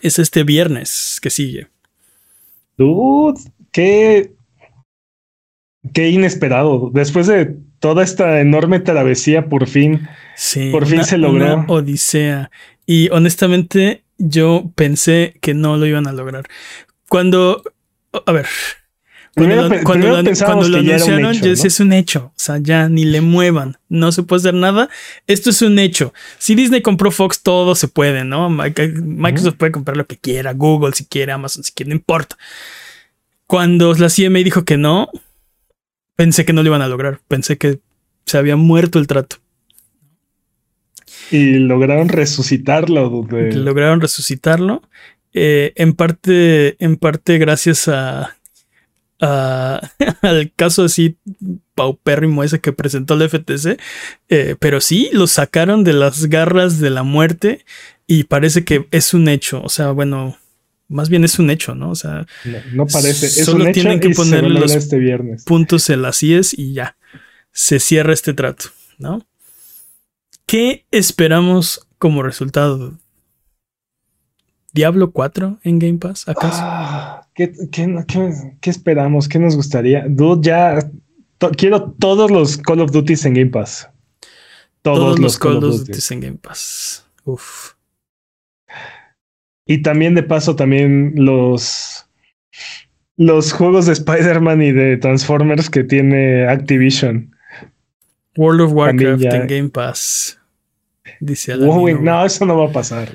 es 0.02 0.18
este 0.18 0.44
viernes 0.44 1.18
que 1.22 1.30
sigue. 1.30 1.68
Dude, 2.76 3.40
qué, 3.70 4.32
qué 5.92 6.08
inesperado. 6.08 6.90
Después 6.92 7.26
de 7.26 7.56
toda 7.84 8.02
esta 8.02 8.40
enorme 8.40 8.80
travesía, 8.80 9.50
por 9.50 9.66
fin, 9.66 10.08
sí, 10.36 10.70
por 10.70 10.86
fin 10.86 11.04
se 11.04 11.18
logró. 11.18 11.44
Una 11.44 11.66
odisea. 11.68 12.50
Y 12.86 13.10
honestamente, 13.10 14.04
yo 14.16 14.72
pensé 14.74 15.36
que 15.42 15.52
no 15.52 15.76
lo 15.76 15.84
iban 15.84 16.06
a 16.06 16.12
lograr. 16.12 16.48
Cuando, 17.10 17.62
a 18.24 18.32
ver, 18.32 18.46
cuando, 19.34 19.68
lo, 19.68 19.82
cuando 19.84 20.06
lo, 20.08 20.16
anunciaron, 20.16 21.34
yo 21.34 21.50
decía, 21.50 21.66
es 21.66 21.78
un 21.78 21.92
hecho. 21.92 22.32
O 22.34 22.38
sea, 22.38 22.56
ya 22.56 22.88
ni 22.88 23.04
le 23.04 23.20
muevan. 23.20 23.76
No 23.90 24.12
se 24.12 24.22
puede 24.22 24.40
hacer 24.40 24.54
nada. 24.54 24.88
Esto 25.26 25.50
es 25.50 25.60
un 25.60 25.78
hecho. 25.78 26.14
Si 26.38 26.54
Disney 26.54 26.80
compró 26.80 27.10
Fox, 27.10 27.42
todo 27.42 27.74
se 27.74 27.88
puede, 27.88 28.24
¿no? 28.24 28.48
Microsoft 28.48 29.56
puede 29.58 29.72
comprar 29.72 29.98
lo 29.98 30.06
que 30.06 30.16
quiera, 30.16 30.54
Google 30.54 30.94
si 30.94 31.04
quiere, 31.04 31.32
Amazon 31.32 31.62
si 31.62 31.72
quiere, 31.72 31.90
no 31.90 31.96
importa. 31.96 32.38
Cuando 33.46 33.92
la 33.92 34.08
CMA 34.08 34.38
dijo 34.38 34.64
que 34.64 34.78
no, 34.78 35.10
pensé 36.16 36.44
que 36.44 36.52
no 36.52 36.62
lo 36.62 36.68
iban 36.68 36.82
a 36.82 36.88
lograr. 36.88 37.20
Pensé 37.28 37.58
que 37.58 37.80
se 38.26 38.38
había 38.38 38.56
muerto 38.56 38.98
el 38.98 39.06
trato. 39.06 39.36
Y 41.30 41.58
lograron 41.58 42.08
resucitarlo. 42.08 43.26
Lograron 43.30 44.00
resucitarlo. 44.00 44.82
Eh, 45.32 45.72
en 45.76 45.94
parte, 45.94 46.76
en 46.84 46.96
parte 46.96 47.38
gracias 47.38 47.88
a 47.88 48.36
al 50.22 50.52
caso 50.54 50.84
así 50.84 51.16
paupérrimo 51.74 52.42
ese 52.42 52.60
que 52.60 52.72
presentó 52.72 53.14
el 53.14 53.28
FTC, 53.28 53.80
eh, 54.28 54.56
pero 54.58 54.80
sí 54.80 55.10
lo 55.12 55.26
sacaron 55.26 55.84
de 55.84 55.92
las 55.92 56.26
garras 56.26 56.78
de 56.78 56.90
la 56.90 57.02
muerte 57.02 57.64
y 58.06 58.24
parece 58.24 58.64
que 58.64 58.86
es 58.90 59.14
un 59.14 59.28
hecho, 59.28 59.62
o 59.62 59.68
sea, 59.68 59.92
bueno, 59.92 60.36
más 60.88 61.08
bien 61.08 61.24
es 61.24 61.38
un 61.38 61.50
hecho, 61.50 61.74
¿no? 61.74 61.90
O 61.90 61.94
sea, 61.94 62.26
no, 62.72 62.86
parece, 62.86 63.26
es 63.26 63.44
solo 63.44 63.70
tienen 63.72 64.00
que 64.00 64.10
poner 64.10 64.44
los 64.44 64.74
este 64.74 64.98
viernes. 64.98 65.44
puntos 65.44 65.88
en 65.90 66.02
las 66.02 66.22
IES 66.22 66.58
y 66.58 66.74
ya, 66.74 66.96
se 67.52 67.80
cierra 67.80 68.12
este 68.12 68.34
trato, 68.34 68.66
¿no? 68.98 69.26
¿Qué 70.46 70.84
esperamos 70.90 71.86
como 71.98 72.22
resultado? 72.22 72.98
¿Diablo 74.72 75.12
4 75.12 75.60
en 75.62 75.78
Game 75.78 75.98
Pass, 75.98 76.28
acaso? 76.28 76.58
Ah, 76.60 77.28
¿Qué, 77.34 77.52
esperamos? 78.62 79.28
¿Qué 79.28 79.38
nos 79.38 79.56
gustaría? 79.56 80.04
Dude, 80.08 80.46
ya 80.46 80.90
quiero 81.56 81.92
todos 81.92 82.30
los 82.30 82.58
Call 82.58 82.80
of 82.80 82.90
Duty 82.90 83.14
en 83.24 83.34
Game 83.34 83.50
Pass. 83.50 83.88
Todos, 84.82 85.18
los, 85.18 85.38
Call, 85.38 85.64
of 85.64 85.86
Duty 85.86 85.98
en 86.10 86.20
Game 86.20 86.36
Pass. 86.36 87.06
Uf. 87.24 87.74
Y 89.66 89.82
también 89.82 90.14
de 90.14 90.22
paso, 90.22 90.56
también 90.56 91.12
los 91.16 92.06
los 93.16 93.52
juegos 93.52 93.86
de 93.86 93.92
Spider-Man 93.92 94.60
y 94.62 94.72
de 94.72 94.96
Transformers 94.96 95.70
que 95.70 95.84
tiene 95.84 96.46
Activision. 96.48 97.34
World 98.36 98.62
of 98.62 98.72
Warcraft 98.72 99.22
en 99.22 99.46
Game 99.46 99.68
Pass. 99.68 100.38
Dice 101.20 101.56
no, 101.56 102.24
eso 102.24 102.44
no 102.44 102.58
va 102.58 102.66
a 102.66 102.72
pasar. 102.72 103.08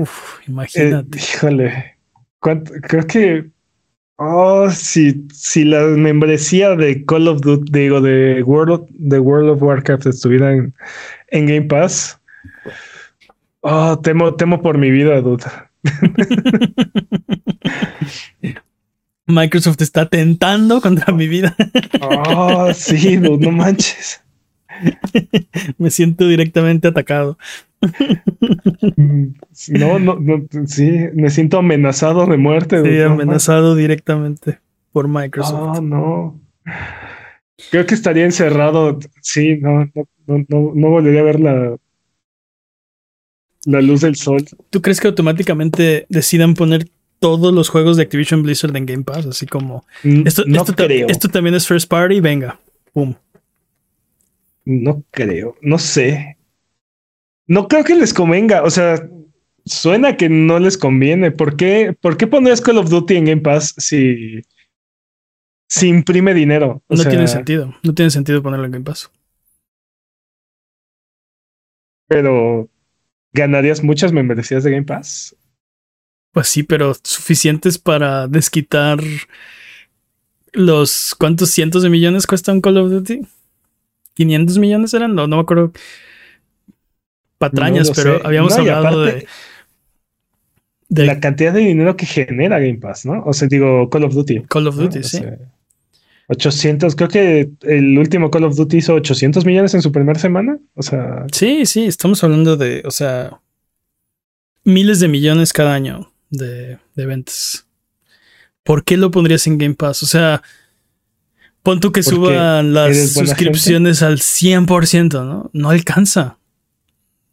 Uf, 0.00 0.38
imagínate. 0.48 1.18
Eh, 1.18 1.20
híjole 1.20 1.94
creo 2.44 3.06
que 3.06 3.54
Oh, 4.16 4.70
si, 4.70 5.26
si 5.32 5.64
la 5.64 5.82
membresía 5.82 6.76
de 6.76 7.04
Call 7.04 7.26
of 7.26 7.40
Duty, 7.40 7.72
digo, 7.72 8.00
de 8.00 8.44
World 8.44 8.70
of, 8.70 8.88
de 8.90 9.18
World 9.18 9.50
of 9.50 9.60
Warcraft 9.60 10.06
estuviera 10.06 10.52
en, 10.52 10.72
Game 11.46 11.62
Pass. 11.62 12.20
Oh, 13.66 13.98
temo, 13.98 14.34
temo 14.34 14.60
por 14.60 14.76
mi 14.76 14.90
vida, 14.90 15.22
dude. 15.22 15.46
Microsoft 19.26 19.80
está 19.80 20.06
tentando 20.06 20.82
contra 20.82 21.14
mi 21.14 21.28
vida. 21.28 21.56
oh, 22.02 22.74
sí, 22.74 23.16
dude, 23.16 23.46
no 23.46 23.52
manches. 23.52 24.22
Me 25.78 25.88
siento 25.88 26.28
directamente 26.28 26.88
atacado. 26.88 27.38
No, 29.70 29.98
no, 29.98 30.20
no, 30.20 30.44
sí, 30.66 30.90
me 31.14 31.30
siento 31.30 31.58
amenazado 31.58 32.26
de 32.26 32.36
muerte. 32.36 32.82
Sí, 32.82 33.00
amenazado 33.00 33.76
directamente 33.76 34.58
por 34.92 35.08
Microsoft. 35.08 35.78
Oh, 35.78 35.80
no. 35.80 36.38
Creo 37.70 37.86
que 37.86 37.94
estaría 37.94 38.24
encerrado. 38.24 38.98
Sí, 39.20 39.58
no, 39.60 39.88
no, 39.94 40.06
no, 40.26 40.72
no 40.74 40.88
volvería 40.88 41.20
a 41.20 41.24
ver 41.24 41.40
la, 41.40 41.76
la 43.66 43.80
luz 43.80 44.00
del 44.00 44.16
sol. 44.16 44.44
¿Tú 44.70 44.82
crees 44.82 45.00
que 45.00 45.08
automáticamente 45.08 46.06
decidan 46.08 46.54
poner 46.54 46.88
todos 47.18 47.54
los 47.54 47.68
juegos 47.68 47.96
de 47.96 48.02
Activision 48.02 48.42
Blizzard 48.42 48.76
en 48.76 48.86
Game 48.86 49.04
Pass? 49.04 49.26
Así 49.26 49.46
como. 49.46 49.84
Mm, 50.02 50.26
esto, 50.26 50.44
no 50.46 50.62
esto, 50.62 50.74
creo. 50.74 51.08
esto 51.08 51.28
también 51.28 51.54
es 51.54 51.66
first 51.66 51.88
party, 51.88 52.20
venga. 52.20 52.58
Pum. 52.92 53.14
No 54.64 55.04
creo, 55.10 55.56
no 55.60 55.78
sé. 55.78 56.38
No 57.46 57.68
creo 57.68 57.84
que 57.84 57.94
les 57.94 58.14
convenga. 58.14 58.62
O 58.62 58.70
sea, 58.70 59.08
suena 59.64 60.16
que 60.16 60.28
no 60.28 60.58
les 60.58 60.78
conviene. 60.78 61.30
¿Por 61.30 61.56
qué, 61.56 61.94
¿por 62.00 62.16
qué 62.16 62.26
pondrías 62.26 62.60
Call 62.60 62.78
of 62.78 62.88
Duty 62.88 63.16
en 63.16 63.24
Game 63.26 63.42
Pass 63.42 63.74
si, 63.76 64.42
si 65.68 65.88
imprime 65.88 66.32
dinero? 66.34 66.82
no 66.88 67.04
tiene 67.04 67.28
sentido. 67.28 67.74
No 67.82 67.94
tiene 67.94 68.10
sentido 68.10 68.42
ponerlo 68.42 68.66
en 68.66 68.72
Game 68.72 68.84
Pass. 68.84 69.10
Pero, 72.06 72.68
¿ganarías 73.34 73.82
muchas 73.82 74.12
membresías 74.12 74.64
de 74.64 74.70
Game 74.70 74.84
Pass? 74.84 75.36
Pues 76.32 76.48
sí, 76.48 76.62
pero 76.62 76.94
suficientes 77.02 77.78
para 77.78 78.26
desquitar 78.26 78.98
los 80.52 81.14
cuántos 81.18 81.50
cientos 81.50 81.82
de 81.82 81.90
millones 81.90 82.26
cuesta 82.26 82.52
un 82.52 82.60
Call 82.60 82.78
of 82.78 82.90
Duty. 82.90 83.20
¿500 84.16 84.58
millones 84.58 84.94
eran? 84.94 85.14
No, 85.14 85.26
no 85.26 85.36
me 85.36 85.42
acuerdo 85.42 85.72
patrañas, 87.38 87.90
pero 87.94 88.20
habíamos 88.24 88.56
hablado 88.56 89.04
de, 89.04 89.26
La 90.88 91.20
cantidad 91.20 91.52
de 91.52 91.60
dinero 91.60 91.96
que 91.96 92.06
genera 92.06 92.58
Game 92.58 92.78
Pass, 92.78 93.06
¿no? 93.06 93.22
O 93.24 93.32
sea, 93.32 93.48
digo, 93.48 93.88
Call 93.90 94.04
of 94.04 94.14
Duty. 94.14 94.42
Call 94.48 94.68
of 94.68 94.76
Duty, 94.76 95.02
sí. 95.02 95.20
800, 96.28 96.96
creo 96.96 97.08
que 97.08 97.50
el 97.62 97.98
último 97.98 98.30
Call 98.30 98.44
of 98.44 98.56
Duty 98.56 98.78
hizo 98.78 98.94
800 98.94 99.44
millones 99.44 99.74
en 99.74 99.82
su 99.82 99.92
primera 99.92 100.18
semana. 100.18 100.58
O 100.74 100.82
sea. 100.82 101.26
Sí, 101.32 101.66
sí, 101.66 101.84
estamos 101.84 102.24
hablando 102.24 102.56
de, 102.56 102.82
o 102.86 102.90
sea, 102.90 103.40
miles 104.64 105.00
de 105.00 105.08
millones 105.08 105.52
cada 105.52 105.74
año 105.74 106.12
de, 106.30 106.78
de 106.94 107.06
ventas. 107.06 107.66
¿Por 108.62 108.84
qué 108.84 108.96
lo 108.96 109.10
pondrías 109.10 109.46
en 109.46 109.58
Game 109.58 109.74
Pass? 109.74 110.02
O 110.02 110.06
sea, 110.06 110.42
pon 111.62 111.80
tú 111.80 111.92
que 111.92 112.02
suban 112.02 112.72
las 112.72 113.12
suscripciones 113.12 114.02
al 114.02 114.18
100%, 114.18 115.24
¿no? 115.24 115.50
No 115.52 115.70
alcanza. 115.70 116.38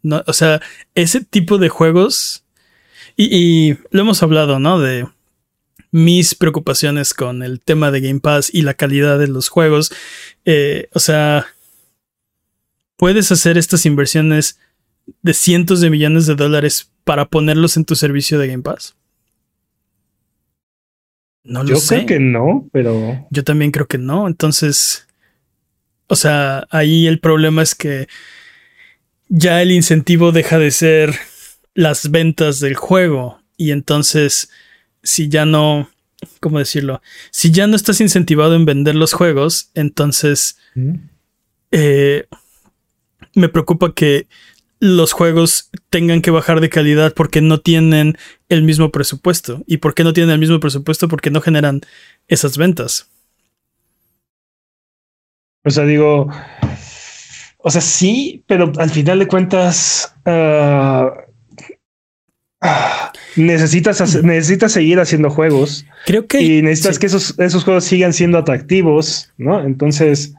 No, 0.04 0.24
o 0.28 0.34
sea, 0.34 0.62
ese 0.96 1.24
tipo 1.24 1.58
de 1.58 1.70
juegos. 1.70 2.44
Y, 3.16 3.76
lo 3.92 4.02
hemos 4.02 4.24
hablado, 4.24 4.60
¿no? 4.60 4.80
De 4.80 5.08
mis 5.92 6.36
preocupaciones 6.36 7.14
con 7.14 7.44
el 7.44 7.60
tema 7.60 7.92
de 7.92 8.02
Game 8.02 8.22
Pass 8.22 8.50
y 8.54 8.62
la 8.62 8.74
calidad 8.74 9.20
de 9.20 9.28
los 9.28 9.50
juegos. 9.50 9.92
Eh, 10.46 10.90
o 10.94 11.00
sea, 11.00 11.48
puedes 12.96 13.32
hacer 13.32 13.58
estas 13.58 13.86
inversiones 13.86 14.60
de 15.22 15.34
cientos 15.34 15.82
de 15.82 15.90
millones 15.90 16.26
de 16.26 16.36
dólares 16.36 16.92
para 17.04 17.26
ponerlos 17.26 17.76
en 17.78 17.86
tu 17.86 17.96
servicio 17.96 18.40
de 18.40 18.48
Game 18.48 18.64
Pass. 18.64 18.96
No 21.44 21.64
lo 21.64 21.70
Yo 21.70 21.76
sé. 21.78 21.96
creo 21.96 22.08
que 22.08 22.20
no, 22.20 22.70
pero. 22.72 23.28
Yo 23.32 23.44
también 23.44 23.72
creo 23.72 23.88
que 23.88 23.98
no. 23.98 24.28
Entonces. 24.28 25.08
O 26.08 26.16
sea, 26.16 26.68
ahí 26.70 27.08
el 27.08 27.20
problema 27.20 27.62
es 27.64 27.74
que 27.74 28.08
ya 29.30 29.62
el 29.62 29.72
incentivo 29.72 30.32
deja 30.34 30.60
de 30.60 30.72
ser 30.72 31.16
las 31.74 32.12
ventas 32.12 32.60
del 32.60 32.76
juego. 32.76 33.42
Y 33.58 33.72
entonces, 33.72 34.50
si 35.04 35.30
ya 35.30 35.46
no, 35.46 35.90
¿cómo 36.40 36.60
decirlo? 36.60 37.02
Si 37.32 37.52
ya 37.52 37.68
no 37.68 37.76
estás 37.76 38.02
incentivado 38.02 38.56
en 38.56 38.66
vender 38.66 38.96
los 38.96 39.14
juegos, 39.14 39.72
entonces 39.74 40.58
mm. 40.76 40.96
eh, 41.72 42.26
me 43.34 43.50
preocupa 43.50 43.94
que 43.94 44.28
los 44.80 45.14
juegos 45.14 45.70
tengan 45.92 46.22
que 46.22 46.32
bajar 46.32 46.60
de 46.60 46.70
calidad 46.70 47.14
porque 47.14 47.40
no 47.42 47.60
tienen 47.60 48.18
el 48.50 48.64
mismo 48.64 48.92
presupuesto. 48.92 49.64
¿Y 49.68 49.78
por 49.78 49.94
qué 49.94 50.04
no 50.04 50.12
tienen 50.12 50.32
el 50.32 50.40
mismo 50.40 50.60
presupuesto? 50.60 51.08
Porque 51.08 51.30
no 51.30 51.40
generan 51.40 51.82
esas 52.28 52.58
ventas. 52.58 53.08
O 55.64 55.70
sea, 55.70 55.86
digo, 55.86 56.28
o 57.60 57.70
sea, 57.70 57.82
sí, 57.82 58.44
pero 58.48 58.74
al 58.78 58.90
final 58.90 59.20
de 59.20 59.28
cuentas, 59.28 60.16
ah, 60.26 61.12
ah, 62.62 63.12
necesitas, 63.36 64.24
necesitas 64.24 64.72
seguir 64.72 65.00
haciendo 65.00 65.30
juegos. 65.30 65.86
Creo 66.06 66.28
que. 66.28 66.42
Y 66.42 66.62
necesitas 66.62 67.00
que 67.00 67.08
esos, 67.08 67.38
esos 67.40 67.64
juegos 67.64 67.84
sigan 67.86 68.14
siendo 68.14 68.38
atractivos, 68.38 69.32
¿no? 69.38 69.64
Entonces, 69.64 70.34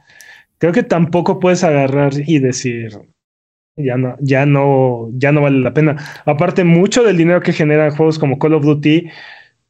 creo 0.59 0.73
que 0.73 0.83
tampoco 0.83 1.41
puedes 1.41 1.65
agarrar 1.65 2.13
y 2.27 2.39
decir. 2.39 2.93
Ya 3.75 3.97
no, 3.97 4.17
ya 4.21 4.45
no, 4.45 5.09
ya 5.15 5.33
no 5.33 5.41
vale 5.41 5.61
la 5.61 5.73
pena. 5.73 5.97
Aparte, 6.27 6.63
mucho 6.63 7.05
del 7.05 7.17
dinero 7.17 7.41
que 7.41 7.55
generan 7.55 7.97
juegos 7.97 8.19
como 8.19 8.39
Call 8.39 8.53
of 8.53 8.65
Duty 8.65 9.09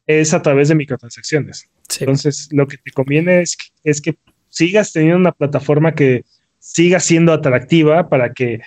es 0.07 0.33
a 0.33 0.41
través 0.41 0.67
de 0.67 0.75
microtransacciones. 0.75 1.69
Entonces, 1.99 2.49
lo 2.51 2.67
que 2.67 2.77
te 2.77 2.91
conviene 2.91 3.41
es, 3.41 3.57
es 3.85 4.01
que 4.01 4.15
sigas 4.49 4.91
teniendo 4.91 5.17
una 5.17 5.31
plataforma 5.31 5.93
que 5.93 6.23
siga 6.59 6.99
siendo 6.99 7.33
atractiva 7.33 8.09
para 8.09 8.33
que, 8.33 8.61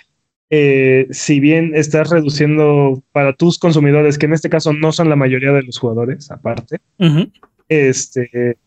eh, 0.49 1.07
si 1.11 1.39
bien 1.39 1.73
estás 1.75 2.09
reduciendo 2.09 3.03
para 3.11 3.33
tus 3.33 3.59
consumidores, 3.59 4.17
que 4.17 4.25
en 4.25 4.33
este 4.33 4.49
caso 4.49 4.73
no 4.73 4.91
son 4.91 5.09
la 5.09 5.15
mayoría 5.15 5.51
de 5.51 5.63
los 5.63 5.77
jugadores, 5.77 6.31
aparte, 6.31 6.79
este, 7.67 8.57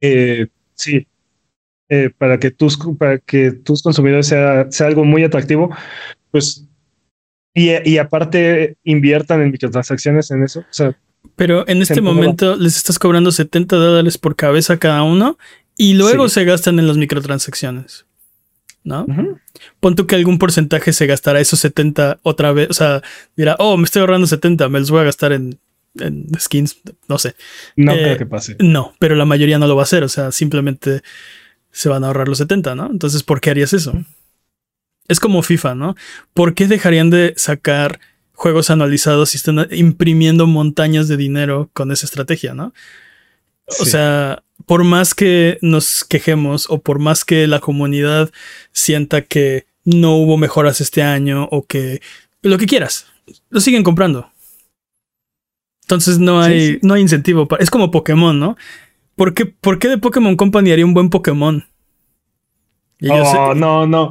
eh, 0.00 0.46
sí, 0.74 1.06
eh, 1.88 2.10
para 2.16 2.38
que 2.38 2.50
tus, 2.50 2.78
para 2.98 3.18
que 3.18 3.52
tus 3.52 3.82
consumidores 3.82 4.26
sea, 4.26 4.70
sea 4.70 4.86
algo 4.86 5.04
muy 5.04 5.24
atractivo, 5.24 5.74
pues, 6.30 6.66
y, 7.54 7.70
y 7.88 7.98
aparte 7.98 8.76
inviertan 8.84 9.40
en 9.40 9.50
microtransacciones 9.50 10.30
en 10.30 10.42
eso. 10.42 10.60
O 10.60 10.72
sea, 10.72 10.96
pero 11.34 11.66
en 11.68 11.82
este 11.82 12.00
momento 12.00 12.56
les 12.56 12.76
estás 12.76 12.98
cobrando 12.98 13.32
70 13.32 13.76
dólares 13.76 14.18
por 14.18 14.36
cabeza 14.36 14.78
cada 14.78 15.02
uno 15.02 15.38
y 15.76 15.94
luego 15.94 16.28
se 16.28 16.44
gastan 16.44 16.78
en 16.78 16.86
las 16.86 16.96
microtransacciones. 16.96 18.06
¿No? 18.86 19.04
Pon 19.80 19.96
tú 19.96 20.06
que 20.06 20.14
algún 20.14 20.38
porcentaje 20.38 20.92
se 20.92 21.06
gastará 21.06 21.40
esos 21.40 21.58
70 21.58 22.20
otra 22.22 22.52
vez. 22.52 22.70
O 22.70 22.72
sea, 22.72 23.02
dirá, 23.36 23.56
oh, 23.58 23.76
me 23.76 23.84
estoy 23.84 24.00
ahorrando 24.00 24.28
70, 24.28 24.68
me 24.68 24.78
los 24.78 24.92
voy 24.92 25.00
a 25.00 25.04
gastar 25.04 25.32
en, 25.32 25.58
skins, 26.38 26.78
no 27.08 27.18
sé. 27.18 27.34
No 27.74 27.94
creo 27.94 28.12
eh, 28.12 28.16
que 28.16 28.26
pase. 28.26 28.56
No, 28.60 28.94
pero 29.00 29.16
la 29.16 29.24
mayoría 29.24 29.58
no 29.58 29.66
lo 29.66 29.74
va 29.74 29.82
a 29.82 29.90
hacer. 29.90 30.04
O 30.04 30.08
sea, 30.08 30.30
simplemente 30.30 31.02
se 31.72 31.88
van 31.88 32.04
a 32.04 32.06
ahorrar 32.06 32.28
los 32.28 32.38
70, 32.38 32.76
¿no? 32.76 32.88
Entonces, 32.88 33.24
¿por 33.24 33.40
qué 33.40 33.50
harías 33.50 33.72
eso? 33.72 33.92
Es 35.08 35.18
como 35.18 35.42
FIFA, 35.42 35.74
¿no? 35.74 35.96
¿Por 36.32 36.54
qué 36.54 36.68
dejarían 36.68 37.10
de 37.10 37.34
sacar 37.36 37.98
juegos 38.34 38.70
anualizados 38.70 39.30
si 39.30 39.38
están 39.38 39.66
imprimiendo 39.72 40.46
montañas 40.46 41.08
de 41.08 41.16
dinero 41.16 41.70
con 41.72 41.90
esa 41.90 42.06
estrategia, 42.06 42.54
¿no? 42.54 42.72
O 43.80 43.84
sea, 43.84 44.44
por 44.66 44.84
más 44.84 45.14
que 45.14 45.58
nos 45.62 46.04
quejemos 46.04 46.66
o 46.68 46.80
por 46.80 46.98
más 46.98 47.24
que 47.24 47.46
la 47.46 47.60
comunidad 47.60 48.30
sienta 48.72 49.22
que 49.22 49.66
no 49.84 50.16
hubo 50.16 50.36
mejoras 50.36 50.80
este 50.80 51.02
año 51.02 51.48
o 51.50 51.64
que 51.64 52.02
lo 52.42 52.58
que 52.58 52.66
quieras, 52.66 53.06
lo 53.48 53.60
siguen 53.60 53.84
comprando. 53.84 54.30
Entonces 55.82 56.18
no 56.18 56.40
hay, 56.40 56.80
no 56.82 56.94
hay 56.94 57.02
incentivo. 57.02 57.46
Para, 57.46 57.62
es 57.62 57.70
como 57.70 57.92
Pokémon, 57.92 58.38
¿no? 58.38 58.56
¿Por 59.14 59.34
qué, 59.34 59.46
¿Por 59.46 59.78
qué 59.78 59.88
de 59.88 59.98
Pokémon 59.98 60.36
Company 60.36 60.72
haría 60.72 60.84
un 60.84 60.94
buen 60.94 61.10
Pokémon? 61.10 61.64
oh, 63.08 63.54
no, 63.54 63.86
no. 63.86 64.10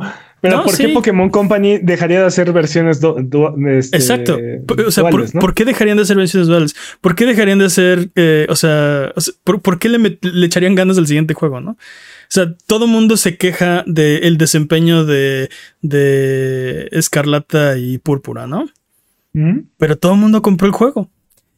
Pero 0.49 0.63
¿por 0.63 0.77
qué 0.77 0.89
Pokémon 0.89 1.29
Company 1.29 1.79
dejaría 1.79 2.19
de 2.19 2.25
hacer 2.25 2.51
versiones 2.51 2.99
este, 2.99 3.97
Exacto. 3.97 4.37
O 4.85 4.91
sea, 4.91 5.09
por, 5.09 5.53
qué 5.53 5.65
dejarían 5.65 5.97
de 5.97 6.03
hacer 6.03 6.17
versiones 6.17 6.47
duales? 6.47 6.75
¿Por 7.01 7.15
qué 7.15 7.25
dejarían 7.25 7.59
de 7.59 7.65
hacer, 7.65 8.09
eh, 8.15 8.45
o 8.49 8.55
sea, 8.55 9.13
¿por, 9.43 9.79
qué 9.79 9.89
le, 9.89 10.19
echarían 10.45 10.75
ganas 10.75 10.95
del 10.95 11.07
siguiente 11.07 11.33
juego, 11.33 11.61
no? 11.61 11.71
O 11.71 11.77
sea, 12.29 12.53
todo 12.67 12.87
mundo 12.87 13.17
se 13.17 13.37
queja 13.37 13.83
del 13.87 14.37
desempeño 14.37 15.05
de, 15.05 15.49
de 15.81 16.87
Escarlata 16.91 17.77
y 17.77 17.97
Púrpura, 17.97 18.47
¿no? 18.47 18.65
Pero 19.77 19.97
todo 19.97 20.13
el 20.13 20.19
mundo 20.19 20.41
compró 20.41 20.65
el 20.65 20.73
juego. 20.73 21.09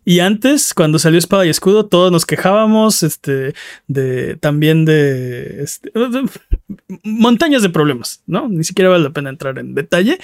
Y 0.09 0.21
antes, 0.21 0.73
cuando 0.73 0.99
salió 0.99 1.19
Espada 1.19 1.45
y 1.45 1.49
Escudo, 1.49 1.85
todos 1.85 2.13
nos 2.13 2.25
quejábamos, 2.25 3.03
este, 3.03 3.53
de, 3.89 4.37
también 4.37 4.85
de, 4.85 5.63
este, 5.63 5.91
montañas 7.03 7.61
de 7.61 7.67
problemas, 7.69 8.23
¿no? 8.25 8.47
Ni 8.47 8.63
siquiera 8.63 8.89
vale 8.89 9.03
la 9.03 9.09
pena 9.09 9.29
entrar 9.29 9.59
en 9.59 9.75
detalle. 9.75 10.17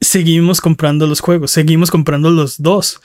Seguimos 0.00 0.60
comprando 0.60 1.06
los 1.06 1.20
juegos, 1.20 1.52
seguimos 1.52 1.92
comprando 1.92 2.30
los 2.30 2.60
dos. 2.60 3.00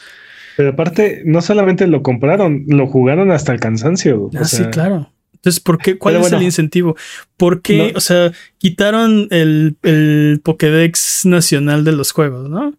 Pero 0.57 0.69
aparte, 0.69 1.21
no 1.25 1.43
solamente 1.43 1.85
lo 1.85 2.01
compraron, 2.01 2.63
lo 2.69 2.87
jugaron 2.87 3.29
hasta 3.29 3.53
el 3.53 3.59
cansancio. 3.59 4.31
Ah, 4.35 4.45
sí, 4.45 4.63
claro. 4.71 5.11
Entonces, 5.35 5.59
¿por 5.59 5.77
qué? 5.77 5.99
¿Cuál 5.99 6.15
es 6.15 6.31
el 6.31 6.41
incentivo? 6.41 6.95
¿Por 7.37 7.61
qué? 7.61 7.93
O 7.95 7.99
sea, 7.99 8.31
quitaron 8.57 9.27
el, 9.29 9.77
el 9.83 10.41
Pokédex 10.43 11.27
nacional 11.27 11.83
de 11.83 11.91
los 11.91 12.13
juegos, 12.13 12.49
¿no? 12.49 12.73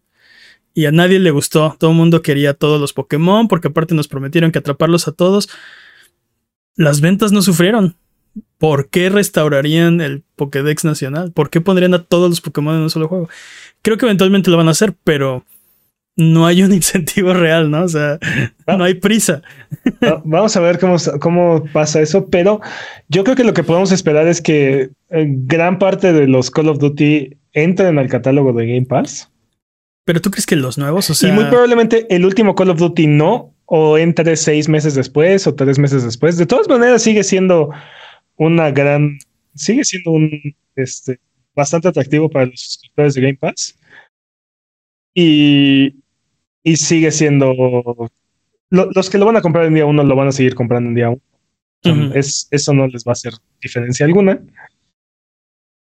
Y 0.75 0.87
a 0.87 0.93
nadie 0.93 1.21
le 1.21 1.31
gustó. 1.31 1.77
Todo 1.79 1.93
el 1.93 1.97
mundo 1.97 2.21
quería 2.21 2.53
todos 2.53 2.81
los 2.81 2.93
Pokémon 2.93 3.49
porque 3.49 3.69
aparte 3.69 3.95
nos 3.95 4.09
prometieron 4.09 4.53
que 4.53 4.59
atraparlos 4.59 5.09
a 5.09 5.13
todos. 5.13 5.49
Las 6.77 7.01
ventas 7.01 7.33
no 7.33 7.41
sufrieron. 7.41 7.97
¿Por 8.59 8.89
qué 8.91 9.09
restaurarían 9.09 10.01
el 10.01 10.25
Pokédex 10.35 10.85
nacional? 10.85 11.31
¿Por 11.33 11.51
qué 11.51 11.61
pondrían 11.61 11.95
a 11.95 12.03
todos 12.03 12.29
los 12.29 12.41
Pokémon 12.41 12.75
en 12.75 12.83
un 12.83 12.91
solo 12.91 13.07
juego? 13.07 13.29
Creo 13.83 13.97
que 13.97 14.07
eventualmente 14.07 14.51
lo 14.51 14.57
van 14.57 14.67
a 14.67 14.73
hacer, 14.73 14.95
pero 15.05 15.45
no 16.17 16.47
hay 16.47 16.63
un 16.63 16.73
incentivo 16.75 17.33
real, 17.33 17.71
¿no? 17.71 17.85
O 17.85 17.89
sea, 17.89 18.19
no 18.67 18.83
hay 18.83 18.95
prisa. 18.95 19.43
Vamos 20.25 20.57
a 20.57 20.61
ver 20.61 20.81
cómo, 20.81 20.97
cómo 21.21 21.65
pasa 21.73 22.01
eso, 22.01 22.27
pero 22.29 22.61
yo 23.09 23.23
creo 23.23 23.37
que 23.37 23.45
lo 23.45 23.55
que 23.55 23.63
podemos 23.63 23.93
esperar 23.93 24.27
es 24.27 24.41
que 24.41 24.91
eh, 25.11 25.27
gran 25.29 25.79
parte 25.79 26.13
de 26.13 26.27
los 26.27 26.51
Call 26.51 26.69
of 26.69 26.79
Duty 26.79 27.37
entren 27.53 27.99
al 27.99 28.09
catálogo 28.09 28.53
de 28.53 28.67
Game 28.67 28.87
Pass. 28.87 29.31
Pero 30.05 30.21
tú 30.21 30.31
crees 30.31 30.47
que 30.47 30.57
los 30.57 30.77
nuevos, 30.77 31.09
o 31.11 31.15
sea. 31.15 31.31
Y 31.31 31.33
muy 31.33 31.45
probablemente 31.45 32.07
el 32.15 32.25
último 32.25 32.55
Call 32.55 32.71
of 32.71 32.79
Duty 32.79 33.07
no, 33.07 33.55
o 33.65 33.97
entre 33.97 34.37
seis 34.37 34.69
meses 34.69 34.95
después 34.95 35.47
o 35.47 35.55
tres 35.55 35.79
meses 35.79 36.05
después. 36.05 36.37
De 36.37 36.47
todas 36.47 36.69
maneras, 36.69 37.03
sigue 37.03 37.25
siendo 37.25 37.71
una 38.37 38.71
gran. 38.71 39.19
Sigue 39.55 39.85
siendo 39.85 40.11
un. 40.11 40.55
Este, 40.77 41.19
bastante 41.55 41.89
atractivo 41.89 42.29
para 42.29 42.47
los 42.47 42.61
suscriptores 42.61 43.15
de 43.15 43.21
Game 43.23 43.37
Pass. 43.37 43.79
Y. 45.15 45.95
Y 46.63 46.77
sigue 46.77 47.11
siendo. 47.11 47.55
los 48.71 49.11
que 49.11 49.19
lo 49.19 49.27
van 49.27 49.37
a 49.37 49.43
comprar 49.43 49.67
en 49.67 49.75
día 49.75 49.87
uno 49.87 50.03
lo 50.03 50.17
van 50.17 50.29
a 50.29 50.33
seguir 50.33 50.55
comprando 50.55 50.89
en 50.89 50.95
día 50.95 51.11
uno. 51.11 52.15
es, 52.15 52.49
eso 52.51 52.73
no 52.73 52.89
les 52.89 53.05
va 53.05 53.11
a 53.11 53.13
hacer 53.13 53.33
diferencia 53.63 54.05
alguna. 54.05 54.41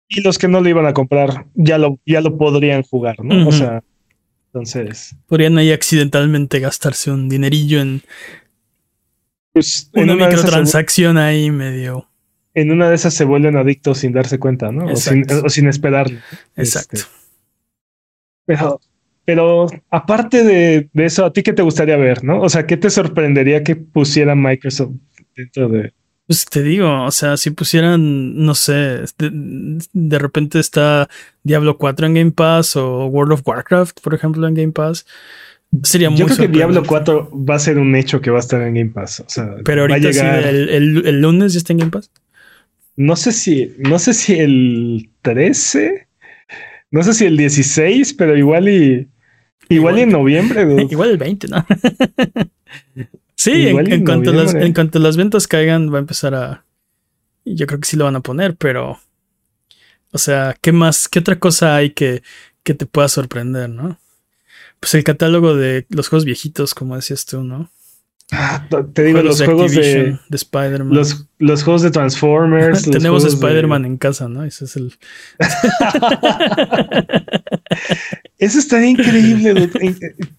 Y 0.07 0.21
los 0.21 0.39
que 0.39 0.47
no 0.47 0.61
lo 0.61 0.69
iban 0.69 0.87
a 0.87 0.93
comprar 0.93 1.45
ya 1.53 1.77
lo, 1.77 1.99
ya 2.05 2.21
lo 2.21 2.35
podrían 2.37 2.81
jugar, 2.81 3.23
¿no? 3.23 3.47
O 3.47 3.51
sea, 3.51 3.83
entonces. 4.49 5.15
Podrían 5.27 5.57
ahí 5.57 5.71
accidentalmente 5.71 6.59
gastarse 6.59 7.11
un 7.11 7.29
dinerillo 7.29 7.81
en. 7.81 8.01
Pues, 9.53 9.89
una, 9.93 10.15
microtransacción 10.15 11.17
ahí 11.17 11.51
medio. 11.51 12.07
En 12.53 12.71
una 12.71 12.89
de 12.89 12.95
esas 12.95 13.13
se 13.13 13.25
vuelven 13.25 13.57
adictos 13.57 13.99
sin 13.99 14.11
darse 14.11 14.39
cuenta, 14.39 14.71
¿no? 14.71 14.91
O 14.91 14.95
sin, 14.95 15.25
o 15.31 15.69
esperarlo. 15.69 16.19
Exacto. 16.55 16.97
Este, 16.97 17.09
pero, 18.45 18.81
pero 19.25 19.67
aparte 19.89 20.43
de, 20.43 20.89
de, 20.91 21.05
eso, 21.05 21.25
¿a 21.25 21.33
ti 21.33 21.43
qué 21.43 21.53
te 21.53 21.61
gustaría 21.61 21.97
ver, 21.97 22.23
no? 22.23 22.41
O 22.41 22.49
sea, 22.49 22.65
¿qué 22.65 22.77
te 22.77 22.89
sorprendería 22.89 23.63
que 23.63 23.75
pusiera 23.75 24.35
Microsoft 24.35 24.95
dentro 25.35 25.69
de, 25.69 25.93
pues 26.29 26.45
te 26.45 26.61
digo, 26.61 27.05
o 27.05 27.09
sea, 27.09 27.37
si 27.37 27.49
pusieran, 27.49 28.35
no 28.35 28.53
sé, 28.53 29.03
de, 29.17 30.19
repente 30.19 30.59
está 30.59 31.09
Diablo 31.41 31.79
4 31.79 32.05
en 32.05 32.13
Game 32.13 32.31
Pass 32.31 32.75
o 32.75 33.07
World 33.07 33.31
of 33.31 33.41
Warcraft, 33.43 33.99
por 34.01 34.13
ejemplo, 34.13 34.47
en 34.47 34.53
Game 34.53 34.71
Pass. 34.71 35.07
Sería 35.81 36.11
Yo 36.11 36.27
creo 36.27 36.37
que 36.37 36.47
Diablo 36.47 36.83
4 36.85 37.31
va 37.33 37.55
a 37.55 37.59
ser 37.59 37.79
un 37.79 37.95
hecho 37.95 38.21
que 38.21 38.29
va 38.29 38.37
a 38.37 38.41
estar 38.41 38.61
en 38.61 38.75
Game 38.75 38.91
Pass. 38.91 39.21
O 39.21 39.25
sea, 39.27 39.55
pero 39.65 39.81
ahorita 39.81 40.13
sí, 40.13 40.19
el, 40.19 41.19
lunes 41.19 41.53
ya 41.53 41.57
está 41.57 41.73
en 41.73 41.79
Game 41.79 41.91
Pass. 41.91 42.11
No 42.95 43.15
sé 43.15 43.31
si, 43.31 43.73
no 43.79 43.97
sé 43.97 44.13
si 44.13 44.35
el 44.35 45.09
13, 45.23 46.07
no 46.91 47.01
sé 47.01 47.15
si 47.15 47.25
el 47.25 47.37
16, 47.37 48.13
pero 48.13 48.37
igual 48.37 48.69
y 48.69 49.07
igual, 49.69 49.97
y 49.97 50.01
en 50.03 50.09
noviembre. 50.09 50.61
igual 50.91 51.09
el 51.09 51.17
20, 51.17 51.47
¿no? 51.47 51.65
Sí, 53.39 53.67
en, 53.67 54.03
cuanto 54.03 54.33
las, 54.33 54.53
en, 54.53 54.73
cuanto 54.73 54.99
las, 54.99 55.15
ventas 55.15 55.47
caigan, 55.47 55.93
va 55.93 55.95
a 55.95 56.01
empezar 56.01 56.35
a. 56.35 56.65
Yo 57.45 57.67
creo 57.67 57.79
que 57.79 57.87
sí 57.87 57.95
lo 57.95 58.03
van 58.03 58.17
a 58.17 58.19
poner, 58.19 58.57
pero. 58.57 58.99
O 60.11 60.17
sea, 60.17 60.57
¿qué 60.59 60.73
más? 60.73 61.07
¿Qué 61.07 61.19
otra 61.19 61.39
cosa 61.39 61.77
hay 61.77 61.91
que, 61.91 62.21
que 62.63 62.73
te 62.73 62.85
pueda 62.85 63.07
sorprender, 63.07 63.69
no? 63.69 63.97
Pues 64.81 64.93
el 64.93 65.05
catálogo 65.05 65.55
de 65.55 65.85
los 65.87 66.09
juegos 66.09 66.25
viejitos, 66.25 66.75
como 66.75 66.97
decías 66.97 67.25
tú, 67.25 67.41
¿no? 67.41 67.71
Ah, 68.33 68.67
te 68.93 69.05
digo, 69.05 69.21
los 69.21 69.41
juegos 69.41 69.71
de, 69.71 70.19
de 70.27 70.35
Spider-Man. 70.35 70.93
Los, 70.93 71.25
los, 71.37 71.63
juegos 71.63 71.81
de 71.81 71.91
Transformers. 71.91 72.91
Tenemos 72.91 73.23
Spider-Man 73.23 73.85
en 73.85 73.97
casa, 73.97 74.27
¿no? 74.27 74.43
Ese 74.43 74.65
es 74.65 74.75
el. 74.75 74.93
Eso 78.37 78.59
está 78.59 78.85
increíble. 78.85 79.69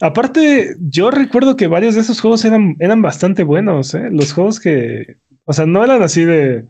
Aparte, 0.00 0.76
yo 0.80 1.10
recuerdo 1.10 1.56
que 1.56 1.66
varios 1.66 1.94
de 1.94 2.00
esos 2.00 2.20
juegos 2.20 2.44
eran, 2.44 2.76
eran 2.78 3.02
bastante 3.02 3.42
buenos, 3.42 3.94
¿eh? 3.94 4.08
Los 4.10 4.32
juegos 4.32 4.60
que, 4.60 5.18
o 5.44 5.52
sea, 5.52 5.66
no 5.66 5.84
eran 5.84 6.02
así 6.02 6.24
de, 6.24 6.66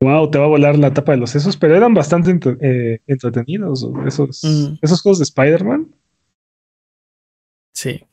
wow, 0.00 0.30
te 0.30 0.38
va 0.38 0.44
a 0.44 0.48
volar 0.48 0.78
la 0.78 0.92
tapa 0.92 1.12
de 1.12 1.18
los 1.18 1.30
sesos, 1.30 1.56
pero 1.56 1.76
eran 1.76 1.94
bastante 1.94 2.38
eh, 2.60 3.00
entretenidos 3.06 3.88
esos, 4.06 4.42
mm. 4.44 4.78
esos 4.82 5.00
juegos 5.00 5.18
de 5.18 5.24
Spider-Man. 5.24 5.94
Sí. 7.72 8.04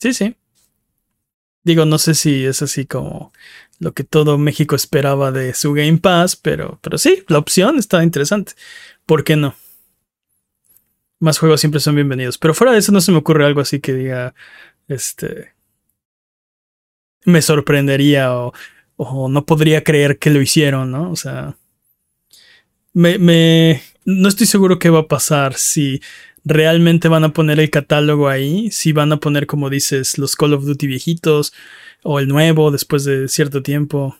Sí, 0.00 0.14
sí. 0.14 0.36
Digo, 1.62 1.84
no 1.84 1.98
sé 1.98 2.14
si 2.14 2.46
es 2.46 2.62
así 2.62 2.86
como 2.86 3.32
lo 3.78 3.92
que 3.92 4.02
todo 4.02 4.38
México 4.38 4.74
esperaba 4.74 5.30
de 5.30 5.52
su 5.54 5.74
Game 5.74 5.98
Pass, 5.98 6.36
pero, 6.36 6.78
pero 6.82 6.96
sí, 6.96 7.22
la 7.28 7.38
opción 7.38 7.78
está 7.78 8.02
interesante. 8.02 8.52
¿Por 9.04 9.24
qué 9.24 9.36
no? 9.36 9.54
Más 11.20 11.38
juegos 11.38 11.60
siempre 11.60 11.80
son 11.80 11.94
bienvenidos. 11.94 12.38
Pero 12.38 12.54
fuera 12.54 12.72
de 12.72 12.78
eso 12.78 12.92
no 12.92 13.00
se 13.00 13.12
me 13.12 13.18
ocurre 13.18 13.44
algo 13.44 13.60
así 13.60 13.78
que 13.78 13.94
diga, 13.94 14.34
este, 14.88 15.52
me 17.24 17.42
sorprendería 17.42 18.34
o, 18.34 18.52
no 19.28 19.46
podría 19.46 19.84
creer 19.84 20.18
que 20.18 20.30
lo 20.30 20.40
hicieron, 20.40 20.90
¿no? 20.90 21.10
O 21.10 21.16
sea, 21.16 21.56
me, 22.92 23.18
me, 23.18 23.82
no 24.04 24.28
estoy 24.28 24.46
seguro 24.46 24.78
qué 24.78 24.90
va 24.90 25.00
a 25.00 25.08
pasar 25.08 25.54
si 25.54 26.02
realmente 26.44 27.08
van 27.08 27.24
a 27.24 27.32
poner 27.32 27.60
el 27.60 27.70
catálogo 27.70 28.28
ahí, 28.28 28.70
si 28.70 28.92
van 28.92 29.12
a 29.12 29.18
poner, 29.18 29.46
como 29.46 29.70
dices, 29.70 30.18
los 30.18 30.36
Call 30.36 30.54
of 30.54 30.64
Duty 30.64 30.86
viejitos 30.86 31.52
o 32.02 32.18
el 32.18 32.28
nuevo 32.28 32.70
después 32.70 33.04
de 33.04 33.28
cierto 33.28 33.62
tiempo. 33.62 34.16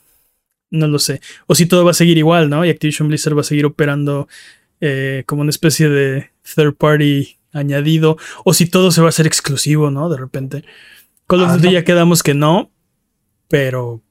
No 0.70 0.86
lo 0.86 0.98
sé. 0.98 1.20
O 1.46 1.54
si 1.54 1.66
todo 1.66 1.84
va 1.84 1.90
a 1.92 1.94
seguir 1.94 2.18
igual, 2.18 2.48
¿no? 2.48 2.64
Y 2.64 2.70
Activision 2.70 3.08
Blizzard 3.08 3.36
va 3.36 3.40
a 3.40 3.44
seguir 3.44 3.66
operando 3.66 4.28
eh, 4.80 5.24
como 5.26 5.42
una 5.42 5.50
especie 5.50 5.88
de 5.88 6.30
third 6.54 6.74
party 6.76 7.38
añadido. 7.52 8.16
O 8.44 8.54
si 8.54 8.66
todo 8.66 8.90
se 8.90 9.00
va 9.00 9.08
a 9.08 9.10
hacer 9.10 9.26
exclusivo, 9.26 9.90
¿no? 9.90 10.08
De 10.08 10.18
repente. 10.18 10.64
Call 11.26 11.42
of 11.42 11.50
ah, 11.50 11.56
Duty 11.56 11.72
ya 11.72 11.84
quedamos 11.84 12.22
que 12.22 12.34
no, 12.34 12.70
pero... 13.48 14.02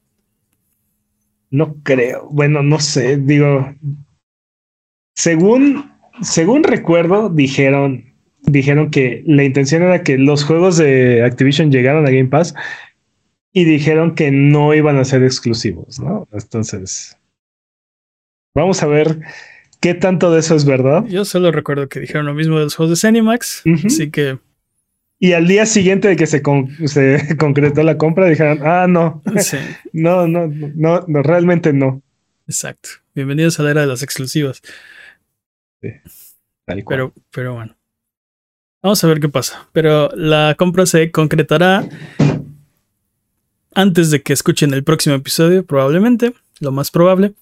No 1.50 1.76
creo. 1.82 2.28
Bueno, 2.30 2.62
no 2.62 2.78
sé. 2.78 3.16
Digo, 3.18 3.74
según 5.14 5.90
según 6.22 6.64
recuerdo, 6.64 7.30
dijeron, 7.30 8.14
dijeron 8.42 8.90
que 8.90 9.22
la 9.26 9.44
intención 9.44 9.82
era 9.82 10.02
que 10.02 10.18
los 10.18 10.44
juegos 10.44 10.76
de 10.76 11.24
Activision 11.24 11.70
llegaran 11.70 12.06
a 12.06 12.10
Game 12.10 12.26
Pass 12.26 12.54
y 13.52 13.64
dijeron 13.64 14.14
que 14.14 14.30
no 14.30 14.74
iban 14.74 14.98
a 14.98 15.04
ser 15.04 15.24
exclusivos, 15.24 15.98
¿no? 15.98 16.28
Entonces, 16.32 17.18
vamos 18.54 18.82
a 18.82 18.86
ver 18.86 19.20
qué 19.80 19.94
tanto 19.94 20.32
de 20.32 20.40
eso 20.40 20.54
es 20.54 20.64
verdad. 20.64 21.04
Yo 21.06 21.24
solo 21.24 21.50
recuerdo 21.50 21.88
que 21.88 22.00
dijeron 22.00 22.26
lo 22.26 22.34
mismo 22.34 22.58
de 22.58 22.64
los 22.64 22.74
juegos 22.74 23.00
de 23.00 23.08
Cinemax, 23.08 23.62
así 23.84 24.10
que... 24.10 24.38
Y 25.22 25.34
al 25.34 25.46
día 25.46 25.66
siguiente 25.66 26.08
de 26.08 26.16
que 26.16 26.26
se, 26.26 26.42
se 26.86 27.36
concretó 27.38 27.82
la 27.82 27.98
compra, 27.98 28.26
dijeron, 28.26 28.60
ah, 28.62 28.86
no, 28.88 29.22
no, 29.92 30.26
no, 30.26 30.46
no, 30.46 31.04
no, 31.06 31.22
realmente 31.22 31.72
no. 31.72 32.02
Exacto. 32.46 32.88
Bienvenidos 33.14 33.60
a 33.60 33.64
la 33.64 33.70
era 33.72 33.80
de 33.82 33.86
las 33.86 34.02
exclusivas. 34.02 34.62
Pero, 36.64 37.12
pero 37.30 37.54
bueno. 37.54 37.76
Vamos 38.82 39.04
a 39.04 39.06
ver 39.08 39.20
qué 39.20 39.28
pasa. 39.28 39.68
Pero 39.72 40.10
la 40.14 40.54
compra 40.56 40.86
se 40.86 41.10
concretará 41.10 41.86
antes 43.74 44.10
de 44.10 44.22
que 44.22 44.32
escuchen 44.32 44.72
el 44.72 44.84
próximo 44.84 45.16
episodio, 45.16 45.64
probablemente, 45.64 46.32
lo 46.60 46.72
más 46.72 46.90
probable. 46.90 47.34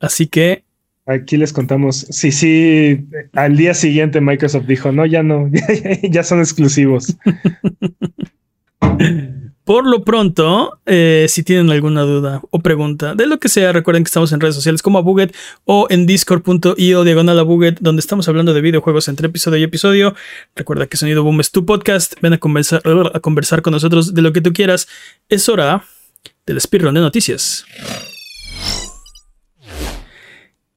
Así 0.00 0.26
que. 0.26 0.65
Aquí 1.06 1.36
les 1.36 1.52
contamos. 1.52 2.06
Sí, 2.10 2.32
sí, 2.32 3.06
al 3.32 3.56
día 3.56 3.74
siguiente 3.74 4.20
Microsoft 4.20 4.66
dijo, 4.66 4.90
no, 4.90 5.06
ya 5.06 5.22
no, 5.22 5.48
ya 6.02 6.24
son 6.24 6.40
exclusivos. 6.40 7.16
Por 9.66 9.84
lo 9.84 10.04
pronto, 10.04 10.78
eh, 10.86 11.26
si 11.28 11.42
tienen 11.42 11.70
alguna 11.70 12.02
duda 12.02 12.40
o 12.50 12.60
pregunta 12.60 13.16
de 13.16 13.26
lo 13.26 13.40
que 13.40 13.48
sea, 13.48 13.72
recuerden 13.72 14.04
que 14.04 14.08
estamos 14.08 14.32
en 14.32 14.40
redes 14.40 14.54
sociales 14.54 14.80
como 14.80 14.98
Abuget 14.98 15.34
o 15.64 15.88
en 15.90 16.06
discord.io 16.06 17.04
diagonal 17.04 17.38
Abuget, 17.38 17.78
donde 17.80 17.98
estamos 17.98 18.28
hablando 18.28 18.54
de 18.54 18.60
videojuegos 18.60 19.08
entre 19.08 19.26
episodio 19.26 19.58
y 19.58 19.64
episodio. 19.64 20.14
Recuerda 20.54 20.86
que 20.86 20.96
Sonido 20.96 21.24
Boom 21.24 21.40
es 21.40 21.50
tu 21.50 21.66
podcast. 21.66 22.14
Ven 22.20 22.34
a 22.34 22.38
conversar, 22.38 22.80
a 23.12 23.18
conversar 23.18 23.62
con 23.62 23.72
nosotros 23.72 24.14
de 24.14 24.22
lo 24.22 24.32
que 24.32 24.40
tú 24.40 24.52
quieras. 24.52 24.86
Es 25.28 25.48
hora 25.48 25.84
del 26.46 26.60
speedrun 26.60 26.94
de 26.94 27.00
noticias. 27.00 27.64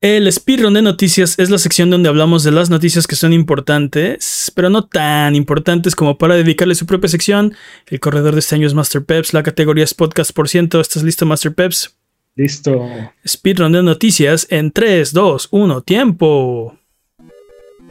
El 0.01 0.31
speedrun 0.31 0.75
de 0.75 0.81
noticias 0.81 1.37
es 1.39 1.49
la 1.49 1.57
sección 1.57 1.89
donde 1.89 2.07
hablamos 2.07 2.45
de 2.45 2.51
las 2.51 2.69
noticias 2.69 3.05
que 3.05 3.17
son 3.17 3.33
importantes, 3.33 4.49
pero 4.55 4.69
no 4.69 4.85
tan 4.85 5.35
importantes 5.35 5.93
como 5.93 6.17
para 6.17 6.35
dedicarle 6.35 6.73
su 6.75 6.85
propia 6.85 7.09
sección. 7.09 7.53
El 7.85 7.99
corredor 7.99 8.33
de 8.33 8.39
este 8.39 8.55
año 8.55 8.65
es 8.65 8.73
Master 8.73 9.03
Peps, 9.03 9.33
la 9.33 9.43
categoría 9.43 9.83
es 9.83 9.93
podcast 9.93 10.31
por 10.31 10.47
ciento. 10.47 10.79
¿Estás 10.79 11.03
listo, 11.03 11.25
Master 11.25 11.53
Peps? 11.53 11.97
Listo. 12.37 12.81
Speedrun 13.27 13.73
de 13.73 13.83
noticias 13.83 14.47
en 14.49 14.71
3, 14.71 15.11
2, 15.11 15.49
1, 15.51 15.81
tiempo. 15.81 16.77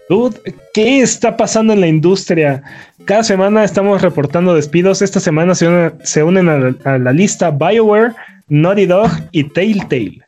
Dude, 0.09 0.41
¿qué 0.73 1.03
está 1.03 1.37
pasando 1.37 1.75
en 1.75 1.83
la 1.83 1.89
industria? 1.89 2.63
Cada 3.05 3.23
semana 3.23 3.65
estamos 3.65 4.01
reportando 4.01 4.55
despidos. 4.55 5.03
Esta 5.03 5.21
semana 5.21 5.55
se, 5.55 6.23
unen 6.23 6.49
a 6.87 6.99
la 6.99 7.13
lista 7.13 7.51
BioWare, 7.51 8.15
Naughty 8.49 8.87
Dog 8.87 9.11
y 9.31 9.45
Telltale. 9.45 10.25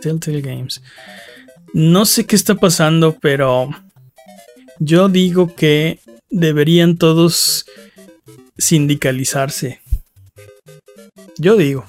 Telltale 0.00 0.40
Games. 0.40 0.82
No 1.72 2.04
sé 2.04 2.26
qué 2.26 2.36
está 2.36 2.54
pasando, 2.54 3.16
pero 3.20 3.70
yo 4.78 5.08
digo 5.08 5.54
que 5.54 5.98
deberían 6.30 6.96
todos 6.96 7.66
sindicalizarse. 8.58 9.80
Yo 11.38 11.56
digo. 11.56 11.84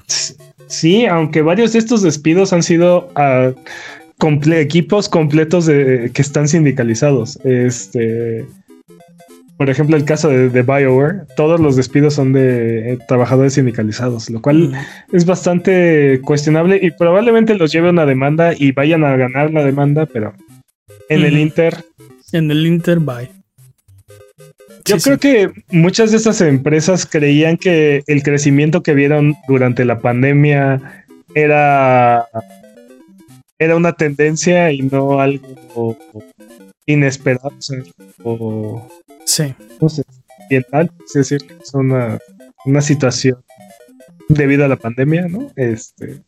Sí, 0.66 1.06
aunque 1.06 1.42
varios 1.42 1.72
de 1.72 1.78
estos 1.78 2.02
despidos 2.02 2.52
han 2.52 2.62
sido 2.62 3.10
a 3.14 3.52
equipos 4.52 5.08
completos 5.08 5.66
de, 5.66 6.10
que 6.12 6.22
están 6.22 6.48
sindicalizados. 6.48 7.38
Este 7.44 8.46
por 9.58 9.68
ejemplo, 9.68 9.96
el 9.96 10.04
caso 10.04 10.28
de, 10.28 10.62
BioWare, 10.62 11.26
todos 11.36 11.58
los 11.58 11.74
despidos 11.74 12.14
son 12.14 12.32
de 12.32 12.92
eh, 12.92 12.98
trabajadores 13.08 13.54
sindicalizados, 13.54 14.30
lo 14.30 14.40
cual 14.40 14.68
mm. 14.68 15.16
es 15.16 15.26
bastante 15.26 16.20
cuestionable 16.22 16.78
y 16.80 16.92
probablemente 16.92 17.56
los 17.56 17.72
lleve 17.72 17.88
a 17.88 17.90
una 17.90 18.06
demanda 18.06 18.52
y 18.56 18.70
vayan 18.70 19.02
a 19.02 19.16
ganar 19.16 19.52
la 19.52 19.64
demanda, 19.64 20.06
pero 20.06 20.32
en 21.08 21.24
el 21.24 21.36
Inter. 21.36 21.84
En 22.32 22.52
el 22.52 22.64
Inter, 22.66 23.00
bye. 23.00 23.30
Yo 24.84 24.96
creo 24.98 25.18
que 25.18 25.50
muchas 25.70 26.12
de 26.12 26.18
esas 26.18 26.40
empresas 26.40 27.04
creían 27.04 27.56
que 27.56 28.04
el 28.06 28.22
crecimiento 28.22 28.84
que 28.84 28.94
vieron 28.94 29.34
durante 29.48 29.84
la 29.84 29.98
pandemia 29.98 31.04
era, 31.34 32.26
era 33.58 33.74
una 33.74 33.92
tendencia 33.92 34.70
y 34.70 34.82
no 34.82 35.20
algo 35.20 35.96
inesperado. 36.86 37.50
O, 38.22 38.88
Sí. 39.28 39.54
Ambiental, 40.40 40.90
es 41.06 41.12
decir, 41.12 41.40
es 41.60 41.74
una, 41.74 42.18
una 42.64 42.80
situación 42.80 43.36
debido 44.30 44.64
a 44.64 44.68
la 44.68 44.76
pandemia, 44.76 45.28
¿no? 45.28 45.52
Este, 45.54 46.22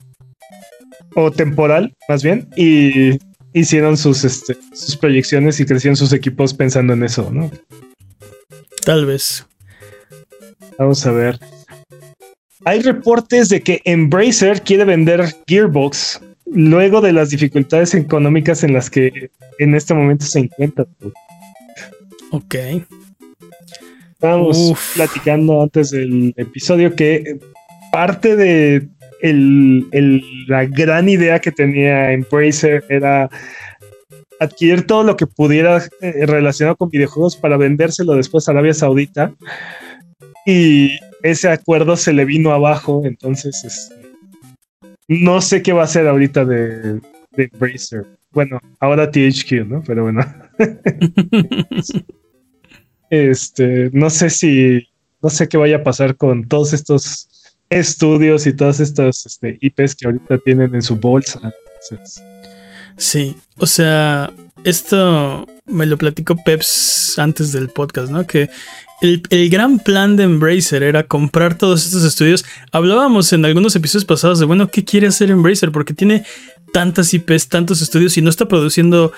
o 1.14 1.30
temporal, 1.30 1.96
más 2.10 2.22
bien, 2.22 2.46
y 2.56 3.18
hicieron 3.54 3.96
sus, 3.96 4.24
este, 4.24 4.54
sus 4.74 4.98
proyecciones 4.98 5.58
y 5.60 5.64
crecieron 5.64 5.96
sus 5.96 6.12
equipos 6.12 6.52
pensando 6.52 6.92
en 6.92 7.02
eso, 7.02 7.30
¿no? 7.32 7.50
Tal 8.84 9.06
vez. 9.06 9.46
Vamos 10.78 11.04
a 11.06 11.12
ver. 11.12 11.38
Hay 12.66 12.82
reportes 12.82 13.48
de 13.48 13.62
que 13.62 13.80
Embracer 13.86 14.60
quiere 14.60 14.84
vender 14.84 15.24
Gearbox 15.46 16.20
luego 16.44 17.00
de 17.00 17.14
las 17.14 17.30
dificultades 17.30 17.94
económicas 17.94 18.62
en 18.62 18.74
las 18.74 18.90
que 18.90 19.30
en 19.58 19.74
este 19.74 19.94
momento 19.94 20.26
se 20.26 20.40
encuentra. 20.40 20.86
Ok. 22.30 22.54
Estábamos 24.12 24.74
platicando 24.94 25.62
antes 25.62 25.90
del 25.90 26.34
episodio 26.36 26.94
que 26.94 27.38
parte 27.90 28.36
de 28.36 28.88
la 29.22 30.64
gran 30.66 31.08
idea 31.08 31.38
que 31.38 31.52
tenía 31.52 32.12
Embracer 32.12 32.84
era 32.88 33.30
adquirir 34.38 34.86
todo 34.86 35.04
lo 35.04 35.16
que 35.16 35.26
pudiera 35.26 35.82
eh, 36.00 36.26
relacionado 36.26 36.76
con 36.76 36.88
videojuegos 36.90 37.36
para 37.36 37.56
vendérselo 37.56 38.14
después 38.14 38.48
a 38.48 38.52
Arabia 38.52 38.74
Saudita. 38.74 39.34
Y 40.46 40.98
ese 41.22 41.48
acuerdo 41.48 41.96
se 41.96 42.12
le 42.12 42.24
vino 42.24 42.52
abajo, 42.52 43.02
entonces 43.04 43.62
este, 43.64 44.10
no 45.08 45.40
sé 45.40 45.62
qué 45.62 45.72
va 45.72 45.82
a 45.82 45.84
hacer 45.84 46.06
ahorita 46.06 46.44
de, 46.44 47.00
de 47.32 47.50
Embracer. 47.52 48.06
Bueno, 48.32 48.58
ahora 48.78 49.10
THQ, 49.10 49.66
¿no? 49.66 49.82
Pero 49.84 50.04
bueno. 50.04 50.22
Este, 53.10 53.90
no 53.92 54.08
sé 54.08 54.30
si, 54.30 54.88
no 55.20 55.30
sé 55.30 55.48
qué 55.48 55.56
vaya 55.56 55.76
a 55.76 55.82
pasar 55.82 56.16
con 56.16 56.46
todos 56.46 56.72
estos 56.72 57.28
estudios 57.68 58.46
y 58.46 58.52
todas 58.52 58.80
estas 58.80 59.26
este, 59.26 59.58
IPs 59.60 59.94
que 59.94 60.06
ahorita 60.06 60.38
tienen 60.38 60.74
en 60.74 60.82
su 60.82 60.96
bolsa. 60.96 61.40
Sí, 62.96 63.36
o 63.56 63.66
sea, 63.66 64.32
esto 64.64 65.46
me 65.66 65.86
lo 65.86 65.96
platicó 65.96 66.36
Peps 66.36 67.18
antes 67.18 67.52
del 67.52 67.68
podcast, 67.68 68.10
¿no? 68.10 68.26
Que 68.26 68.50
el, 69.00 69.48
gran 69.48 69.78
plan 69.78 70.16
de 70.16 70.24
Embracer 70.24 70.82
era 70.82 71.04
comprar 71.04 71.56
todos 71.56 71.86
estos 71.86 72.04
estudios. 72.04 72.44
Hablábamos 72.72 73.32
en 73.32 73.44
algunos 73.44 73.74
episodios 73.74 74.04
pasados 74.04 74.38
de, 74.38 74.44
bueno, 74.44 74.68
¿qué 74.68 74.84
quiere 74.84 75.06
hacer 75.06 75.30
Embracer? 75.30 75.72
Porque 75.72 75.94
tiene 75.94 76.24
tantas 76.72 77.14
IPs, 77.14 77.48
tantos 77.48 77.80
estudios 77.80 78.16
y 78.18 78.22
no 78.22 78.30
está 78.30 78.46
produciendo 78.46 79.12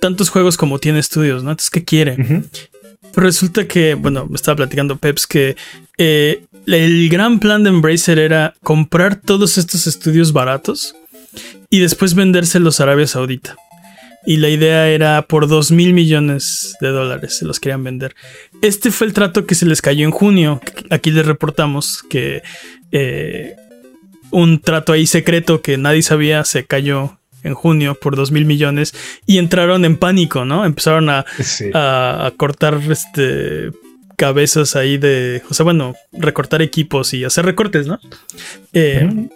tantos 0.00 0.28
juegos 0.28 0.56
como 0.56 0.78
tiene 0.78 0.98
estudios, 0.98 1.44
¿no? 1.44 1.50
Entonces, 1.50 1.70
¿qué 1.70 1.84
quiere? 1.84 2.16
Pero 2.16 2.75
resulta 3.14 3.66
que, 3.66 3.94
bueno, 3.94 4.26
me 4.26 4.36
estaba 4.36 4.56
platicando 4.56 4.96
Peps 4.96 5.26
que 5.26 5.56
eh, 5.98 6.42
el 6.66 7.08
gran 7.08 7.38
plan 7.38 7.62
de 7.62 7.70
Embracer 7.70 8.18
era 8.18 8.54
comprar 8.62 9.16
todos 9.16 9.58
estos 9.58 9.86
estudios 9.86 10.32
baratos 10.32 10.94
y 11.70 11.80
después 11.80 12.14
vendérselos 12.14 12.80
a 12.80 12.84
Arabia 12.84 13.06
Saudita 13.06 13.56
y 14.26 14.38
la 14.38 14.48
idea 14.48 14.88
era 14.88 15.22
por 15.22 15.46
2 15.46 15.70
mil 15.70 15.94
millones 15.94 16.76
de 16.80 16.88
dólares 16.88 17.38
se 17.38 17.44
los 17.44 17.60
querían 17.60 17.84
vender. 17.84 18.16
Este 18.60 18.90
fue 18.90 19.06
el 19.06 19.12
trato 19.12 19.46
que 19.46 19.54
se 19.54 19.66
les 19.66 19.80
cayó 19.80 20.04
en 20.04 20.10
junio. 20.10 20.60
Aquí 20.90 21.12
les 21.12 21.24
reportamos 21.24 22.02
que 22.02 22.42
eh, 22.90 23.54
un 24.32 24.60
trato 24.60 24.92
ahí 24.92 25.06
secreto 25.06 25.62
que 25.62 25.78
nadie 25.78 26.02
sabía 26.02 26.44
se 26.44 26.66
cayó 26.66 27.18
en 27.46 27.54
junio 27.54 27.94
por 27.94 28.16
2 28.16 28.32
mil 28.32 28.44
millones 28.44 28.94
y 29.24 29.38
entraron 29.38 29.84
en 29.84 29.96
pánico, 29.96 30.44
¿no? 30.44 30.64
Empezaron 30.64 31.08
a, 31.08 31.24
a, 31.74 32.32
cortar 32.36 32.80
este 32.90 33.70
cabezas 34.16 34.76
ahí 34.76 34.96
de, 34.96 35.42
o 35.50 35.54
sea, 35.54 35.64
bueno, 35.64 35.94
recortar 36.12 36.62
equipos 36.62 37.12
y 37.12 37.24
hacer 37.24 37.44
recortes, 37.44 37.86
¿no? 37.86 38.00
Eh, 38.72 39.28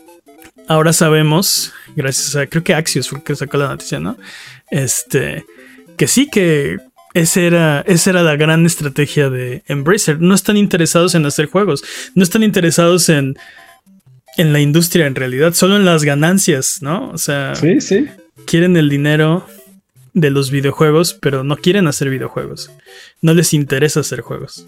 ahora 0.69 0.93
sabemos, 0.93 1.73
gracias 1.95 2.35
a, 2.35 2.47
creo 2.47 2.65
que 2.65 2.75
Axios 2.75 3.09
fue 3.09 3.19
el 3.19 3.25
que 3.25 3.37
sacó 3.37 3.59
la 3.59 3.69
noticia, 3.69 4.01
¿no? 4.01 4.17
Este, 4.71 5.45
que 5.99 6.09
sí 6.09 6.29
que 6.31 6.79
esa 7.13 7.41
era, 7.41 7.85
esa 7.87 8.11
era 8.11 8.23
la 8.23 8.37
gran 8.37 8.65
estrategia 8.65 9.29
de 9.29 9.63
Embracer. 9.67 10.21
No 10.21 10.35
están 10.35 10.57
interesados 10.57 11.15
en 11.15 11.27
hacer 11.27 11.47
juegos, 11.47 11.85
no 12.15 12.23
están 12.23 12.43
interesados 12.43 13.09
en, 13.11 13.37
en 14.37 14.53
la 14.53 14.61
industria 14.61 15.07
en 15.07 15.15
realidad, 15.15 15.53
solo 15.55 15.77
en 15.77 15.85
las 15.85 16.05
ganancias, 16.05 16.79
¿no? 16.83 17.11
O 17.11 17.19
sea, 17.19 17.55
sí, 17.55 17.81
sí. 17.81 18.07
quieren 18.47 18.77
el 18.77 18.89
dinero 18.89 19.47
de 20.13 20.31
los 20.31 20.51
videojuegos, 20.51 21.15
pero 21.15 21.45
no 21.45 21.57
quieren 21.57 21.87
hacer 21.87 22.11
videojuegos. 22.11 22.71
No 23.23 23.35
les 23.35 23.55
interesa 23.55 24.01
hacer 24.01 24.21
juegos. 24.21 24.67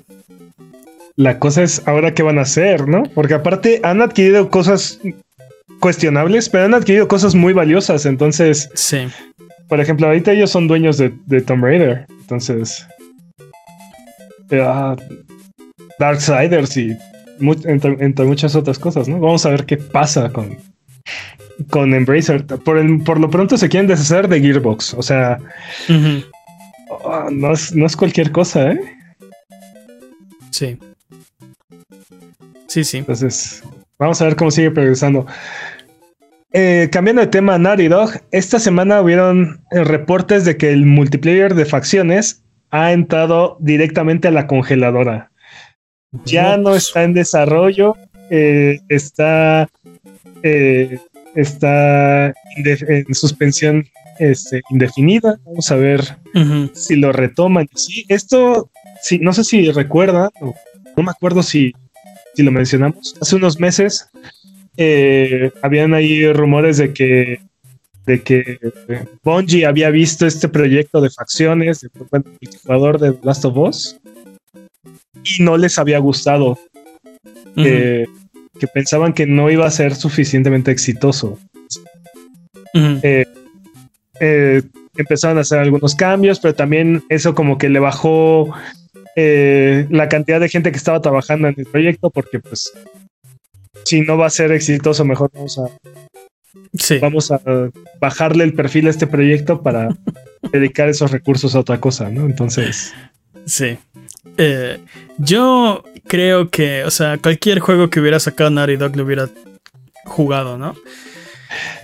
La 1.17 1.39
cosa 1.39 1.63
es 1.63 1.83
ahora 1.87 2.15
qué 2.15 2.23
van 2.23 2.39
a 2.39 2.43
hacer, 2.43 2.89
¿no? 2.89 3.03
Porque 3.15 3.35
aparte 3.35 3.81
han 3.83 4.01
adquirido 4.01 4.51
cosas 4.51 5.01
cuestionables, 5.81 6.49
pero 6.49 6.65
han 6.65 6.75
adquirido 6.75 7.09
cosas 7.09 7.35
muy 7.35 7.53
valiosas, 7.53 8.07
entonces... 8.07 8.71
Sí 8.75 9.09
por 9.73 9.81
ejemplo, 9.81 10.07
ahorita 10.07 10.33
ellos 10.33 10.51
son 10.51 10.69
dueños 10.69 10.99
de, 10.99 11.41
Tomb 11.41 11.65
Raider. 11.65 12.05
Entonces. 12.21 12.87
Uh, 14.51 14.95
Darksiders 15.99 16.77
y 16.77 16.95
entre, 17.65 18.25
muchas 18.25 18.55
otras 18.55 18.79
cosas, 18.79 19.09
¿no? 19.09 19.19
Vamos 19.19 19.45
a 19.47 19.51
ver 19.51 19.67
qué 19.67 19.77
pasa 19.77 20.31
con, 20.31 20.57
con 21.71 21.95
Embracer. 21.95 22.47
Por, 22.47 23.05
por 23.05 23.21
lo 23.21 23.31
pronto 23.31 23.57
se 23.57 23.69
quieren 23.69 23.89
deshacer 23.89 24.29
de 24.29 24.41
Gearbox. 24.41 24.95
O 24.95 25.03
sea. 25.03 25.39
Ah, 27.05 27.29
no, 27.31 27.53
es, 27.53 27.75
no 27.75 27.87
es 27.87 27.97
cualquier 27.97 28.33
cosa, 28.33 28.73
¿eh? 28.73 28.81
Sí. 30.51 30.79
Sí, 32.69 32.85
sí. 32.85 32.99
Entonces, 32.99 33.63
vamos 33.99 34.21
a 34.21 34.27
ver 34.27 34.37
cómo 34.37 34.51
sigue 34.51 34.71
progresando. 34.71 35.27
Eh, 36.53 36.91
cambiando 36.93 37.23
de 37.23 37.29
tema, 37.29 37.59
Naughty 37.59 37.89
Dog, 37.89 38.11
esta 38.31 38.59
semana 38.59 39.01
hubieron 39.01 39.63
eh, 39.71 39.85
reportes 39.85 40.45
de 40.45 40.59
que 40.59 40.71
el 40.71 40.85
multiplayer 40.85 41.55
de 41.55 41.65
facciones 41.65 42.43
ha 42.71 42.93
entrado 42.93 43.57
directamente 43.61 44.29
a 44.29 44.33
la 44.33 44.47
congeladora. 44.47 45.32
Ya 46.25 46.57
no 46.57 46.75
está 46.75 47.05
en 47.05 47.15
desarrollo, 47.15 47.97
eh, 48.31 48.81
está, 48.89 49.69
está 51.35 52.27
en 52.57 53.15
suspensión 53.15 53.85
este, 54.19 54.63
indefinida. 54.71 55.39
Vamos 55.45 55.71
a 55.71 55.77
ver 55.77 56.17
si 56.75 56.97
lo 56.97 57.13
retoman. 57.13 57.69
Sí, 57.75 58.05
esto, 58.09 58.71
sí, 59.03 59.19
no 59.19 59.33
sé 59.33 59.45
si 59.45 59.71
recuerda, 59.71 60.31
no 60.41 61.03
me 61.03 61.11
acuerdo 61.11 61.43
si, 61.43 61.73
si 62.35 62.43
lo 62.43 62.53
mencionamos. 62.53 63.15
Hace 63.21 63.37
unos 63.37 63.59
meses 63.59 64.09
eh, 64.77 65.51
habían 65.63 65.95
ahí 65.95 66.31
rumores 66.33 66.79
de 66.79 66.93
que 66.93 67.41
de 68.05 68.21
que 68.21 68.59
Bungie 69.23 69.65
había 69.65 69.89
visto 69.91 70.27
este 70.27 70.49
proyecto 70.49 71.01
de 71.01 71.09
facciones 71.09 71.83
de 71.83 71.91
multijugador 72.11 72.99
de 72.99 73.17
Last 73.23 73.45
of 73.45 73.57
Us 73.57 73.97
y 75.25 75.43
no 75.43 75.57
les 75.57 75.79
había 75.79 75.99
gustado. 75.99 76.59
que 77.55 78.07
pensaban 78.75 79.13
que 79.13 79.27
no 79.27 79.51
iba 79.51 79.67
a 79.67 79.71
ser 79.71 79.95
suficientemente 79.95 80.71
exitoso. 80.71 81.39
Eh, 82.75 83.25
eh, 84.21 84.63
empezaron 84.97 85.39
a 85.39 85.41
hacer 85.41 85.59
algunos 85.59 85.95
cambios, 85.95 86.39
pero 86.39 86.55
también 86.55 87.03
eso 87.09 87.35
como 87.35 87.59
que 87.59 87.69
le 87.69 87.81
bajó 87.81 88.55
la 89.17 90.09
cantidad 90.09 90.41
de 90.41 90.49
gente 90.49 90.71
que 90.71 90.79
estaba 90.79 91.01
trabajando 91.01 91.49
en 91.49 91.55
el 91.59 91.67
proyecto 91.67 92.09
porque 92.09 92.41
pues 92.41 92.73
si 93.85 94.01
no 94.01 94.17
va 94.17 94.27
a 94.27 94.31
ser 94.31 94.53
exitoso, 94.53 95.05
mejor 95.05 95.31
vamos 95.33 95.59
a, 95.59 95.69
vamos 97.01 97.31
a 97.31 97.41
bajarle 98.01 98.45
el 98.45 98.55
perfil 98.55 98.87
a 98.87 98.91
este 98.91 99.07
proyecto 99.07 99.63
para 99.63 99.89
dedicar 100.53 100.89
esos 100.89 101.11
recursos 101.11 101.55
a 101.55 101.61
otra 101.61 101.81
cosa, 101.81 102.11
¿no? 102.11 102.27
Entonces. 102.27 102.95
Sí. 103.47 103.79
Eh, 104.39 104.79
yo 105.19 105.85
creo 106.07 106.51
que, 106.51 106.85
o 106.85 106.91
sea, 106.91 107.19
cualquier 107.19 107.61
juego 107.61 107.91
que 107.91 108.01
hubiera 108.01 108.19
sacado 108.21 108.51
Naughty 108.51 108.77
Dog 108.77 108.97
lo 108.97 109.05
hubiera 109.05 109.29
jugado, 110.05 110.59
¿no? 110.59 110.75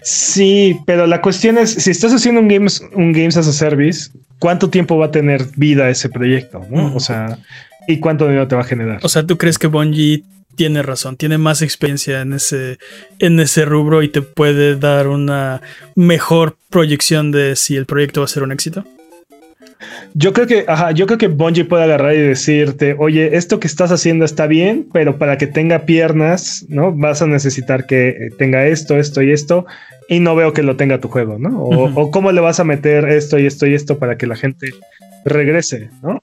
Sí, 0.02 0.78
pero 0.86 1.06
la 1.06 1.20
cuestión 1.20 1.58
es, 1.58 1.70
si 1.70 1.90
estás 1.90 2.12
haciendo 2.12 2.40
un 2.40 2.48
Games, 2.48 2.82
un 2.94 3.12
games 3.12 3.36
as 3.36 3.48
a 3.48 3.52
Service, 3.52 4.10
¿cuánto 4.38 4.70
tiempo 4.70 4.96
va 4.96 5.06
a 5.06 5.10
tener 5.10 5.44
vida 5.56 5.90
ese 5.90 6.08
proyecto? 6.08 6.64
¿no? 6.70 6.94
O 6.94 7.00
sea, 7.00 7.38
¿y 7.86 8.00
cuánto 8.00 8.26
dinero 8.26 8.48
te 8.48 8.54
va 8.54 8.62
a 8.62 8.64
generar? 8.64 9.00
O 9.02 9.08
sea, 9.08 9.26
¿tú 9.26 9.36
crees 9.36 9.58
que 9.58 9.66
Bungie 9.66 10.24
tiene 10.58 10.82
razón, 10.82 11.16
tiene 11.16 11.38
más 11.38 11.62
experiencia 11.62 12.20
en 12.20 12.32
ese, 12.32 12.78
en 13.20 13.38
ese 13.38 13.64
rubro 13.64 14.02
y 14.02 14.08
te 14.08 14.22
puede 14.22 14.76
dar 14.76 15.06
una 15.06 15.62
mejor 15.94 16.56
proyección 16.68 17.30
de 17.30 17.54
si 17.54 17.76
el 17.76 17.86
proyecto 17.86 18.22
va 18.22 18.24
a 18.24 18.28
ser 18.28 18.42
un 18.42 18.50
éxito. 18.50 18.84
Yo 20.14 20.32
creo 20.32 20.46
que, 20.46 20.64
ajá, 20.66 20.92
yo 20.92 21.06
creo 21.06 21.18
que 21.18 21.28
Bungie 21.28 21.64
puede 21.64 21.84
agarrar 21.84 22.14
y 22.14 22.18
decirte, 22.18 22.94
oye, 22.98 23.36
esto 23.36 23.60
que 23.60 23.66
estás 23.66 23.92
haciendo 23.92 24.24
está 24.24 24.46
bien, 24.46 24.88
pero 24.92 25.18
para 25.18 25.38
que 25.38 25.46
tenga 25.46 25.86
piernas, 25.86 26.64
¿no? 26.68 26.92
Vas 26.92 27.22
a 27.22 27.26
necesitar 27.26 27.86
que 27.86 28.30
tenga 28.38 28.66
esto, 28.66 28.98
esto 28.98 29.22
y 29.22 29.32
esto, 29.32 29.66
y 30.08 30.20
no 30.20 30.34
veo 30.34 30.52
que 30.52 30.62
lo 30.62 30.76
tenga 30.76 31.00
tu 31.00 31.08
juego, 31.08 31.38
¿no? 31.38 31.62
O, 31.62 32.02
o 32.02 32.10
cómo 32.10 32.32
le 32.32 32.40
vas 32.40 32.60
a 32.60 32.64
meter 32.64 33.08
esto 33.08 33.38
y 33.38 33.46
esto 33.46 33.66
y 33.66 33.74
esto 33.74 33.98
para 33.98 34.16
que 34.16 34.26
la 34.26 34.36
gente 34.36 34.68
regrese, 35.24 35.90
¿no? 36.02 36.22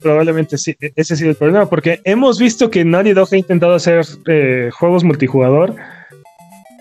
probablemente 0.00 0.58
sí, 0.58 0.76
e-, 0.80 0.92
ese 0.96 1.14
ha 1.14 1.16
sido 1.16 1.30
el 1.30 1.36
problema, 1.36 1.66
porque 1.68 2.00
hemos 2.04 2.38
visto 2.38 2.70
que 2.70 2.84
Naughty 2.84 3.12
Dog 3.12 3.28
ha 3.32 3.36
intentado 3.36 3.74
hacer 3.74 4.04
eh, 4.26 4.70
juegos 4.72 5.04
multijugador, 5.04 5.74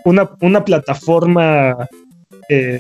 una, 0.06 0.30
una 0.42 0.64
plataforma 0.64 1.88
eh, 2.50 2.80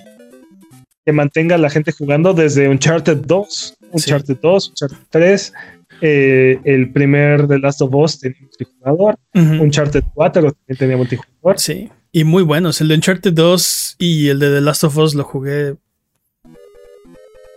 que 1.07 1.13
mantenga 1.13 1.55
a 1.55 1.57
la 1.57 1.69
gente 1.69 1.93
jugando 1.93 2.33
desde 2.33 2.67
Uncharted 2.67 3.19
2, 3.19 3.77
Uncharted 3.93 4.35
2, 4.41 4.69
Uncharted 4.71 4.97
3, 5.09 5.53
eh, 6.01 6.59
el 6.65 6.91
primer 6.91 7.47
The 7.47 7.59
Last 7.59 7.81
of 7.81 7.95
Us 7.95 8.19
tenía 8.19 8.41
multijugador, 8.41 9.17
Uncharted 9.33 10.03
4 10.13 10.51
también 10.51 10.77
tenía 10.77 10.97
multijugador. 10.97 11.59
Sí, 11.59 11.89
y 12.11 12.25
muy 12.25 12.43
buenos, 12.43 12.81
el 12.81 12.89
de 12.89 12.95
Uncharted 12.95 13.31
2 13.31 13.95
y 13.99 14.27
el 14.27 14.39
de 14.39 14.55
The 14.55 14.59
Last 14.59 14.83
of 14.83 14.97
Us 14.97 15.15
lo 15.15 15.23
jugué 15.23 15.77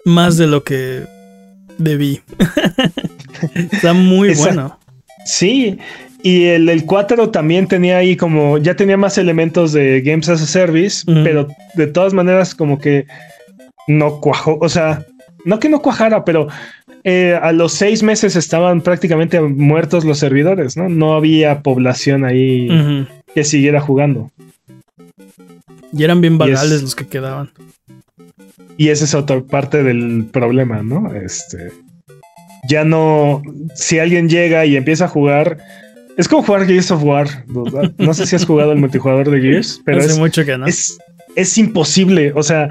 más 0.05 0.37
de 0.37 0.47
lo 0.47 0.63
que 0.63 1.03
debí. 1.77 2.21
Está 3.73 3.95
muy 3.95 4.33
bueno. 4.35 4.79
Sí, 5.25 5.77
y 6.23 6.45
el, 6.45 6.69
el 6.69 6.85
4 6.85 7.31
también 7.31 7.67
tenía 7.67 7.99
ahí 7.99 8.17
como, 8.17 8.59
ya 8.59 8.77
tenía 8.77 8.97
más 8.97 9.19
elementos 9.19 9.73
de 9.73 10.03
Games 10.03 10.29
as 10.29 10.41
a 10.41 10.47
Service, 10.47 11.03
pero 11.25 11.49
de 11.75 11.89
todas 11.89 12.15
maneras 12.15 12.55
como 12.55 12.79
que 12.79 13.07
no 13.87 14.21
cuajó, 14.21 14.59
o 14.61 14.69
sea, 14.69 15.05
no 15.45 15.59
que 15.59 15.69
no 15.69 15.81
cuajara, 15.81 16.25
pero 16.25 16.49
eh, 17.05 17.39
a 17.41 17.53
los 17.53 17.73
seis 17.73 18.03
meses 18.03 18.37
estaban 18.37 18.83
prácticamente 18.83 19.41
muertos 19.41 20.05
los 20.05 20.19
servidores, 20.19 20.77
¿no? 20.77 20.89
No 20.89 21.15
había 21.15 21.63
población 21.63 22.25
ahí 22.25 22.69
que 23.35 23.45
siguiera 23.45 23.81
jugando. 23.81 24.31
Y 25.93 26.05
eran 26.05 26.21
bien 26.21 26.39
bagales 26.39 26.83
los 26.83 26.95
que 26.95 27.07
quedaban. 27.07 27.51
Y 28.77 28.89
esa 28.89 29.05
es 29.05 29.15
otra 29.15 29.41
parte 29.43 29.83
del 29.83 30.27
problema, 30.31 30.83
¿no? 30.83 31.15
Este. 31.15 31.71
Ya 32.69 32.85
no. 32.85 33.43
Si 33.75 33.99
alguien 33.99 34.29
llega 34.29 34.65
y 34.67 34.77
empieza 34.77 35.07
a 35.07 35.09
jugar. 35.09 35.59
Es 36.17 36.29
como 36.29 36.43
jugar 36.43 36.67
Gears 36.67 36.91
of 36.91 37.03
War. 37.03 37.29
No, 37.99 38.15
sé 38.15 38.27
si 38.27 38.37
has 38.37 38.45
jugado 38.45 38.73
el 38.73 38.79
multijugador 38.79 39.31
de 39.31 39.41
Gears, 39.41 39.81
pero 39.85 40.01
Hace 40.01 40.13
es, 40.13 40.19
mucho 40.19 40.45
que 40.45 40.57
no. 40.57 40.67
Es, 40.67 40.99
es 41.35 41.57
imposible. 41.59 42.33
O 42.35 42.43
sea, 42.43 42.69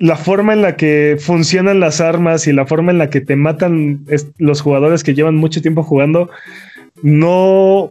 la 0.00 0.16
forma 0.16 0.52
en 0.52 0.62
la 0.62 0.76
que 0.76 1.16
funcionan 1.18 1.80
las 1.80 2.00
armas 2.00 2.46
y 2.46 2.52
la 2.52 2.66
forma 2.66 2.92
en 2.92 2.98
la 2.98 3.10
que 3.10 3.20
te 3.20 3.36
matan 3.36 4.06
los 4.38 4.60
jugadores 4.60 5.02
que 5.02 5.14
llevan 5.14 5.36
mucho 5.36 5.60
tiempo 5.60 5.82
jugando, 5.82 6.30
no, 7.02 7.90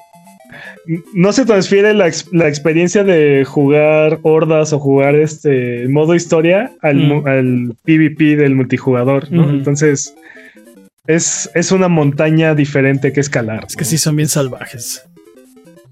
no 1.14 1.34
se 1.34 1.46
transfiere 1.46 1.94
la, 1.94 2.08
experiencia 2.08 3.04
de 3.04 3.44
jugar 3.46 4.20
hordas 4.22 4.72
o 4.74 4.80
jugar 4.80 5.16
este 5.16 5.88
modo 5.90 6.16
historia 6.16 6.72
al, 6.82 6.98
mm. 6.98 7.72
PvP 7.84 8.38
del 8.38 8.56
multijugador, 8.56 9.28
Entonces 9.32 10.16
es, 11.08 11.50
es, 11.56 11.72
una 11.72 11.88
montaña 11.88 12.54
diferente 12.54 13.14
que 13.14 13.22
escalar. 13.22 13.66
Es 13.68 13.76
que 13.76 13.86
sí 13.86 13.98
son 13.98 14.18
bien 14.18 14.28
salvajes. 14.28 15.06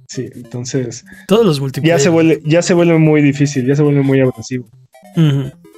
Sí, 0.07 0.30
entonces. 0.36 1.05
Todos 1.28 1.45
los 1.45 1.59
multijugadores. 1.59 2.03
Ya 2.03 2.03
se 2.03 2.09
vuelve, 2.09 2.41
ya 2.43 2.61
se 2.61 2.74
vuelve 2.74 2.97
muy 2.97 3.22
difícil, 3.22 3.66
ya 3.66 3.76
se 3.76 3.82
vuelve 3.82 4.01
muy 4.01 4.20
abrasivo. 4.20 4.68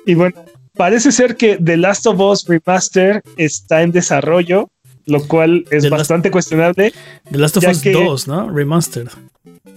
Y 0.07 0.15
bueno, 0.15 0.35
parece 0.73 1.11
ser 1.11 1.35
que 1.35 1.57
The 1.57 1.75
Last 1.75 2.07
of 2.07 2.19
Us 2.19 2.47
Remaster 2.47 3.21
está 3.35 3.83
en 3.83 3.91
desarrollo, 3.91 4.69
lo 5.05 5.21
cual 5.27 5.65
es 5.69 5.89
bastante 5.89 6.31
cuestionable. 6.31 6.93
The 7.29 7.37
Last 7.37 7.57
of 7.57 7.65
Us 7.67 7.83
2, 7.83 8.27
¿no? 8.27 8.49
Remastered. 8.49 9.09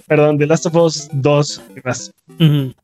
Perdón, 0.06 0.38
The 0.38 0.46
Last 0.46 0.66
of 0.66 0.76
Us 0.76 1.08
2 1.12 1.62
Remastered. 1.74 2.74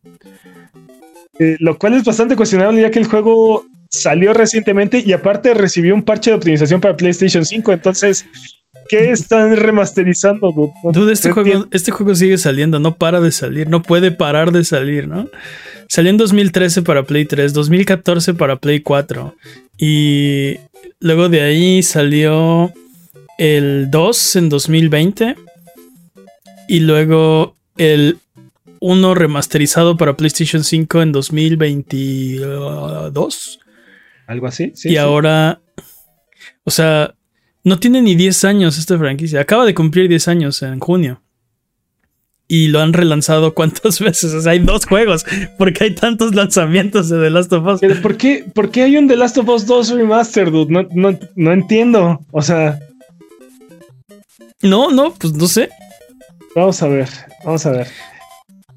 Eh, 1.39 1.57
lo 1.61 1.79
cual 1.79 1.95
es 1.95 2.05
bastante 2.05 2.35
cuestionable 2.35 2.83
ya 2.83 2.91
que 2.91 2.99
el 2.99 3.07
juego 3.07 3.65
salió 3.91 4.35
recientemente 4.35 5.03
y 5.07 5.13
aparte 5.13 5.55
recibió 5.55 5.95
un 5.95 6.03
parche 6.03 6.31
de 6.31 6.37
optimización 6.37 6.81
para 6.81 6.97
PlayStation 6.97 7.45
5, 7.45 7.73
entonces 7.73 8.27
¿Qué 8.89 9.11
están 9.11 9.57
remasterizando, 9.57 10.53
dude? 10.53 11.13
este, 11.13 11.31
juego, 11.31 11.67
este 11.71 11.91
juego 11.91 12.15
sigue 12.15 12.39
saliendo, 12.39 12.79
no 12.79 12.97
para 12.97 13.21
de 13.21 13.33
salir, 13.33 13.69
no 13.69 13.83
puede 13.83 14.11
parar 14.13 14.53
de 14.53 14.65
salir, 14.65 15.09
¿no? 15.09 15.29
Salió 15.89 16.11
en 16.11 16.17
2013 16.17 16.83
para 16.83 17.05
Play 17.05 17.27
3, 17.27 17.53
2014 17.53 18.35
para 18.35 18.57
Play 18.57 18.81
4. 18.81 19.37
Y 19.79 20.57
luego 21.01 21.29
de 21.29 21.43
ahí 21.43 21.81
salió 21.83 22.73
el 23.39 23.91
2 23.91 24.37
en 24.37 24.49
2020. 24.49 25.37
Y 26.69 26.81
luego 26.81 27.55
el 27.77 28.19
1 28.81 29.15
remasterizado 29.15 29.97
para 29.97 30.17
PlayStation 30.17 30.65
5 30.65 31.03
en 31.03 31.13
2022. 31.13 33.61
Algo 34.27 34.49
así. 34.49 34.73
Sí, 34.75 34.89
y 34.91 34.97
ahora, 34.97 35.61
o 36.65 36.73
sea, 36.73 37.15
no 37.63 37.79
tiene 37.79 38.03
ni 38.03 38.17
10 38.17 38.45
años 38.45 38.77
esta 38.79 38.99
franquicia. 38.99 39.41
Acaba 39.41 39.65
de 39.65 39.75
cumplir 39.75 40.09
10 40.09 40.27
años 40.29 40.63
en 40.63 40.81
junio 40.81 41.23
y 42.49 42.69
lo 42.69 42.81
han 42.81 42.93
relanzado 42.93 43.55
cuántas 43.55 44.01
veces. 44.01 44.33
O 44.33 44.41
sea, 44.41 44.53
hay 44.53 44.61
dos 44.61 44.87
juegos. 44.87 45.25
porque 45.59 45.85
hay 45.85 45.95
tantos 45.95 46.35
lanzamientos 46.35 47.09
de 47.09 47.21
The 47.21 47.31
Last 47.31 47.53
of 47.53 47.67
Us? 47.67 47.81
¿por 48.01 48.17
qué, 48.17 48.45
¿Por 48.55 48.71
qué 48.71 48.83
hay 48.83 48.97
un 48.97 49.09
The 49.09 49.17
Last 49.17 49.39
of 49.39 49.49
Us 49.49 49.67
2 49.67 49.91
Remastered, 49.91 50.53
dude? 50.53 50.89
No, 51.35 51.53
entiendo. 51.53 52.21
O 52.31 52.43
sea. 52.43 52.79
No, 54.63 54.91
no, 54.91 55.13
pues 55.15 55.33
no 55.35 55.47
sé. 55.47 55.69
Vamos 56.55 56.83
a 56.83 56.89
ver, 56.89 57.09
vamos 57.45 57.67
a 57.67 57.71
ver. 57.71 57.89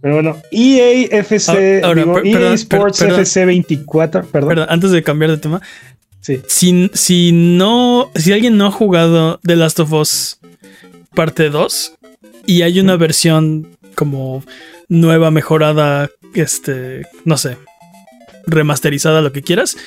Pero 0.02 0.16
bueno, 0.16 0.38
EA 0.52 1.08
FC, 1.20 1.80
EA 1.80 2.54
Sports 2.54 3.02
FC 3.02 3.46
24, 3.46 4.26
perdón. 4.28 4.66
Antes 4.70 4.92
de 4.92 5.04
cambiar 5.04 5.32
de 5.32 5.38
tema. 5.38 5.62
Sí. 6.22 6.42
Si, 6.48 6.90
si 6.94 7.32
no, 7.32 8.12
si 8.16 8.34
alguien 8.34 8.58
no 8.58 8.68
ha 8.68 8.72
jugado 8.72 9.40
The 9.44 9.56
Last 9.56 9.80
of 9.80 9.94
Us 9.94 10.40
parte 11.16 11.50
2, 11.50 11.99
y 12.46 12.62
hay 12.62 12.80
una 12.80 12.96
versión 12.98 13.68
como 13.96 14.44
nueva, 14.88 15.32
mejorada, 15.32 16.10
este, 16.34 17.04
no 17.26 17.38
sé, 17.38 17.58
remasterizada, 18.48 19.22
lo 19.22 19.32
que 19.32 19.42
quieras. 19.42 19.78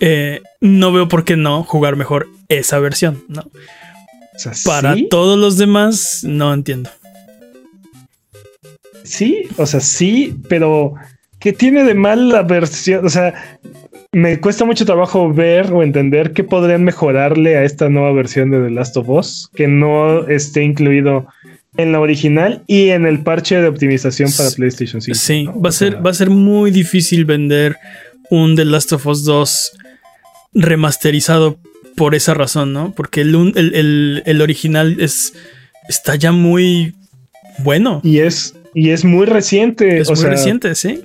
Eh, 0.00 0.40
no 0.60 0.92
veo 0.92 1.08
por 1.08 1.24
qué 1.24 1.36
no 1.36 1.62
jugar 1.62 1.96
mejor 1.96 2.28
esa 2.48 2.78
versión, 2.78 3.24
¿no? 3.28 3.50
Para 4.64 4.96
todos 5.10 5.38
los 5.38 5.58
demás, 5.58 6.22
no 6.24 6.54
entiendo. 6.54 6.90
Sí, 9.04 9.48
o 9.56 9.66
sea, 9.66 9.80
sí, 9.80 10.34
pero 10.48 10.94
¿qué 11.38 11.52
tiene 11.52 11.84
de 11.84 11.94
mal 11.94 12.30
la 12.30 12.42
versión? 12.42 13.04
O 13.04 13.10
sea, 13.10 13.58
me 14.12 14.40
cuesta 14.40 14.64
mucho 14.64 14.84
trabajo 14.84 15.32
ver 15.32 15.72
o 15.72 15.82
entender 15.82 16.32
qué 16.32 16.44
podrían 16.44 16.84
mejorarle 16.84 17.56
a 17.56 17.64
esta 17.64 17.88
nueva 17.88 18.12
versión 18.12 18.50
de 18.50 18.62
The 18.62 18.70
Last 18.70 18.96
of 18.96 19.08
Us 19.08 19.50
que 19.54 19.68
no 19.68 20.26
esté 20.28 20.62
incluido 20.62 21.26
en 21.76 21.92
la 21.92 22.00
original 22.00 22.62
y 22.66 22.90
en 22.90 23.06
el 23.06 23.22
parche 23.22 23.60
de 23.60 23.68
optimización 23.68 24.30
para 24.36 24.50
PlayStation 24.50 25.00
5. 25.00 25.18
Sí, 25.18 25.46
va, 25.46 25.68
a 25.68 25.72
ser, 25.72 26.04
va 26.04 26.10
a 26.10 26.14
ser 26.14 26.30
muy 26.30 26.70
difícil 26.70 27.24
vender 27.24 27.76
un 28.30 28.56
The 28.56 28.64
Last 28.64 28.92
of 28.92 29.06
Us 29.06 29.24
2 29.24 29.72
remasterizado 30.54 31.58
por 31.96 32.14
esa 32.14 32.34
razón, 32.34 32.72
¿no? 32.72 32.92
Porque 32.94 33.20
el, 33.20 34.40
original 34.42 35.00
es, 35.00 35.34
está 35.88 36.16
ya 36.16 36.32
muy 36.32 36.94
bueno. 37.58 38.00
Y 38.02 38.18
es, 38.18 38.56
y 38.74 38.90
es 38.90 39.04
muy 39.04 39.26
reciente. 39.26 39.98
Es 39.98 40.10
muy 40.10 40.24
reciente, 40.24 40.74
sí. 40.74 41.04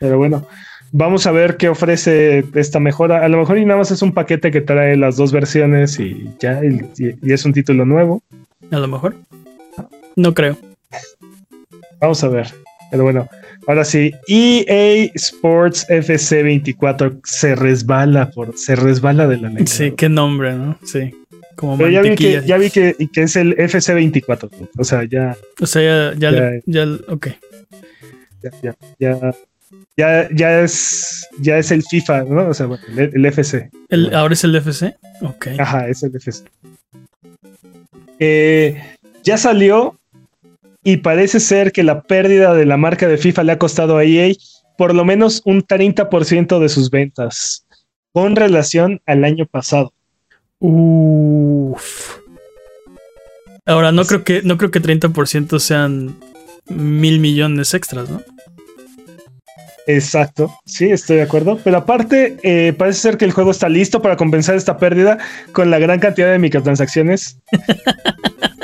Pero 0.00 0.18
bueno, 0.18 0.46
vamos 0.92 1.26
a 1.26 1.32
ver 1.32 1.56
qué 1.56 1.68
ofrece 1.68 2.44
esta 2.54 2.80
mejora. 2.80 3.24
A 3.24 3.28
lo 3.28 3.38
mejor 3.38 3.58
y 3.58 3.64
nada 3.64 3.78
más 3.78 3.90
es 3.90 4.02
un 4.02 4.12
paquete 4.12 4.50
que 4.50 4.60
trae 4.60 4.96
las 4.96 5.16
dos 5.16 5.32
versiones 5.32 5.98
y 5.98 6.30
ya, 6.38 6.60
y 6.62 7.32
es 7.32 7.44
un 7.44 7.52
título 7.52 7.84
nuevo. 7.84 8.22
A 8.70 8.78
lo 8.78 8.88
mejor. 8.88 9.16
No 10.18 10.34
creo. 10.34 10.58
Vamos 12.00 12.24
a 12.24 12.28
ver. 12.28 12.48
Pero 12.90 13.04
bueno, 13.04 13.28
ahora 13.68 13.84
sí, 13.84 14.12
EA 14.26 15.08
Sports 15.14 15.86
FC 15.88 16.42
24 16.42 17.20
se 17.22 17.54
resbala 17.54 18.28
por, 18.30 18.58
se 18.58 18.74
resbala 18.74 19.28
de 19.28 19.36
la 19.36 19.48
ley. 19.48 19.64
Sí, 19.68 19.92
qué 19.92 20.08
nombre, 20.08 20.54
¿no? 20.54 20.76
Sí. 20.82 21.14
Como 21.54 21.78
Pero 21.78 21.90
ya 21.90 22.02
vi 22.02 22.16
que, 22.16 22.42
ya 22.44 22.58
vi 22.58 22.68
que, 22.70 22.96
que, 23.12 23.22
es 23.22 23.36
el 23.36 23.54
FC 23.60 23.94
24. 23.94 24.50
O 24.76 24.82
sea, 24.82 25.04
ya. 25.04 25.36
O 25.60 25.66
sea, 25.66 26.12
ya, 26.14 26.18
ya, 26.18 26.60
ya. 26.66 26.88
Ya, 28.42 28.50
ya, 28.60 28.76
ya, 28.98 29.34
ya, 29.96 30.28
ya 30.30 30.60
es, 30.62 31.28
ya 31.38 31.58
es 31.58 31.70
el 31.70 31.84
FIFA, 31.84 32.24
¿no? 32.24 32.48
O 32.48 32.54
sea, 32.54 32.66
bueno, 32.66 32.82
el, 32.96 33.24
FC. 33.24 33.70
¿El, 33.88 34.12
¿Ahora 34.12 34.34
es 34.34 34.42
el 34.42 34.56
FC? 34.56 34.96
Ok. 35.22 35.46
Ajá, 35.58 35.88
es 35.88 36.02
el 36.02 36.16
FC. 36.16 36.42
Eh, 38.18 38.82
ya 39.22 39.36
salió 39.36 39.98
y 40.88 40.96
parece 40.96 41.38
ser 41.38 41.70
que 41.70 41.82
la 41.82 42.00
pérdida 42.04 42.54
de 42.54 42.64
la 42.64 42.78
marca 42.78 43.06
de 43.06 43.18
FIFA 43.18 43.44
le 43.44 43.52
ha 43.52 43.58
costado 43.58 43.98
a 43.98 44.04
EA 44.04 44.32
por 44.78 44.94
lo 44.94 45.04
menos 45.04 45.42
un 45.44 45.62
30% 45.62 46.58
de 46.58 46.68
sus 46.70 46.90
ventas 46.90 47.66
con 48.14 48.36
relación 48.36 48.98
al 49.04 49.24
año 49.24 49.44
pasado. 49.44 49.92
Uf. 50.60 52.16
Ahora, 53.66 53.92
no 53.92 54.06
creo 54.06 54.24
que, 54.24 54.40
no 54.42 54.56
creo 54.56 54.70
que 54.70 54.80
30% 54.80 55.58
sean 55.58 56.16
mil 56.70 57.20
millones 57.20 57.74
extras, 57.74 58.08
¿no? 58.08 58.22
Exacto, 59.86 60.54
sí, 60.64 60.90
estoy 60.90 61.16
de 61.16 61.22
acuerdo. 61.24 61.58
Pero 61.62 61.76
aparte, 61.76 62.38
eh, 62.42 62.72
parece 62.72 63.00
ser 63.00 63.18
que 63.18 63.26
el 63.26 63.32
juego 63.32 63.50
está 63.50 63.68
listo 63.68 64.00
para 64.00 64.16
compensar 64.16 64.54
esta 64.54 64.78
pérdida 64.78 65.18
con 65.52 65.70
la 65.70 65.78
gran 65.78 66.00
cantidad 66.00 66.32
de 66.32 66.38
microtransacciones. 66.38 67.36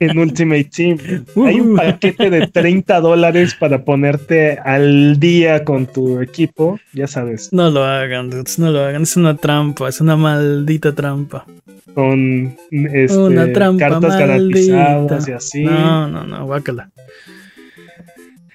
en 0.00 0.18
Ultimate 0.18 0.64
Team. 0.64 0.98
Hay 1.46 1.60
un 1.60 1.72
uh. 1.72 1.76
paquete 1.76 2.30
de 2.30 2.46
30 2.46 3.00
dólares 3.00 3.54
para 3.54 3.84
ponerte 3.84 4.58
al 4.58 5.18
día 5.18 5.64
con 5.64 5.86
tu 5.86 6.20
equipo, 6.20 6.78
ya 6.92 7.06
sabes. 7.06 7.52
No 7.52 7.70
lo 7.70 7.84
hagan, 7.84 8.30
dudes, 8.30 8.58
no 8.58 8.70
lo 8.70 8.80
hagan. 8.80 9.02
Es 9.02 9.16
una 9.16 9.36
trampa, 9.36 9.88
es 9.88 10.00
una 10.00 10.16
maldita 10.16 10.94
trampa. 10.94 11.44
Con 11.94 12.56
este, 12.70 13.76
cartas 13.78 14.18
garantizadas 14.18 15.28
y 15.28 15.32
así. 15.32 15.62
No, 15.64 16.08
no, 16.08 16.24
no, 16.24 16.46
guácala. 16.46 16.90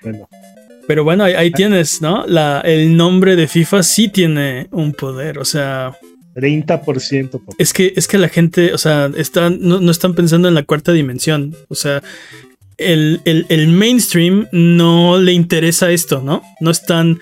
Bueno. 0.02 0.28
Pero 0.88 1.04
bueno, 1.06 1.24
ahí, 1.24 1.52
tienes, 1.52 2.02
¿no? 2.02 2.26
La, 2.28 2.60
el 2.62 2.96
nombre 2.98 3.36
de 3.38 3.48
FIFA 3.48 3.84
sí 3.84 4.10
tiene 4.10 4.68
un 4.72 4.91
poder, 4.91 5.39
o 5.39 5.46
sea, 5.46 5.94
30%. 6.36 7.42
Es 7.58 7.74
que, 7.74 7.94
es 7.96 8.08
que 8.08 8.18
la 8.18 8.30
gente, 8.30 8.74
o 8.74 8.78
sea, 8.78 9.10
no, 9.60 9.92
están 9.92 10.16
pensando 10.16 10.48
en 10.48 10.54
la 10.54 10.64
cuarta 10.64 10.92
dimensión. 10.92 11.56
O 11.70 11.76
sea, 11.76 12.02
el, 12.78 13.22
mainstream 13.70 14.48
no 14.52 15.20
le 15.20 15.34
interesa 15.34 15.92
esto, 15.92 16.22
¿no? 16.22 16.42
No 16.60 16.72
están 16.72 17.20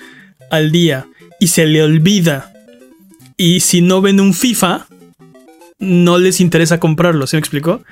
al 0.49 0.71
día 0.71 1.07
y 1.39 1.47
se 1.47 1.65
le 1.65 1.83
olvida. 1.83 2.53
Y 3.37 3.61
si 3.61 3.81
no 3.81 4.01
ven 4.01 4.19
un 4.19 4.33
FIFA, 4.33 4.87
no 5.79 6.17
les 6.17 6.39
interesa 6.39 6.79
comprarlo, 6.79 7.27
¿se 7.27 7.37
me 7.37 7.39
explicó? 7.39 7.83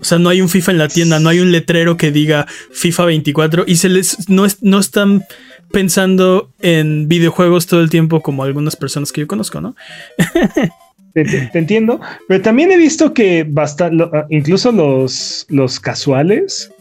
O 0.00 0.04
sea, 0.04 0.18
no 0.18 0.28
hay 0.28 0.40
un 0.40 0.48
FIFA 0.48 0.72
en 0.72 0.78
la 0.78 0.88
tienda, 0.88 1.20
no 1.20 1.28
hay 1.28 1.40
un 1.40 1.52
letrero 1.52 1.96
que 1.96 2.10
diga 2.10 2.46
FIFA 2.72 3.04
24 3.06 3.64
y 3.66 3.76
se 3.76 3.88
les 3.88 4.28
no, 4.28 4.46
no 4.62 4.78
están 4.78 5.24
pensando 5.70 6.50
en 6.60 7.08
videojuegos 7.08 7.66
todo 7.66 7.80
el 7.80 7.90
tiempo 7.90 8.20
como 8.20 8.42
algunas 8.42 8.76
personas 8.76 9.12
que 9.12 9.20
yo 9.22 9.26
conozco, 9.26 9.60
¿no? 9.60 9.76
te, 11.14 11.50
entiendo, 11.54 12.00
pero 12.28 12.42
también 12.42 12.72
he 12.72 12.76
visto 12.76 13.12
que 13.12 13.44
basta, 13.48 13.90
ah, 14.12 14.26
incluso 14.30 14.72
los, 14.72 15.46
los 15.48 15.80
casuales 15.80 16.72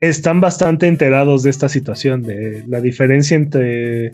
están 0.00 0.40
bastante 0.40 0.86
enterados 0.86 1.42
de 1.42 1.50
esta 1.50 1.68
situación, 1.68 2.22
de 2.22 2.64
la 2.66 2.80
diferencia 2.80 3.36
entre, 3.36 4.12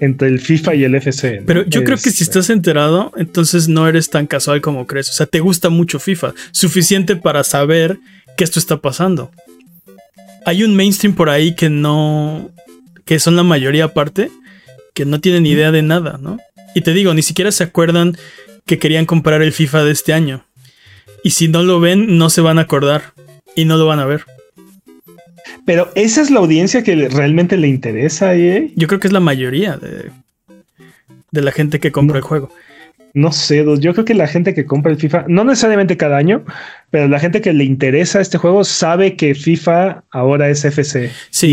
entre 0.00 0.28
el 0.28 0.40
FIFA 0.40 0.74
y 0.74 0.84
el 0.84 0.94
FC. 0.94 1.42
Pero 1.46 1.64
yo 1.66 1.84
creo 1.84 1.96
que 1.96 2.10
si 2.10 2.22
este 2.22 2.24
estás 2.24 2.50
enterado, 2.50 3.12
entonces 3.16 3.68
no 3.68 3.88
eres 3.88 4.10
tan 4.10 4.26
casual 4.26 4.60
como 4.60 4.86
crees. 4.86 5.10
O 5.10 5.12
sea, 5.12 5.26
te 5.26 5.40
gusta 5.40 5.68
mucho 5.68 5.98
FIFA, 5.98 6.34
suficiente 6.50 7.16
para 7.16 7.44
saber 7.44 7.98
que 8.36 8.44
esto 8.44 8.58
está 8.58 8.78
pasando. 8.78 9.30
Hay 10.44 10.62
un 10.62 10.74
mainstream 10.76 11.14
por 11.14 11.28
ahí 11.30 11.54
que 11.54 11.68
no, 11.68 12.50
que 13.04 13.18
son 13.18 13.36
la 13.36 13.42
mayoría 13.42 13.84
aparte, 13.84 14.30
que 14.94 15.04
no 15.04 15.20
tienen 15.20 15.46
idea 15.46 15.72
de 15.72 15.82
nada, 15.82 16.18
¿no? 16.20 16.38
Y 16.74 16.82
te 16.82 16.92
digo, 16.92 17.12
ni 17.14 17.22
siquiera 17.22 17.50
se 17.52 17.64
acuerdan 17.64 18.16
que 18.66 18.78
querían 18.78 19.06
comprar 19.06 19.42
el 19.42 19.52
FIFA 19.52 19.84
de 19.84 19.92
este 19.92 20.12
año. 20.12 20.44
Y 21.24 21.30
si 21.30 21.48
no 21.48 21.62
lo 21.62 21.80
ven, 21.80 22.18
no 22.18 22.30
se 22.30 22.40
van 22.40 22.58
a 22.58 22.62
acordar 22.62 23.14
y 23.56 23.64
no 23.64 23.76
lo 23.76 23.86
van 23.86 23.98
a 23.98 24.06
ver. 24.06 24.24
Pero 25.68 25.90
esa 25.94 26.22
es 26.22 26.30
la 26.30 26.38
audiencia 26.38 26.82
que 26.82 27.10
realmente 27.10 27.58
le 27.58 27.68
interesa, 27.68 28.34
¿eh? 28.34 28.70
Yo 28.74 28.88
creo 28.88 29.00
que 29.00 29.06
es 29.06 29.12
la 29.12 29.20
mayoría 29.20 29.76
de, 29.76 30.10
de 31.30 31.42
la 31.42 31.52
gente 31.52 31.78
que 31.78 31.92
compra 31.92 32.16
el 32.16 32.22
juego. 32.22 32.50
No 33.12 33.32
sé, 33.32 33.66
yo 33.78 33.92
creo 33.92 34.06
que 34.06 34.14
la 34.14 34.26
gente 34.26 34.54
que 34.54 34.64
compra 34.64 34.92
el 34.92 34.98
FIFA, 34.98 35.26
no 35.28 35.44
necesariamente 35.44 35.98
cada 35.98 36.16
año, 36.16 36.42
pero 36.88 37.06
la 37.06 37.20
gente 37.20 37.42
que 37.42 37.52
le 37.52 37.64
interesa 37.64 38.22
este 38.22 38.38
juego 38.38 38.64
sabe 38.64 39.14
que 39.14 39.34
FIFA 39.34 40.04
ahora 40.10 40.48
es 40.48 40.64
FC. 40.64 41.10
Sí. 41.28 41.46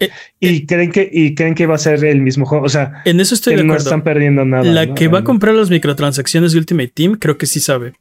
Y, 0.00 0.04
eh, 0.04 0.10
eh, 0.40 0.66
creen 0.66 0.90
que 0.90 1.08
y 1.12 1.36
creen 1.36 1.54
que 1.54 1.66
va 1.66 1.76
a 1.76 1.78
ser 1.78 2.04
el 2.04 2.22
mismo 2.22 2.46
juego. 2.46 2.64
O 2.64 2.68
sea, 2.68 3.00
en 3.04 3.20
eso 3.20 3.36
estoy 3.36 3.54
de 3.54 3.60
acuerdo. 3.60 3.74
No 3.74 3.78
están 3.78 4.02
perdiendo 4.02 4.44
nada. 4.44 4.64
La 4.64 4.92
que 4.92 5.06
va 5.06 5.20
a 5.20 5.24
comprar 5.24 5.54
las 5.54 5.70
microtransacciones 5.70 6.50
de 6.50 6.58
Ultimate 6.58 6.90
Team, 6.92 7.14
creo 7.14 7.38
que 7.38 7.46
sí 7.46 7.60
sabe. 7.60 7.92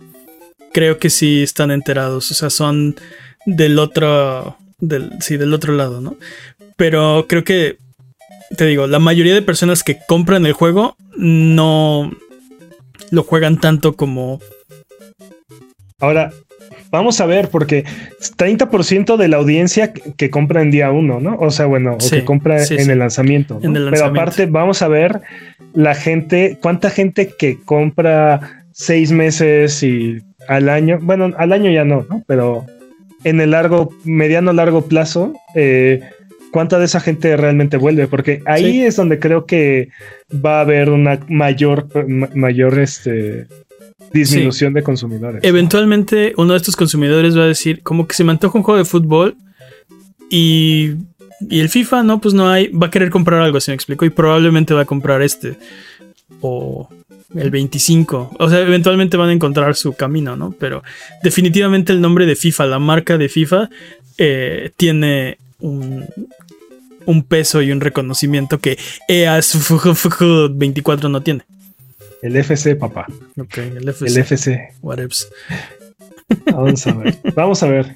Creo 0.74 0.98
que 0.98 1.12
sí 1.12 1.43
están 1.43 1.70
enterados. 1.70 2.32
O 2.32 2.34
sea, 2.34 2.50
son 2.50 2.96
del 3.46 3.78
otro 3.78 4.58
del, 4.80 5.12
sí, 5.22 5.38
del 5.38 5.54
otro 5.54 5.74
lado, 5.74 6.02
¿no? 6.02 6.16
Pero 6.78 7.26
creo 7.28 7.44
que, 7.44 7.78
te 8.58 8.66
digo, 8.66 8.88
la 8.88 9.00
mayoría 9.00 9.34
de 9.34 9.42
personas 9.42 9.84
que 9.84 9.98
compran 10.08 10.46
el 10.46 10.54
juego 10.54 10.96
no 11.16 12.12
lo 13.12 13.24
juegan 13.24 13.60
tanto 13.60 13.96
como... 13.96 14.40
Ahora, 16.00 16.32
vamos 16.92 17.20
a 17.22 17.26
ver, 17.26 17.50
porque 17.50 17.86
30% 18.38 19.18
de 19.18 19.28
la 19.28 19.38
audiencia 19.38 19.94
que 19.94 20.30
compra 20.30 20.62
en 20.62 20.72
día 20.72 20.92
uno, 20.92 21.20
¿no? 21.20 21.38
O 21.38 21.52
sea, 21.52 21.66
bueno, 21.66 21.96
o 21.96 22.10
que 22.10 22.26
compra 22.26 22.64
en, 22.64 22.90
El 22.90 23.00
lanzamiento, 23.00 23.60
Pero 23.62 24.06
aparte, 24.06 24.46
vamos 24.46 24.82
a 24.82 24.88
ver 24.88 25.22
la 25.74 25.96
gente, 25.96 26.58
cuánta 26.62 26.90
gente 26.90 27.34
que 27.38 27.60
compra 27.64 28.66
seis 28.72 29.12
meses 29.12 29.82
y 29.84 30.20
al 30.48 30.70
año, 30.70 31.00
bueno, 31.02 31.32
al 31.38 31.54
año 31.54 31.72
ya 31.72 31.86
no, 31.86 32.06
¿no? 32.10 32.24
Pero 32.28 32.66
en 33.26 33.42
el 33.42 33.52
largo, 33.52 33.94
mediano 34.06 34.54
largo 34.54 34.86
plazo, 34.86 35.34
eh, 35.56 36.00
cuánta 36.52 36.80
de 36.80 36.86
esa 36.86 37.02
gente 37.02 37.36
realmente 37.36 37.76
vuelve, 37.76 38.08
porque 38.08 38.42
ahí 38.46 38.82
es 38.82 38.96
donde 38.96 39.20
creo 39.20 39.46
que 39.46 39.90
va 40.34 40.60
a 40.60 40.62
haber 40.62 40.90
una 40.90 41.20
mayor, 41.28 41.90
mayor 42.34 42.80
este, 42.80 43.48
disminución 44.14 44.74
de 44.74 44.84
consumidores. 44.84 45.44
Eventualmente 45.44 46.34
uno 46.38 46.54
de 46.54 46.58
estos 46.58 46.76
consumidores 46.76 47.38
va 47.38 47.44
a 47.44 47.48
decir, 47.48 47.82
como 47.82 48.08
que 48.08 48.14
se 48.14 48.24
me 48.24 48.32
antoja 48.32 48.58
un 48.58 48.64
juego 48.64 48.78
de 48.78 48.86
fútbol 48.86 49.36
y, 50.30 50.92
y 51.50 51.60
el 51.60 51.70
FIFA, 51.70 52.04
no, 52.04 52.22
pues 52.22 52.36
no 52.36 52.48
hay, 52.48 52.68
va 52.68 52.88
a 52.88 52.92
querer 52.92 53.10
comprar 53.10 53.42
algo, 53.42 53.60
se 53.60 53.72
me 53.72 53.76
explico, 53.76 54.06
y 54.06 54.12
probablemente 54.12 54.76
va 54.76 54.82
a 54.82 54.86
comprar 54.86 55.24
este. 55.24 55.58
O, 56.42 56.90
el 57.34 57.50
25. 57.50 58.36
O 58.40 58.50
sea, 58.50 58.60
eventualmente 58.60 59.18
van 59.18 59.30
a 59.30 59.34
encontrar 59.34 59.76
su 59.76 59.94
camino, 59.94 60.36
¿no? 60.36 60.54
Pero 60.60 60.84
definitivamente 61.24 61.94
el 61.94 62.02
nombre 62.02 62.26
de 62.26 62.36
FIFA, 62.36 62.66
la 62.68 62.80
marca 62.80 63.18
de 63.18 63.30
FIFA, 63.30 63.70
eh, 64.18 64.72
tiene 64.78 65.38
un, 65.60 66.06
un, 67.06 67.24
peso 67.24 67.62
y 67.62 67.72
un 67.72 67.82
reconocimiento 67.82 68.60
que 68.60 68.78
EA 69.08 69.40
24 70.52 71.10
no 71.10 71.22
tiene. 71.22 71.44
El 72.22 72.36
FC, 72.38 72.76
papá. 72.76 73.06
Ok, 73.38 73.58
el 73.58 73.90
FC. 73.90 74.06
El 74.06 74.18
FC. 74.18 74.70
Vamos 76.52 76.88
a 76.88 76.94
ver. 76.94 77.18
Vamos 77.36 77.64
a 77.64 77.68
ver. 77.68 77.96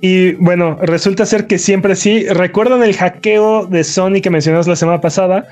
Y 0.00 0.32
bueno, 0.32 0.78
resulta 0.80 1.26
ser 1.26 1.46
que 1.46 1.58
siempre 1.58 1.96
sí. 1.96 2.26
¿Recuerdan 2.28 2.82
el 2.82 2.94
hackeo 2.94 3.66
de 3.66 3.82
Sony 3.84 4.20
que 4.22 4.30
mencionamos 4.30 4.68
la 4.68 4.76
semana 4.76 5.00
pasada? 5.00 5.48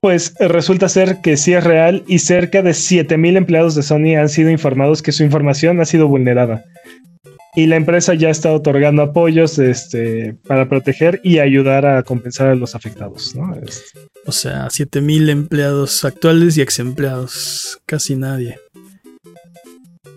Pues 0.00 0.34
resulta 0.40 0.88
ser 0.88 1.20
que 1.22 1.36
sí 1.36 1.52
es 1.52 1.62
real 1.62 2.04
y 2.06 2.20
cerca 2.20 2.62
de 2.62 2.72
7000 2.72 3.36
empleados 3.36 3.74
de 3.74 3.82
Sony 3.82 4.16
han 4.18 4.30
sido 4.30 4.50
informados 4.50 5.02
que 5.02 5.12
su 5.12 5.24
información 5.24 5.78
ha 5.80 5.84
sido 5.84 6.08
vulnerada. 6.08 6.64
Y 7.54 7.66
la 7.66 7.76
empresa 7.76 8.14
ya 8.14 8.30
está 8.30 8.52
otorgando 8.52 9.02
apoyos 9.02 9.58
este, 9.58 10.36
para 10.46 10.68
proteger 10.68 11.20
y 11.22 11.40
ayudar 11.40 11.84
a 11.84 12.02
compensar 12.02 12.48
a 12.48 12.54
los 12.54 12.74
afectados. 12.74 13.34
Este. 13.62 14.00
O 14.24 14.32
sea, 14.32 14.70
7000 14.70 15.28
empleados 15.28 16.04
actuales 16.04 16.56
y 16.56 16.62
ex 16.62 16.78
empleados. 16.78 17.78
Casi 17.86 18.14
nadie. 18.14 18.58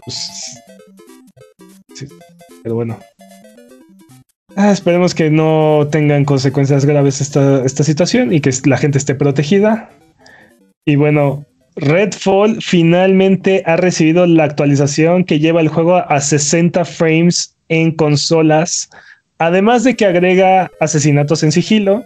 Pues, 0.05 0.61
sí, 1.95 2.07
pero 2.61 2.75
bueno, 2.75 2.99
Ah, 4.55 4.71
esperemos 4.71 5.15
que 5.15 5.31
no 5.31 5.87
tengan 5.91 6.25
consecuencias 6.25 6.85
graves 6.85 7.21
esta, 7.21 7.65
esta 7.65 7.83
situación 7.83 8.31
y 8.33 8.39
que 8.39 8.51
la 8.65 8.77
gente 8.77 8.97
esté 8.97 9.15
protegida. 9.15 9.89
Y 10.85 10.95
bueno, 10.95 11.45
Redfall 11.75 12.61
finalmente 12.61 13.63
ha 13.65 13.77
recibido 13.77 14.27
la 14.27 14.43
actualización 14.43 15.23
que 15.23 15.39
lleva 15.39 15.61
el 15.61 15.69
juego 15.69 15.97
a 15.97 16.21
60 16.21 16.85
frames 16.85 17.55
en 17.69 17.91
consolas, 17.91 18.89
además 19.39 19.83
de 19.83 19.95
que 19.95 20.05
agrega 20.05 20.69
asesinatos 20.79 21.41
en 21.41 21.51
sigilo, 21.51 22.03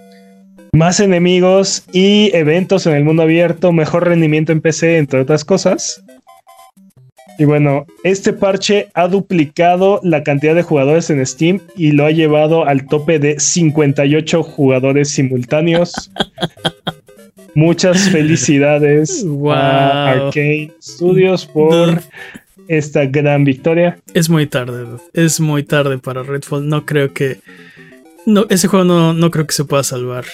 más 0.74 1.00
enemigos 1.00 1.84
y 1.91 2.32
eventos 2.34 2.86
en 2.88 2.93
el 2.93 3.04
mundo 3.04 3.24
abierto, 3.24 3.74
mejor 3.74 4.08
rendimiento 4.08 4.52
en 4.52 4.62
PC, 4.62 4.98
entre 4.98 5.22
otras 5.22 5.43
cosas. 5.43 6.04
Y 7.39 7.45
bueno, 7.45 7.85
este 8.03 8.33
parche 8.33 8.89
ha 8.95 9.07
duplicado 9.07 9.99
la 10.03 10.23
cantidad 10.23 10.55
de 10.55 10.63
jugadores 10.63 11.09
en 11.09 11.23
Steam 11.25 11.59
y 11.75 11.91
lo 11.91 12.05
ha 12.05 12.11
llevado 12.11 12.65
al 12.65 12.88
tope 12.88 13.19
de 13.19 13.39
58 13.39 14.41
jugadores 14.41 15.09
simultáneos. 15.09 16.11
Muchas 17.53 18.09
felicidades 18.09 19.25
a 19.51 20.11
Arcane 20.11 20.71
Studios 20.81 21.45
por 21.45 22.01
esta 22.67 23.05
gran 23.05 23.43
victoria. 23.45 23.99
Es 24.13 24.29
muy 24.29 24.45
tarde, 24.45 24.85
es 25.13 25.39
muy 25.39 25.63
tarde 25.63 25.97
para 25.97 26.23
Redfall. 26.23 26.67
No 26.67 26.85
creo 26.85 27.13
que. 27.13 27.39
No, 28.25 28.45
ese 28.49 28.67
juego 28.67 28.85
no, 28.85 29.13
no 29.13 29.31
creo 29.31 29.47
que 29.47 29.53
se 29.53 29.65
pueda 29.65 29.83
salvar. 29.83 30.25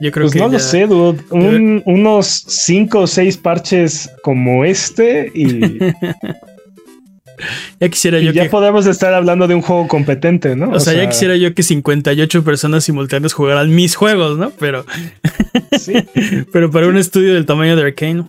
Yo 0.00 0.12
creo 0.12 0.24
pues 0.24 0.34
que 0.34 0.40
no 0.40 0.48
lo 0.48 0.58
sé, 0.58 0.86
dude. 0.86 1.22
unos 1.30 2.26
cinco 2.26 3.00
o 3.00 3.06
seis 3.06 3.36
parches 3.36 4.10
como 4.22 4.64
este 4.64 5.30
y. 5.34 5.78
ya 7.80 7.88
quisiera 7.88 8.20
yo 8.20 8.32
ya 8.32 8.50
podemos 8.50 8.86
estar 8.86 9.14
hablando 9.14 9.48
de 9.48 9.54
un 9.54 9.62
juego 9.62 9.88
competente, 9.88 10.54
¿no? 10.54 10.70
O, 10.70 10.80
sea, 10.80 10.94
ya 10.94 11.08
quisiera 11.08 11.36
yo 11.36 11.54
que 11.54 11.62
58 11.62 12.44
personas 12.44 12.84
simultáneas 12.84 13.32
jugaran 13.32 13.74
mis 13.74 13.94
juegos, 13.94 14.38
¿no? 14.38 14.50
Pero. 14.50 14.84
sí. 15.78 15.94
pero 16.52 16.70
para 16.70 16.88
un 16.88 16.98
estudio 16.98 17.34
del 17.34 17.46
tamaño 17.46 17.76
de 17.76 17.82
Arcane. 17.82 18.24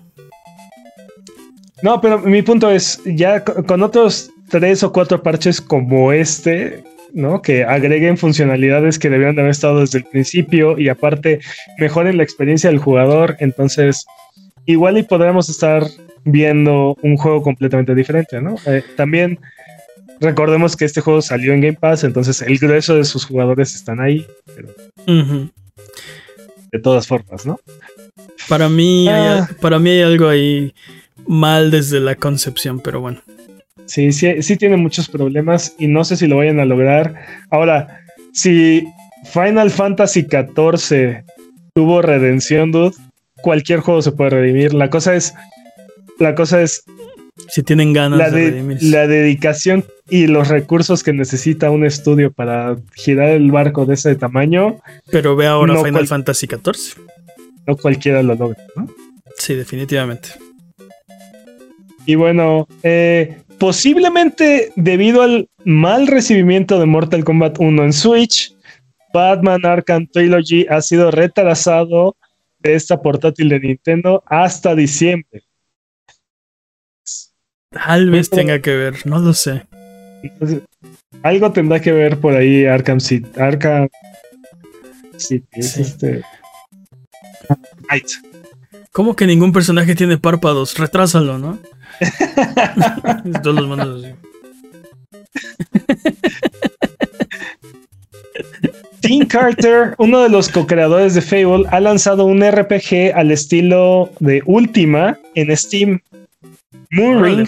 No, 1.83 2.01
pero 2.01 2.19
mi 2.19 2.41
punto 2.41 2.71
es, 2.71 2.99
ya 3.05 3.43
con 3.43 3.83
otros 3.83 4.31
tres 4.49 4.83
o 4.83 4.91
cuatro 4.91 5.21
parches 5.21 5.61
como 5.61 6.11
este, 6.11 6.83
¿no? 7.13 7.41
Que 7.41 7.63
agreguen 7.63 8.17
funcionalidades 8.17 8.99
que 8.99 9.09
debían 9.09 9.35
de 9.35 9.41
haber 9.41 9.51
estado 9.51 9.79
desde 9.79 9.99
el 9.99 10.05
principio 10.05 10.77
y 10.77 10.89
aparte 10.89 11.39
mejoren 11.79 12.17
la 12.17 12.23
experiencia 12.23 12.69
del 12.69 12.79
jugador. 12.79 13.35
Entonces, 13.39 14.05
igual 14.65 14.97
y 14.97 15.03
podremos 15.03 15.49
estar 15.49 15.83
viendo 16.23 16.97
un 17.01 17.17
juego 17.17 17.41
completamente 17.41 17.95
diferente, 17.95 18.41
¿no? 18.41 18.55
Eh, 18.65 18.83
también 18.95 19.39
recordemos 20.19 20.75
que 20.75 20.85
este 20.85 21.01
juego 21.01 21.21
salió 21.21 21.53
en 21.53 21.61
Game 21.61 21.77
Pass, 21.79 22.03
entonces 22.03 22.41
el 22.41 22.57
grueso 22.57 22.95
de 22.95 23.05
sus 23.05 23.25
jugadores 23.25 23.75
están 23.75 23.99
ahí, 23.99 24.25
pero 24.55 24.69
de 26.71 26.79
todas 26.79 27.07
formas, 27.07 27.45
¿no? 27.45 27.59
Para 28.49 28.69
mí, 28.69 29.07
ah. 29.09 29.47
para 29.61 29.79
mí 29.79 29.89
hay 29.89 30.01
algo 30.01 30.27
ahí 30.27 30.73
mal 31.27 31.71
desde 31.71 31.99
la 31.99 32.15
concepción, 32.15 32.79
pero 32.79 33.01
bueno. 33.01 33.21
Sí, 33.87 34.11
sí, 34.11 34.41
sí 34.43 34.57
tiene 34.57 34.77
muchos 34.77 35.09
problemas 35.09 35.75
y 35.79 35.87
no 35.87 36.03
sé 36.03 36.17
si 36.17 36.27
lo 36.27 36.37
vayan 36.37 36.59
a 36.59 36.65
lograr. 36.65 37.15
Ahora, 37.49 38.01
si 38.33 38.85
Final 39.33 39.71
Fantasy 39.71 40.21
XIV 40.21 41.23
tuvo 41.73 42.01
redención, 42.01 42.71
dude, 42.71 42.95
cualquier 43.41 43.79
juego 43.79 44.01
se 44.01 44.11
puede 44.11 44.31
redimir. 44.31 44.73
La 44.73 44.89
cosa 44.89 45.15
es, 45.15 45.33
la 46.19 46.35
cosa 46.35 46.61
es 46.61 46.83
si 47.49 47.63
tienen 47.63 47.93
ganas 47.93 48.19
la 48.19 48.29
de, 48.29 48.51
redimir. 48.51 48.77
La 48.83 49.07
dedicación 49.07 49.85
y 50.09 50.27
los 50.27 50.49
recursos 50.49 51.03
que 51.03 51.13
necesita 51.13 51.71
un 51.71 51.85
estudio 51.85 52.31
para 52.31 52.77
girar 52.95 53.29
el 53.29 53.51
barco 53.51 53.85
de 53.85 53.93
ese 53.93 54.15
tamaño. 54.15 54.79
Pero 55.11 55.35
ve 55.35 55.47
ahora 55.47 55.81
Final 55.83 56.07
Fantasy 56.07 56.47
XIV. 56.47 57.01
No 57.65 57.77
cualquiera 57.77 58.23
lo 58.23 58.35
logra, 58.35 58.63
¿no? 58.75 58.87
Sí, 59.37 59.55
definitivamente. 59.55 60.29
Y 62.05 62.15
bueno, 62.15 62.67
eh, 62.83 63.37
posiblemente 63.59 64.71
debido 64.75 65.21
al 65.21 65.49
mal 65.65 66.07
recibimiento 66.07 66.79
de 66.79 66.85
Mortal 66.85 67.23
Kombat 67.23 67.59
1 67.59 67.83
en 67.83 67.93
Switch, 67.93 68.55
Batman 69.13 69.65
Arkham 69.65 70.07
Trilogy 70.07 70.65
ha 70.69 70.81
sido 70.81 71.11
retrasado 71.11 72.15
de 72.59 72.75
esta 72.75 73.01
portátil 73.01 73.49
de 73.49 73.59
Nintendo 73.59 74.23
hasta 74.25 74.75
diciembre. 74.75 75.43
Tal 77.71 78.09
vez 78.09 78.29
tenga 78.29 78.61
que 78.61 78.75
ver, 78.75 79.05
no 79.05 79.19
lo 79.19 79.33
sé. 79.33 79.65
algo 81.23 81.51
tendrá 81.51 81.79
que 81.79 81.91
ver 81.91 82.19
por 82.19 82.35
ahí 82.35 82.65
Arkham 82.65 82.99
City. 82.99 83.27
Arkham 83.37 83.89
City 85.17 85.47
es 85.51 85.77
este. 85.77 86.23
¿Cómo 88.91 89.15
que 89.15 89.27
ningún 89.27 89.51
personaje 89.51 89.95
tiene 89.95 90.17
párpados? 90.17 90.77
Retrásalo, 90.77 91.37
¿no? 91.37 91.59
Todos 93.43 93.55
los 93.55 93.67
manos 93.67 94.03
así. 94.03 94.13
Tim 99.01 99.25
Carter, 99.25 99.95
uno 99.99 100.21
de 100.21 100.29
los 100.29 100.49
co-creadores 100.49 101.13
de 101.13 101.21
Fable, 101.21 101.65
ha 101.69 101.79
lanzado 101.79 102.25
un 102.25 102.43
RPG 102.43 103.13
al 103.15 103.31
estilo 103.31 104.09
de 104.19 104.41
Ultima 104.45 105.17
en 105.35 105.55
Steam. 105.55 106.01
Moonring. 106.91 107.47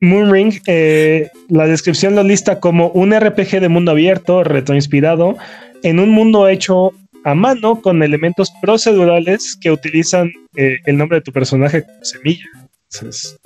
Moonring, 0.00 0.60
eh, 0.66 1.30
la 1.48 1.66
descripción 1.66 2.14
lo 2.14 2.22
lista 2.22 2.60
como 2.60 2.88
un 2.90 3.18
RPG 3.18 3.60
de 3.60 3.68
mundo 3.68 3.92
abierto, 3.92 4.44
retroinspirado, 4.44 5.36
en 5.82 6.00
un 6.00 6.10
mundo 6.10 6.48
hecho 6.48 6.92
a 7.24 7.34
mano 7.34 7.80
con 7.80 8.02
elementos 8.02 8.52
procedurales 8.60 9.56
que 9.60 9.70
utilizan 9.70 10.30
eh, 10.56 10.78
el 10.86 10.96
nombre 10.96 11.18
de 11.18 11.22
tu 11.22 11.32
personaje 11.32 11.84
como 11.84 12.02
semilla. 12.02 12.44
Entonces, 12.92 13.38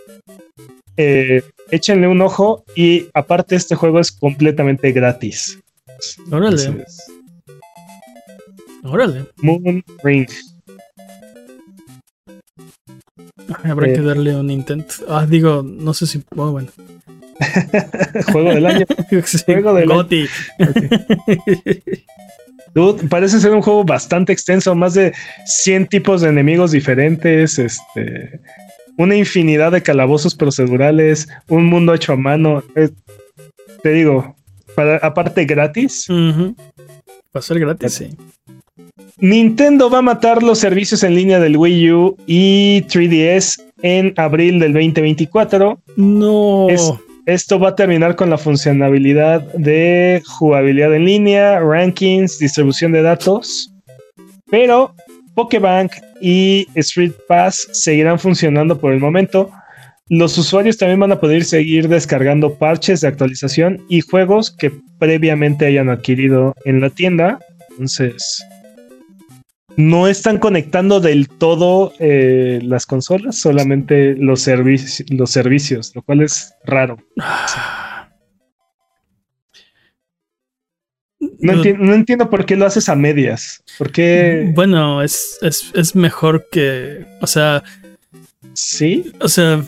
eh, 0.97 1.43
échenle 1.70 2.07
un 2.07 2.20
ojo 2.20 2.64
y 2.76 3.09
aparte 3.14 3.57
este 3.57 3.74
juego 3.74 3.99
es 4.01 4.12
completamente 4.12 4.93
gratis. 4.93 5.59
Órale. 6.30 6.84
Órale. 8.84 9.26
Moon 9.36 9.82
Ring. 10.03 10.28
Habrá 13.64 13.86
que 13.86 14.01
eh. 14.01 14.03
darle 14.03 14.36
un 14.36 14.51
intento. 14.51 14.95
Ah, 15.09 15.26
digo, 15.28 15.62
no 15.62 15.95
sé 15.95 16.07
si. 16.07 16.22
Oh, 16.36 16.53
bueno. 16.53 16.68
Juego 18.32 18.55
del 18.55 18.66
año. 18.66 18.86
Juego 19.47 19.74
del 19.74 19.88
Goti. 19.88 20.26
parece 23.09 23.40
ser 23.40 23.53
un 23.53 23.62
juego 23.62 23.84
bastante 23.84 24.32
extenso, 24.32 24.74
más 24.74 24.95
de 24.95 25.12
100 25.47 25.88
tipos 25.88 26.20
de 26.20 26.28
enemigos 26.28 26.70
diferentes, 26.72 27.59
este, 27.59 28.40
una 28.99 29.16
infinidad 29.16 29.72
de 29.72 29.82
calabozos 29.82 30.34
procedurales, 30.34 31.28
un 31.49 31.66
mundo 31.66 31.95
hecho 31.95 32.12
a 32.12 32.16
mano. 32.16 32.62
Eh, 32.74 32.90
te 33.82 33.93
digo, 33.93 34.36
para, 34.74 34.97
aparte 34.99 35.45
gratis. 35.45 36.07
Va 36.11 36.55
a 37.34 37.43
ser 37.43 37.59
gratis, 37.59 37.95
sí. 37.95 38.11
Nintendo 39.18 39.88
va 39.88 39.99
a 39.99 40.03
matar 40.03 40.43
los 40.43 40.59
servicios 40.59 41.03
en 41.03 41.14
línea 41.14 41.38
del 41.38 41.57
Wii 41.57 41.93
U 41.93 42.16
y 42.26 42.82
3DS 42.88 43.62
en 43.82 44.14
abril 44.16 44.59
del 44.59 44.72
2024. 44.72 45.80
No. 45.97 46.66
esto 47.26 47.59
va 47.59 47.70
a 47.70 47.76
terminar 47.76 48.16
con 48.16 48.30
la 48.30 48.38
funcionalidad 48.38 49.40
de 49.55 50.22
jugabilidad 50.26 50.95
en 50.95 51.05
línea, 51.05 51.61
rankings, 51.61 52.38
distribución 52.38 52.93
de 52.93 53.03
datos. 53.03 53.72
Pero 54.51 54.95
Pokebank 55.34 55.93
y 56.22 56.68
Street 56.76 57.12
Pass 57.26 57.68
seguirán 57.72 58.18
funcionando 58.18 58.78
por 58.78 58.92
el 58.92 59.00
momento. 59.00 59.50
Los 60.08 60.38
usuarios 60.38 60.78
también 60.78 61.00
van 61.00 61.12
a 61.12 61.20
poder 61.20 61.44
seguir 61.44 61.88
descargando 61.88 62.54
parches 62.54 63.00
de 63.00 63.08
actualización 63.08 63.84
y 63.88 64.00
juegos 64.02 64.50
que 64.50 64.72
previamente 64.98 65.66
hayan 65.66 65.88
adquirido 65.88 66.54
en 66.64 66.80
la 66.80 66.90
tienda. 66.90 67.40
Entonces, 67.70 68.44
no 69.76 70.06
están 70.06 70.38
conectando 70.38 71.00
del 71.00 71.28
todo 71.28 71.92
eh, 71.98 72.60
las 72.62 72.86
consolas, 72.86 73.38
solamente 73.38 74.14
los, 74.16 74.48
los 75.08 75.30
servicios, 75.30 75.92
lo 75.94 76.02
cual 76.02 76.22
es 76.22 76.54
raro. 76.64 76.98
No, 81.43 81.95
entiendo 81.95 82.30
por 82.30 82.47
qué 82.47 82.57
lo 82.57 82.66
haces 82.66 82.88
a 82.88 82.95
medias. 82.95 83.62
Porque. 83.76 84.51
Bueno, 84.55 85.03
es, 85.03 85.38
es, 85.43 85.95
mejor 85.97 86.47
que. 86.51 87.05
O 87.20 87.26
sea. 87.26 87.64
Sí. 88.55 89.12
O 89.20 89.28
sea. 89.28 89.64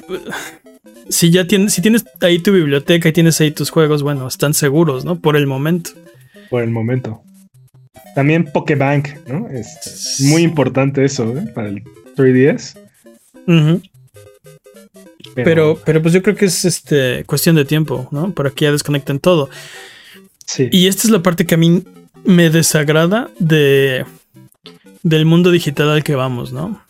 Si 1.09 1.31
ya 1.31 1.47
tienes, 1.47 1.75
si 1.75 1.83
tienes 1.83 2.05
ahí 2.21 2.39
tu 2.39 2.53
biblioteca 2.53 3.09
y 3.09 3.13
tienes 3.13 3.41
ahí 3.41 3.51
tus 3.51 3.71
juegos, 3.71 4.03
bueno, 4.03 4.27
están 4.27 4.55
seguros, 4.55 5.05
¿no? 5.05 5.21
Por 5.21 5.37
el 5.37 5.47
momento. 5.47 5.91
Por 6.49 6.63
el 6.63 6.71
momento. 6.71 7.23
También 8.15 8.45
Pokebank, 8.45 9.09
¿no? 9.27 9.49
Es 9.49 10.21
muy 10.21 10.43
importante 10.43 11.05
eso, 11.05 11.37
¿eh? 11.37 11.47
Para 11.55 11.69
el 11.69 11.83
3DS. 12.17 12.79
pero, 15.35 15.79
pero, 15.85 16.01
pues 16.01 16.15
yo 16.15 16.23
creo 16.23 16.37
que 16.37 16.47
es 16.47 16.65
este 16.65 17.25
cuestión 17.25 17.57
de 17.57 17.65
tiempo, 17.65 18.09
¿no? 18.13 18.33
Para 18.33 18.51
que 18.51 18.67
ya 18.67 18.73
desconecten 18.73 19.19
todo. 19.19 19.51
Y 20.71 20.87
esta 20.87 21.03
es 21.07 21.11
la 21.11 21.23
parte 21.23 21.47
que 21.47 21.55
a 21.55 21.59
mí 21.59 21.83
me 22.25 22.51
desagrada 22.51 23.31
de 23.39 24.05
del 25.03 25.27
mundo 25.27 25.51
digital 25.51 25.91
al 25.91 26.03
que 26.03 26.15
vamos, 26.15 26.53
¿no? 26.53 26.83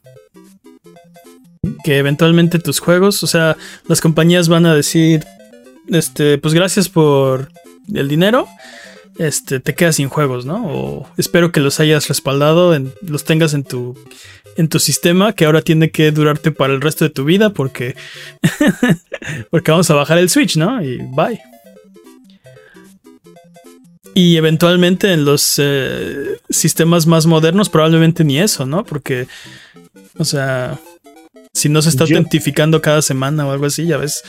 Que 1.83 1.99
eventualmente 1.99 2.59
tus 2.59 2.79
juegos, 2.79 3.23
o 3.23 3.27
sea, 3.27 3.57
las 3.89 4.01
compañías 4.01 4.49
van 4.49 4.67
a 4.67 4.75
decir, 4.75 5.25
este, 5.89 6.39
pues 6.39 6.55
gracias 6.55 6.89
por 6.89 7.51
el 7.93 8.09
dinero, 8.09 8.47
este, 9.19 9.61
te 9.61 9.75
quedas 9.75 9.97
sin 9.97 10.09
juegos, 10.09 10.47
¿no? 10.47 10.65
O 10.67 11.09
espero 11.17 11.51
que 11.51 11.61
los 11.61 11.81
hayas 11.81 12.09
respaldado, 12.09 12.79
los 13.03 13.25
tengas 13.25 13.53
en 13.53 13.65
tu, 13.65 13.99
en 14.57 14.69
tu 14.69 14.79
sistema, 14.79 15.33
que 15.33 15.45
ahora 15.45 15.63
tiene 15.63 15.91
que 15.91 16.13
durarte 16.13 16.53
para 16.53 16.73
el 16.73 16.81
resto 16.81 17.05
de 17.05 17.11
tu 17.11 17.25
vida 17.25 17.51
porque, 17.51 17.97
porque 19.51 19.71
vamos 19.73 19.91
a 19.91 19.95
bajar 19.95 20.19
el 20.19 20.31
Switch, 20.31 20.57
¿no? 20.57 20.83
Y 20.83 20.99
bye. 20.99 21.41
Y 24.15 24.37
eventualmente 24.37 25.13
en 25.13 25.25
los 25.25 25.59
eh, 25.59 26.39
sistemas 26.49 27.07
más 27.07 27.27
modernos 27.27 27.69
probablemente 27.69 28.23
ni 28.23 28.39
eso, 28.39 28.65
¿no? 28.65 28.85
Porque, 28.85 29.27
o 30.17 30.25
sea, 30.25 30.79
si 31.53 31.69
no 31.69 31.83
se 31.83 31.89
está 31.89 32.05
autentificando 32.05 32.81
cada 32.81 33.03
semana 33.03 33.47
o 33.47 33.51
algo 33.51 33.67
así, 33.67 33.87
ya 33.87 33.97
ves 33.97 34.23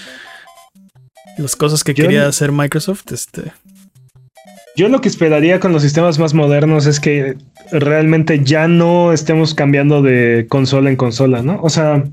las 1.37 1.55
cosas 1.55 1.83
que 1.83 1.93
quería 1.93 2.27
hacer 2.27 2.51
Microsoft, 2.51 3.11
este... 3.11 3.51
Yo 4.77 4.89
lo 4.89 4.99
que 4.99 5.07
esperaría 5.07 5.61
con 5.61 5.71
los 5.71 5.83
sistemas 5.83 6.19
más 6.19 6.33
modernos 6.33 6.85
es 6.85 6.99
que 6.99 7.37
realmente 7.71 8.43
ya 8.43 8.67
no 8.67 9.13
estemos 9.13 9.53
cambiando 9.53 10.01
de 10.01 10.47
consola 10.49 10.89
en 10.89 10.97
consola, 10.97 11.41
¿no? 11.41 11.61
O 11.61 11.69
sea, 11.69 12.03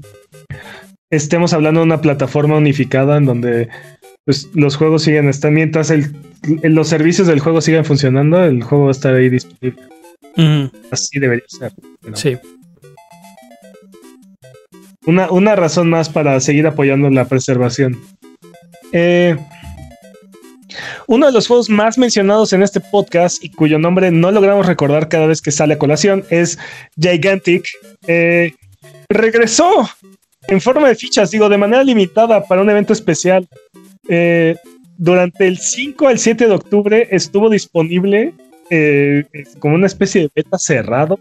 estemos 1.11 1.53
hablando 1.53 1.81
de 1.81 1.87
una 1.87 2.01
plataforma 2.01 2.57
unificada 2.57 3.17
en 3.17 3.27
donde 3.27 3.69
pues, 4.25 4.49
los 4.55 4.77
juegos 4.77 5.03
siguen 5.03 5.29
estando, 5.29 5.57
mientras 5.57 5.91
el, 5.91 6.15
los 6.43 6.89
servicios 6.89 7.29
del 7.29 7.41
juego 7.41 7.61
sigan 7.61 7.85
funcionando, 7.85 8.43
el 8.45 8.63
juego 8.63 8.85
va 8.85 8.91
a 8.91 8.93
estar 8.93 9.15
ahí 9.15 9.29
disponible. 9.29 9.83
Así 10.91 11.19
debería 11.19 11.45
ser. 11.47 11.73
Sí. 12.15 12.37
Una, 15.05 15.31
una, 15.31 15.57
razón 15.57 15.91
más 15.91 16.09
para 16.09 16.39
seguir 16.41 16.67
apoyando 16.67 17.11
la 17.11 17.27
preservación. 17.27 18.01
Eh, 18.93 19.37
uno 21.07 21.27
de 21.27 21.33
los 21.33 21.47
juegos 21.47 21.69
más 21.69 21.99
mencionados 21.99 22.53
en 22.53 22.63
este 22.63 22.81
podcast 22.81 23.43
y 23.45 23.51
cuyo 23.51 23.79
nombre 23.79 24.11
no 24.11 24.31
logramos 24.31 24.67
recordar 24.67 25.09
cada 25.09 25.27
vez 25.27 25.43
que 25.43 25.51
sale 25.51 25.75
a 25.75 25.79
colación 25.79 26.25
es 26.31 26.59
Gigantic. 26.99 27.69
Eh, 28.07 28.55
regresó 29.09 29.89
en 30.49 30.61
forma 30.61 30.89
de 30.89 30.95
fichas, 30.95 31.31
digo, 31.31 31.49
de 31.49 31.59
manera 31.59 31.85
limitada 31.85 32.45
para 32.45 32.63
un 32.63 32.71
evento 32.71 32.93
especial. 32.93 33.47
Eh, 34.09 34.57
durante 34.99 35.47
el 35.47 35.59
5 35.59 36.09
al 36.09 36.19
7 36.19 36.47
de 36.47 36.53
octubre 36.53 37.09
estuvo 37.11 37.49
disponible 37.51 38.35
eh, 38.71 39.25
como 39.59 39.75
una 39.75 39.87
especie 39.87 40.23
de 40.23 40.31
beta 40.35 40.59
cerrado. 40.59 41.19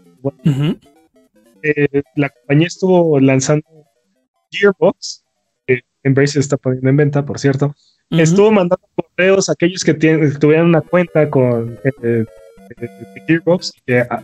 Eh, 1.62 2.02
la 2.16 2.28
compañía 2.30 2.66
estuvo 2.66 3.20
lanzando 3.20 3.66
Gearbox, 4.50 5.24
que 5.66 5.80
Embrace 6.02 6.38
está 6.40 6.56
poniendo 6.56 6.90
en 6.90 6.96
venta, 6.96 7.24
por 7.24 7.38
cierto. 7.38 7.74
Estuvo 8.10 8.50
mandando 8.50 8.86
correos 8.94 9.48
a 9.48 9.52
aquellos 9.52 9.84
que, 9.84 9.94
tuvieran 9.94 10.66
una 10.66 10.82
cuenta 10.82 11.30
con 11.30 11.78
Gearbox 13.26 13.72
que 13.86 14.00
ah, 14.00 14.22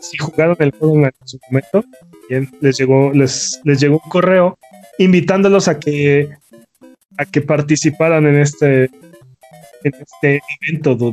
si 0.00 0.16
jugaron 0.16 0.56
el 0.60 0.70
juego 0.70 1.04
en 1.04 1.12
su 1.24 1.38
momento, 1.48 1.84
les 2.60 2.78
llegó, 2.78 3.12
les, 3.12 3.60
les 3.64 3.80
llegó 3.80 4.00
un 4.02 4.10
correo 4.10 4.58
invitándolos 4.98 5.68
a 5.68 5.78
que 5.78 6.30
a 7.18 7.24
que 7.24 7.40
participaran 7.40 8.26
en 8.26 8.36
este, 8.36 8.84
en 9.84 9.94
este 10.00 10.40
evento, 10.62 11.12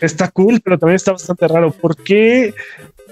está, 0.00 0.30
cool, 0.30 0.60
pero 0.60 0.78
también 0.78 0.96
está 0.96 1.12
bastante 1.12 1.48
raro. 1.48 1.70
¿Por 1.72 1.96
qué 1.96 2.54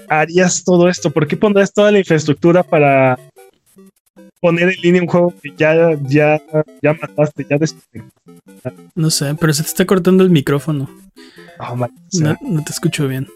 harías 0.09 0.63
todo 0.63 0.89
esto? 0.89 1.11
¿Por 1.11 1.27
qué 1.27 1.37
pondrías 1.37 1.73
toda 1.73 1.91
la 1.91 1.99
infraestructura 1.99 2.63
para 2.63 3.17
poner 4.39 4.69
en 4.69 4.81
línea 4.81 5.01
un 5.01 5.07
juego 5.07 5.33
que 5.41 5.53
ya, 5.55 5.97
ya, 6.03 6.41
ya 6.81 6.93
mataste, 6.93 7.45
ya 7.49 7.57
No 8.95 9.09
sé, 9.09 9.35
pero 9.39 9.53
se 9.53 9.63
te 9.63 9.69
está 9.69 9.85
cortando 9.85 10.23
el 10.23 10.29
micrófono. 10.29 10.89
Oh, 11.59 11.75
no, 11.75 12.37
no, 12.41 12.63
te 12.63 12.71
escucho 12.71 13.07
bien. 13.07 13.27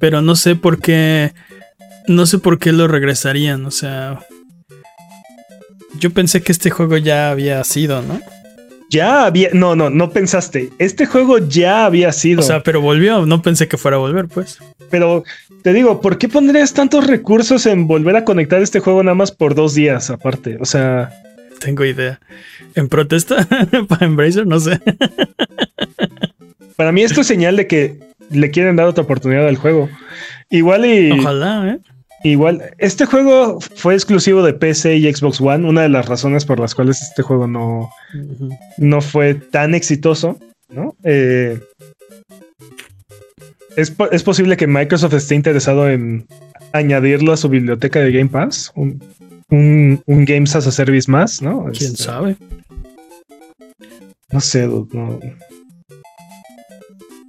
Pero 0.00 0.22
no 0.22 0.36
sé 0.36 0.54
por 0.54 0.80
qué. 0.80 1.32
No 2.06 2.26
sé 2.26 2.38
por 2.38 2.58
qué 2.58 2.72
lo 2.72 2.86
regresarían. 2.86 3.66
O 3.66 3.70
sea. 3.70 4.20
Yo 5.98 6.10
pensé 6.10 6.42
que 6.42 6.52
este 6.52 6.70
juego 6.70 6.96
ya 6.96 7.30
había 7.30 7.62
sido, 7.64 8.02
¿no? 8.02 8.20
Ya 8.90 9.26
había. 9.26 9.50
No, 9.52 9.74
no, 9.74 9.90
no 9.90 10.10
pensaste. 10.10 10.70
Este 10.78 11.06
juego 11.06 11.38
ya 11.38 11.86
había 11.86 12.12
sido. 12.12 12.40
O 12.40 12.44
sea, 12.44 12.62
pero 12.62 12.80
volvió. 12.80 13.26
No 13.26 13.42
pensé 13.42 13.66
que 13.66 13.76
fuera 13.76 13.96
a 13.96 14.00
volver, 14.00 14.28
pues. 14.28 14.58
Pero 14.90 15.24
te 15.62 15.72
digo, 15.72 16.00
¿por 16.00 16.18
qué 16.18 16.28
pondrías 16.28 16.74
tantos 16.74 17.06
recursos 17.06 17.66
en 17.66 17.86
volver 17.86 18.16
a 18.16 18.24
conectar 18.24 18.62
este 18.62 18.80
juego 18.80 19.02
nada 19.02 19.14
más 19.14 19.32
por 19.32 19.54
dos 19.54 19.74
días 19.74 20.10
aparte? 20.10 20.58
O 20.60 20.64
sea. 20.64 21.12
Tengo 21.60 21.84
idea. 21.84 22.20
¿En 22.74 22.88
protesta? 22.88 23.46
¿Para 23.88 24.06
Embracer? 24.06 24.46
No 24.46 24.60
sé. 24.60 24.80
Para 26.76 26.92
mí 26.92 27.02
esto 27.02 27.22
es 27.22 27.26
señal 27.26 27.56
de 27.56 27.66
que 27.66 27.98
le 28.30 28.50
quieren 28.50 28.76
dar 28.76 28.86
otra 28.86 29.04
oportunidad 29.04 29.46
al 29.48 29.56
juego. 29.56 29.88
Igual 30.50 30.84
y... 30.84 31.10
Ojalá, 31.12 31.68
¿eh? 31.68 31.78
Igual, 32.24 32.74
este 32.78 33.04
juego 33.04 33.60
fue 33.60 33.92
exclusivo 33.92 34.42
de 34.42 34.54
PC 34.54 34.96
y 34.96 35.12
Xbox 35.12 35.42
One, 35.42 35.68
una 35.68 35.82
de 35.82 35.90
las 35.90 36.06
razones 36.06 36.46
por 36.46 36.58
las 36.58 36.74
cuales 36.74 37.02
este 37.02 37.20
juego 37.20 37.46
no, 37.46 37.90
no 38.78 39.02
fue 39.02 39.34
tan 39.34 39.74
exitoso, 39.74 40.38
¿no? 40.70 40.96
Eh, 41.04 41.60
es, 43.76 44.22
posible 44.22 44.56
que 44.56 44.66
Microsoft 44.66 45.12
esté 45.12 45.34
interesado 45.34 45.90
en 45.90 46.26
añadirlo 46.72 47.34
a 47.34 47.36
su 47.36 47.50
biblioteca 47.50 48.00
de 48.00 48.12
Game 48.12 48.30
Pass, 48.30 48.72
un, 48.74 49.02
un, 49.50 50.24
Games 50.24 50.56
as 50.56 50.66
a 50.66 50.70
Service 50.70 51.10
más, 51.10 51.42
¿no? 51.42 51.66
¿Quién 51.76 51.92
este, 51.92 52.04
sabe? 52.04 52.36
No 54.30 54.40
sé, 54.40 54.66
no, 54.66 55.20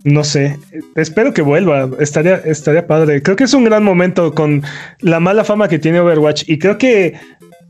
no 0.05 0.23
sé, 0.23 0.59
espero 0.93 1.33
que 1.33 1.41
vuelva, 1.41 1.89
estaría, 1.99 2.35
estaría 2.35 2.85
padre. 2.85 3.23
Creo 3.23 3.35
que 3.35 3.45
es 3.45 3.55
un 3.55 3.63
gran 3.63 3.83
momento 3.83 4.35
con 4.35 4.61
la 4.99 5.19
mala 5.19 5.43
fama 5.43 5.67
que 5.67 5.79
tiene 5.79 5.99
Overwatch 5.99 6.43
y 6.47 6.59
creo 6.59 6.77
que 6.77 7.15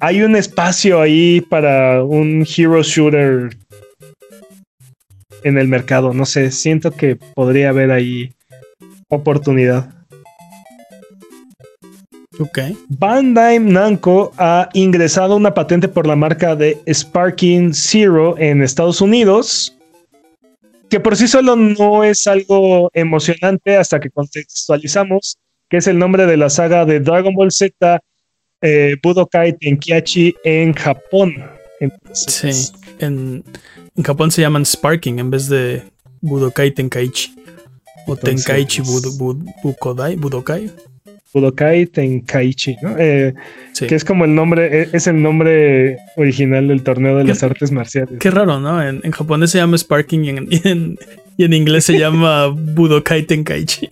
hay 0.01 0.21
un 0.21 0.35
espacio 0.35 0.99
ahí 0.99 1.39
para 1.39 2.03
un 2.03 2.45
hero 2.45 2.83
shooter 2.83 3.55
en 5.43 5.57
el 5.57 5.69
mercado. 5.69 6.13
No 6.13 6.25
sé, 6.25 6.51
siento 6.51 6.91
que 6.91 7.15
podría 7.15 7.69
haber 7.69 7.91
ahí 7.91 8.33
oportunidad. 9.07 9.89
Ok. 12.37 12.59
Bandai 12.89 13.59
Namco 13.59 14.33
ha 14.37 14.67
ingresado 14.73 15.37
una 15.37 15.53
patente 15.53 15.87
por 15.87 16.05
la 16.05 16.17
marca 16.17 16.57
de 16.57 16.77
Sparking 16.85 17.73
Zero 17.73 18.37
en 18.37 18.61
Estados 18.61 18.99
Unidos 18.99 19.74
que 20.89 20.99
por 20.99 21.15
sí 21.15 21.27
solo 21.27 21.55
no 21.55 22.03
es 22.03 22.27
algo 22.27 22.89
emocionante 22.93 23.77
hasta 23.77 23.99
que 23.99 24.09
contextualizamos 24.09 25.37
que 25.69 25.77
es 25.77 25.87
el 25.87 25.97
nombre 25.97 26.25
de 26.25 26.37
la 26.37 26.49
saga 26.49 26.85
de 26.85 26.99
Dragon 26.99 27.33
Ball 27.33 27.51
Z 27.51 28.01
eh, 28.61 28.95
Budokai 29.01 29.57
Tenkaichi 29.57 30.35
en 30.43 30.73
Japón. 30.73 31.35
sí, 32.13 32.49
en, 32.99 33.43
Japón 34.03 34.31
se 34.31 34.41
llaman 34.41 34.65
Sparking 34.65 35.19
en 35.19 35.29
vez 35.31 35.47
de 35.49 35.83
Budokai 36.21 36.71
Tenkaichi. 36.71 37.35
O 38.07 38.15
Tenkaichi 38.15 38.81
Budokai. 38.81 40.15
Budokai. 40.15 40.71
Budokai 41.33 41.85
Tenkaichi, 41.87 42.77
¿no? 42.81 42.95
Eh, 42.97 43.33
que 43.77 43.93
es 43.93 44.05
como 44.05 44.25
el 44.25 44.33
nombre, 44.33 44.83
e, 44.83 44.89
es 44.93 45.07
el 45.07 45.21
nombre 45.21 45.97
original 46.15 46.67
del 46.67 46.81
torneo 46.83 47.17
de 47.17 47.25
las 47.25 47.43
artes 47.43 47.71
marciales. 47.71 48.19
Qué 48.19 48.31
raro, 48.31 48.59
¿no? 48.59 48.81
En, 48.81 49.01
japonés 49.11 49.51
se 49.51 49.57
llama 49.57 49.77
Sparking 49.77 50.25
y 50.25 50.29
en, 50.29 50.97
y 51.37 51.43
en, 51.43 51.53
inglés 51.53 51.85
se 51.85 51.99
llama 51.99 52.47
Budokai 52.55 53.23
Tenkaichi. 53.23 53.89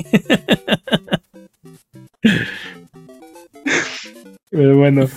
Pero 4.50 4.78
bueno, 4.78 5.10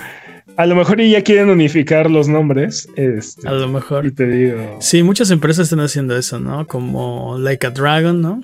a 0.56 0.66
lo 0.66 0.74
mejor 0.74 1.00
ya 1.00 1.22
quieren 1.22 1.50
unificar 1.50 2.10
los 2.10 2.28
nombres. 2.28 2.88
Este, 2.96 3.46
a 3.46 3.52
lo 3.52 3.68
mejor. 3.68 4.06
Y 4.06 4.10
te 4.10 4.26
digo. 4.26 4.78
Sí, 4.80 5.02
muchas 5.02 5.30
empresas 5.30 5.64
están 5.64 5.80
haciendo 5.80 6.16
eso, 6.16 6.40
¿no? 6.40 6.66
Como 6.66 7.36
Like 7.38 7.66
a 7.66 7.70
Dragon, 7.70 8.20
¿no? 8.20 8.42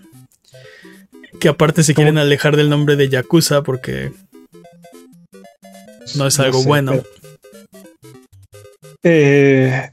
Que 1.40 1.48
aparte 1.48 1.82
se 1.82 1.94
quieren 1.94 2.18
alejar 2.18 2.56
del 2.56 2.68
nombre 2.68 2.96
de 2.96 3.08
Yakuza 3.08 3.62
porque 3.62 4.12
no 6.16 6.26
es 6.26 6.38
algo 6.38 6.62
bueno. 6.64 6.92
Pero, 6.92 7.04
eh, 9.02 9.90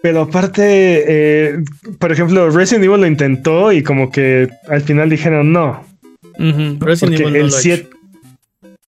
pero 0.00 0.22
aparte, 0.22 0.62
eh, 0.64 1.64
por 1.98 2.12
ejemplo, 2.12 2.50
Resident 2.50 2.84
Evil 2.84 3.00
lo 3.00 3.06
intentó 3.06 3.72
y 3.72 3.82
como 3.82 4.10
que 4.10 4.48
al 4.68 4.82
final 4.82 5.10
dijeron 5.10 5.52
no. 5.52 5.84
Resident 6.80 7.20
Evil 7.20 7.36
el 7.36 7.50
7, 7.52 7.88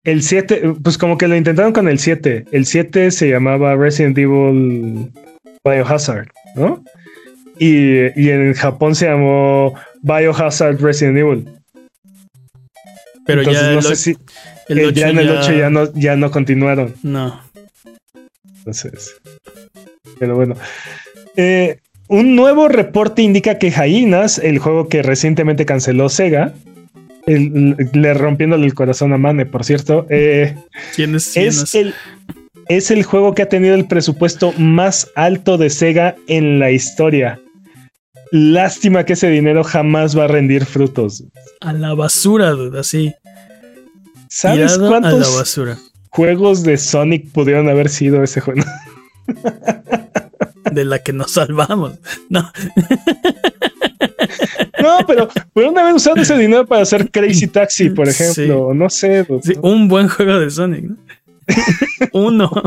el 0.05 0.23
7, 0.23 0.75
pues 0.83 0.99
como 0.99 1.19
que 1.19 1.29
lo 1.29 1.37
intentaron 1.37 1.73
con 1.73 1.89
el 1.89 1.99
7. 1.99 2.47
El 2.51 2.67
7 2.67 3.11
se 3.11 3.31
llamaba 3.31 3.77
Resident 3.77 4.19
Evil 4.19 5.11
Biohazard, 5.65 6.29
¿no? 6.57 6.83
Y, 7.59 8.21
y 8.21 8.31
en 8.31 8.55
Japón 8.55 8.95
se 8.95 9.07
llamó 9.07 9.75
Biohazard 10.05 10.81
Resident 10.81 11.19
Evil. 11.19 11.49
Pero 13.27 13.43
ya 13.43 13.73
no 13.73 13.83
sé 13.83 13.97
si 13.97 14.11
eh, 14.69 14.93
ya 14.93 15.09
en 15.09 15.19
el 15.19 15.31
8 15.31 15.53
ya... 15.53 15.71
no, 15.71 15.93
ya 15.95 16.15
no 16.15 16.31
continuaron. 16.31 16.95
No. 17.03 17.41
Entonces. 18.59 19.17
Pero 20.19 20.37
bueno. 20.37 20.57
Eh, 21.37 21.79
un 22.09 22.37
nuevo 22.37 22.69
reporte 22.69 23.23
indica 23.23 23.59
que 23.59 23.71
Jainas, 23.71 24.39
el 24.39 24.59
juego 24.59 24.89
que 24.89 25.03
recientemente 25.03 25.65
canceló 25.65 26.11
Sega, 26.11 26.53
le 27.27 28.15
rompiéndole 28.15 28.67
el 28.67 28.75
corazón 28.75 29.15
a 29.15 29.19
Mane, 29.19 29.47
por 29.47 29.65
cierto. 29.65 30.07
Eh, 30.11 30.55
¿Quién 30.95 31.15
es? 31.15 31.35
es, 31.35 31.75
el, 31.75 31.95
es 32.69 32.91
el 32.91 33.05
juego 33.05 33.35
que 33.35 33.41
ha 33.41 33.49
tenido 33.49 33.75
el 33.75 33.87
presupuesto 33.87 34.53
más 34.59 35.11
alto 35.17 35.57
de 35.57 35.71
Sega 35.71 36.15
en 36.29 36.59
la 36.59 36.71
historia. 36.71 37.41
Lástima 38.37 39.05
que 39.05 39.13
ese 39.13 39.29
dinero 39.29 39.63
jamás 39.63 40.19
va 40.19 40.25
a 40.25 40.27
rendir 40.27 40.65
frutos. 40.65 41.23
A 41.61 41.73
la 41.73 41.95
basura, 41.95 42.51
dude, 42.51 42.81
así. 42.81 43.15
¿Sabes 44.29 44.77
cuántos 44.77 45.57
juegos 46.11 46.65
de 46.65 46.77
Sonic 46.77 47.31
pudieron 47.31 47.69
haber 47.69 47.89
sido 47.89 48.25
ese 48.25 48.41
juego? 48.41 48.65
de 50.73 50.85
la 50.85 50.99
que 50.99 51.13
nos 51.13 51.31
salvamos. 51.31 51.93
No. 52.29 52.51
No, 54.83 54.99
pero 55.07 55.29
pudieron 55.53 55.79
haber 55.79 55.95
usado 55.95 56.17
ese 56.17 56.37
dinero 56.37 56.67
para 56.67 56.83
hacer 56.83 57.13
Crazy 57.13 57.47
Taxi, 57.47 57.91
por 57.91 58.09
ejemplo. 58.09 58.75
No 58.75 58.91
sé. 58.91 59.25
un 59.63 59.87
buen 59.87 60.09
juego 60.09 60.41
de 60.41 60.51
Sonic. 60.51 60.91
Uno. 62.13 62.51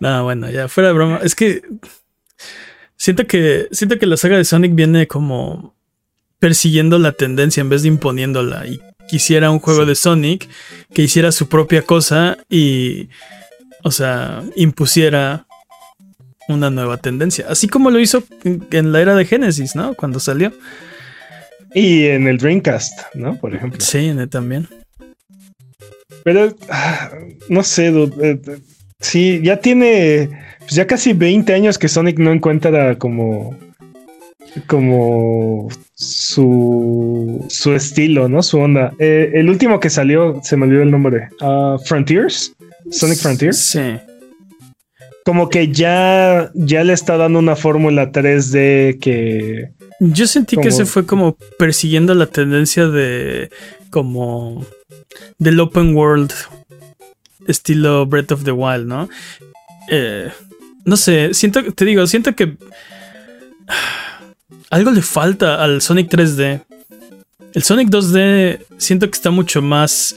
no, 0.00 0.24
bueno, 0.24 0.50
ya 0.50 0.68
fuera 0.68 0.88
de 0.88 0.94
broma. 0.94 1.20
Es 1.22 1.34
que 1.34 1.62
Siento 3.04 3.26
que, 3.26 3.68
siento 3.70 3.98
que 3.98 4.06
la 4.06 4.16
saga 4.16 4.38
de 4.38 4.46
Sonic 4.46 4.74
viene 4.74 5.06
como 5.06 5.74
persiguiendo 6.38 6.98
la 6.98 7.12
tendencia 7.12 7.60
en 7.60 7.68
vez 7.68 7.82
de 7.82 7.88
imponiéndola. 7.88 8.66
Y 8.66 8.80
quisiera 9.06 9.50
un 9.50 9.58
juego 9.58 9.84
de 9.84 9.94
Sonic 9.94 10.48
que 10.94 11.02
hiciera 11.02 11.30
su 11.30 11.50
propia 11.50 11.82
cosa 11.82 12.38
y, 12.48 13.10
o 13.82 13.90
sea, 13.90 14.42
impusiera 14.56 15.46
una 16.48 16.70
nueva 16.70 16.96
tendencia. 16.96 17.44
Así 17.50 17.68
como 17.68 17.90
lo 17.90 18.00
hizo 18.00 18.24
en 18.42 18.92
la 18.92 19.02
era 19.02 19.14
de 19.14 19.26
Genesis, 19.26 19.76
¿no? 19.76 19.92
Cuando 19.92 20.18
salió. 20.18 20.54
Y 21.74 22.06
en 22.06 22.26
el 22.26 22.38
Dreamcast, 22.38 23.00
¿no? 23.12 23.36
Por 23.38 23.54
ejemplo. 23.54 23.82
Sí, 23.82 24.14
también. 24.30 24.66
Pero, 26.22 26.56
ah, 26.70 27.10
no 27.50 27.64
sé, 27.64 27.88
eh, 28.22 28.40
sí, 28.98 29.42
ya 29.44 29.58
tiene 29.58 30.30
pues 30.64 30.74
ya 30.74 30.86
casi 30.86 31.12
20 31.12 31.52
años 31.54 31.78
que 31.78 31.88
Sonic 31.88 32.18
no 32.18 32.32
encuentra 32.32 32.96
como 32.98 33.56
como 34.66 35.68
su, 35.94 37.44
su 37.48 37.72
estilo, 37.72 38.28
¿no? 38.28 38.42
Su 38.42 38.58
onda. 38.58 38.92
Eh, 38.98 39.32
el 39.34 39.48
último 39.48 39.80
que 39.80 39.90
salió, 39.90 40.40
se 40.42 40.56
me 40.56 40.66
olvidó 40.66 40.82
el 40.82 40.90
nombre. 40.90 41.28
Uh, 41.40 41.78
Frontiers. 41.78 42.54
Sonic 42.90 43.18
Frontiers. 43.18 43.58
Sí. 43.58 43.96
Como 45.24 45.48
que 45.48 45.68
ya, 45.68 46.50
ya 46.54 46.84
le 46.84 46.92
está 46.92 47.16
dando 47.16 47.38
una 47.38 47.56
fórmula 47.56 48.12
3D 48.12 48.98
que. 48.98 49.70
Yo 50.00 50.26
sentí 50.26 50.56
que 50.56 50.70
se 50.70 50.84
fue 50.84 51.06
como 51.06 51.36
persiguiendo 51.58 52.14
la 52.14 52.26
tendencia 52.26 52.86
de. 52.86 53.50
como. 53.90 54.66
del 55.38 55.60
open 55.60 55.96
world. 55.96 56.32
Estilo 57.46 58.06
Breath 58.06 58.32
of 58.32 58.44
the 58.44 58.52
Wild, 58.52 58.86
¿no? 58.86 59.08
Eh, 59.90 60.30
no 60.84 60.96
sé, 60.96 61.34
siento, 61.34 61.62
te 61.72 61.84
digo, 61.84 62.06
siento 62.06 62.34
que 62.34 62.56
algo 64.70 64.90
le 64.90 65.02
falta 65.02 65.62
al 65.62 65.82
Sonic 65.82 66.10
3D. 66.10 66.62
El 67.54 67.62
Sonic 67.62 67.88
2D 67.88 68.60
siento 68.78 69.08
que 69.08 69.16
está 69.16 69.30
mucho 69.30 69.62
más 69.62 70.16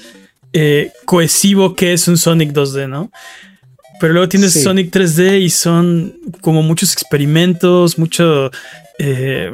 eh, 0.53 0.91
cohesivo 1.05 1.75
que 1.75 1.93
es 1.93 2.07
un 2.07 2.17
Sonic 2.17 2.51
2D, 2.51 2.89
¿no? 2.89 3.11
Pero 3.99 4.13
luego 4.13 4.29
tienes 4.29 4.53
Sonic 4.61 4.91
3D 4.91 5.41
y 5.41 5.49
son 5.49 6.19
como 6.41 6.61
muchos 6.61 6.93
experimentos, 6.93 7.97
mucho... 7.97 8.51
Eh, 8.99 9.51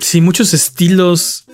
sí, 0.00 0.20
muchos 0.20 0.54
estilos 0.54 1.44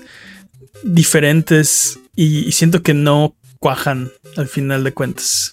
diferentes 0.82 1.98
y, 2.14 2.52
siento 2.52 2.82
que 2.82 2.94
no 2.94 3.34
cuajan 3.58 4.10
al 4.36 4.48
final 4.48 4.84
de 4.84 4.92
cuentas. 4.92 5.52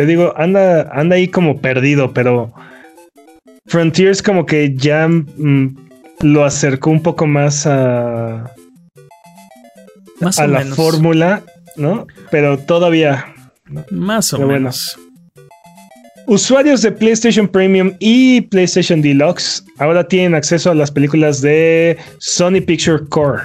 Te 0.00 0.06
digo, 0.06 0.32
anda, 0.38 0.90
anda 0.94 1.16
ahí 1.16 1.28
como 1.28 1.60
perdido, 1.60 2.14
pero 2.14 2.54
Frontiers 3.66 4.22
como 4.22 4.46
que 4.46 4.74
ya 4.74 5.06
mm, 5.06 5.76
lo 6.22 6.42
acercó 6.42 6.88
un 6.88 7.02
poco 7.02 7.26
más 7.26 7.66
a, 7.66 8.50
a 10.38 10.46
la 10.46 10.64
fórmula, 10.74 11.42
¿no? 11.76 12.06
Pero 12.30 12.56
todavía. 12.56 13.26
Más 13.90 14.32
o 14.32 14.38
menos. 14.38 14.98
Usuarios 16.26 16.80
de 16.80 16.92
PlayStation 16.92 17.46
Premium 17.46 17.92
y 17.98 18.40
PlayStation 18.40 19.02
Deluxe 19.02 19.62
ahora 19.76 20.08
tienen 20.08 20.34
acceso 20.34 20.70
a 20.70 20.74
las 20.74 20.90
películas 20.90 21.42
de 21.42 21.98
Sony 22.20 22.62
Picture 22.66 23.06
Core. 23.10 23.42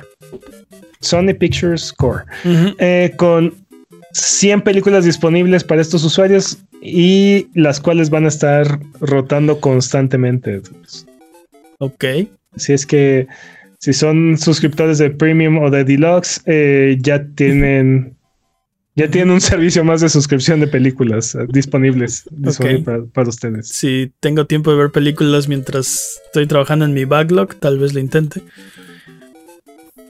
Sony 1.02 1.34
Pictures 1.38 1.92
Core. 1.92 2.24
Eh, 2.80 3.12
con 3.18 3.54
100 4.16 4.62
películas 4.62 5.04
disponibles 5.04 5.66
para 5.66 5.82
estos 5.82 6.04
usuarios 6.06 6.58
y 6.82 7.48
las 7.54 7.82
cuales 7.82 8.10
van 8.10 8.26
a 8.26 8.30
estar 8.30 8.80
rotando 9.02 9.60
constantemente. 9.60 10.62
Ok. 11.80 12.06
Si 12.56 12.72
es 12.72 12.86
que 12.86 13.28
si 13.80 13.92
son 13.92 14.38
suscriptores 14.38 15.00
de 15.00 15.10
Premium 15.10 15.58
o 15.58 15.70
de 15.70 15.84
Deluxe, 15.84 16.42
eh, 16.46 16.98
ya 17.02 17.26
tienen 17.36 18.16
ya 18.96 19.10
tienen 19.10 19.32
un 19.32 19.42
servicio 19.42 19.84
más 19.84 20.00
de 20.00 20.08
suscripción 20.08 20.62
de 20.62 20.68
películas 20.68 21.36
eh, 21.36 21.46
disponibles, 21.50 22.24
para, 23.14 23.28
ustedes. 23.30 23.68
Si 23.68 24.14
tengo 24.22 24.46
tiempo 24.46 24.72
de 24.72 24.78
ver 24.78 24.92
películas 24.92 25.50
mientras 25.50 26.22
estoy 26.28 26.48
trabajando 26.48 26.86
en 26.86 26.94
mi 26.94 27.04
backlog, 27.04 27.56
tal 27.56 27.80
vez 27.80 27.94
lo 27.94 28.00
intente. 28.00 28.42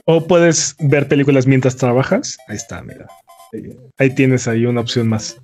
O 0.04 0.28
puedes 0.28 0.76
ver 0.78 1.08
películas 1.08 1.48
mientras 1.48 1.74
trabajas. 1.74 2.38
Ahí 2.46 2.54
está, 2.54 2.80
mira. 2.82 3.08
Ahí 3.98 4.14
tienes 4.14 4.48
ahí 4.48 4.66
una 4.66 4.80
opción 4.80 5.08
más. 5.08 5.40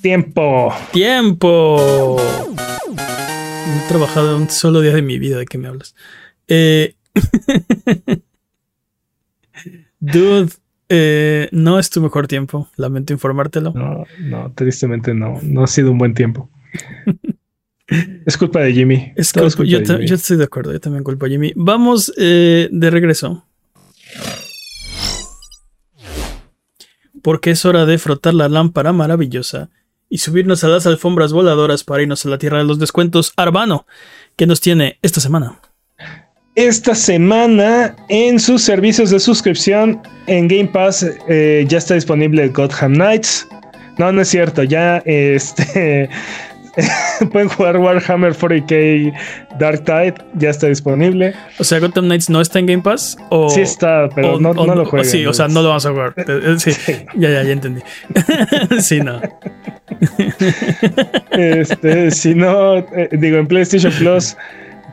Tiempo. 0.00 0.72
Tiempo. 0.92 2.16
he 2.90 3.88
trabajado 3.88 4.36
un 4.36 4.48
solo 4.50 4.80
día 4.80 4.94
de 4.94 5.02
mi 5.02 5.18
vida, 5.18 5.38
¿de 5.38 5.46
qué 5.46 5.58
me 5.58 5.68
hablas? 5.68 5.94
Eh... 6.48 6.94
Dude, 9.98 10.50
eh, 10.88 11.48
no 11.50 11.78
es 11.78 11.90
tu 11.90 12.00
mejor 12.00 12.28
tiempo, 12.28 12.68
lamento 12.76 13.12
informártelo. 13.12 13.72
No, 13.72 14.04
no, 14.20 14.52
tristemente 14.54 15.14
no, 15.14 15.40
no 15.42 15.64
ha 15.64 15.66
sido 15.66 15.90
un 15.90 15.98
buen 15.98 16.14
tiempo. 16.14 16.48
es 18.26 18.36
culpa 18.36 18.60
de 18.60 18.72
Jimmy. 18.72 19.12
Es 19.16 19.32
yo, 19.32 19.46
estoy 19.46 20.36
de 20.36 20.44
acuerdo, 20.44 20.72
yo 20.72 20.80
también 20.80 21.02
culpo 21.02 21.26
a 21.26 21.28
Jimmy. 21.28 21.52
Vamos 21.56 22.12
eh, 22.16 22.68
de 22.70 22.90
regreso. 22.90 23.44
Porque 27.26 27.50
es 27.50 27.64
hora 27.64 27.86
de 27.86 27.98
frotar 27.98 28.34
la 28.34 28.48
lámpara 28.48 28.92
maravillosa 28.92 29.68
y 30.08 30.18
subirnos 30.18 30.62
a 30.62 30.68
las 30.68 30.86
alfombras 30.86 31.32
voladoras 31.32 31.82
para 31.82 32.02
irnos 32.02 32.24
a 32.24 32.28
la 32.28 32.38
tierra 32.38 32.58
de 32.58 32.64
los 32.64 32.78
descuentos. 32.78 33.32
Arbano, 33.36 33.84
que 34.36 34.46
nos 34.46 34.60
tiene 34.60 35.00
esta 35.02 35.18
semana? 35.18 35.58
Esta 36.54 36.94
semana 36.94 37.96
en 38.10 38.38
sus 38.38 38.62
servicios 38.62 39.10
de 39.10 39.18
suscripción 39.18 40.00
en 40.28 40.46
Game 40.46 40.68
Pass 40.68 41.04
eh, 41.28 41.66
ya 41.68 41.78
está 41.78 41.94
disponible 41.94 42.46
Gotham 42.50 42.94
Knights. 42.94 43.48
No, 43.98 44.12
no 44.12 44.20
es 44.20 44.28
cierto, 44.28 44.62
ya 44.62 44.98
este 44.98 46.08
pueden 47.32 47.48
jugar 47.48 47.78
Warhammer 47.78 48.34
40k 48.34 49.12
Dark 49.58 49.84
Tide, 49.84 50.14
ya 50.34 50.50
está 50.50 50.66
disponible. 50.66 51.34
O 51.58 51.64
sea, 51.64 51.78
Gotham 51.78 52.06
Knights 52.06 52.28
no 52.28 52.40
está 52.40 52.58
en 52.58 52.66
Game 52.66 52.82
Pass. 52.82 53.16
O, 53.30 53.48
sí 53.48 53.62
está, 53.62 54.08
pero 54.14 54.38
no, 54.38 54.52
lo 54.52 54.84
juegan. 54.84 55.06
Sí, 55.06 55.24
o 55.26 55.32
sea, 55.32 55.48
no 55.48 55.62
lo 55.62 55.68
vamos 55.68 55.86
a 55.86 55.90
jugar. 55.90 56.14
Eh, 56.16 56.56
sí, 56.58 56.72
ya, 57.16 57.30
ya, 57.30 57.42
ya 57.42 57.52
entendí. 57.52 57.80
sí, 58.80 59.00
no. 59.00 59.20
este, 61.32 62.10
si 62.10 62.34
no, 62.34 62.78
eh, 62.78 63.08
digo, 63.12 63.38
en 63.38 63.46
PlayStation 63.46 63.92
Plus, 63.92 64.36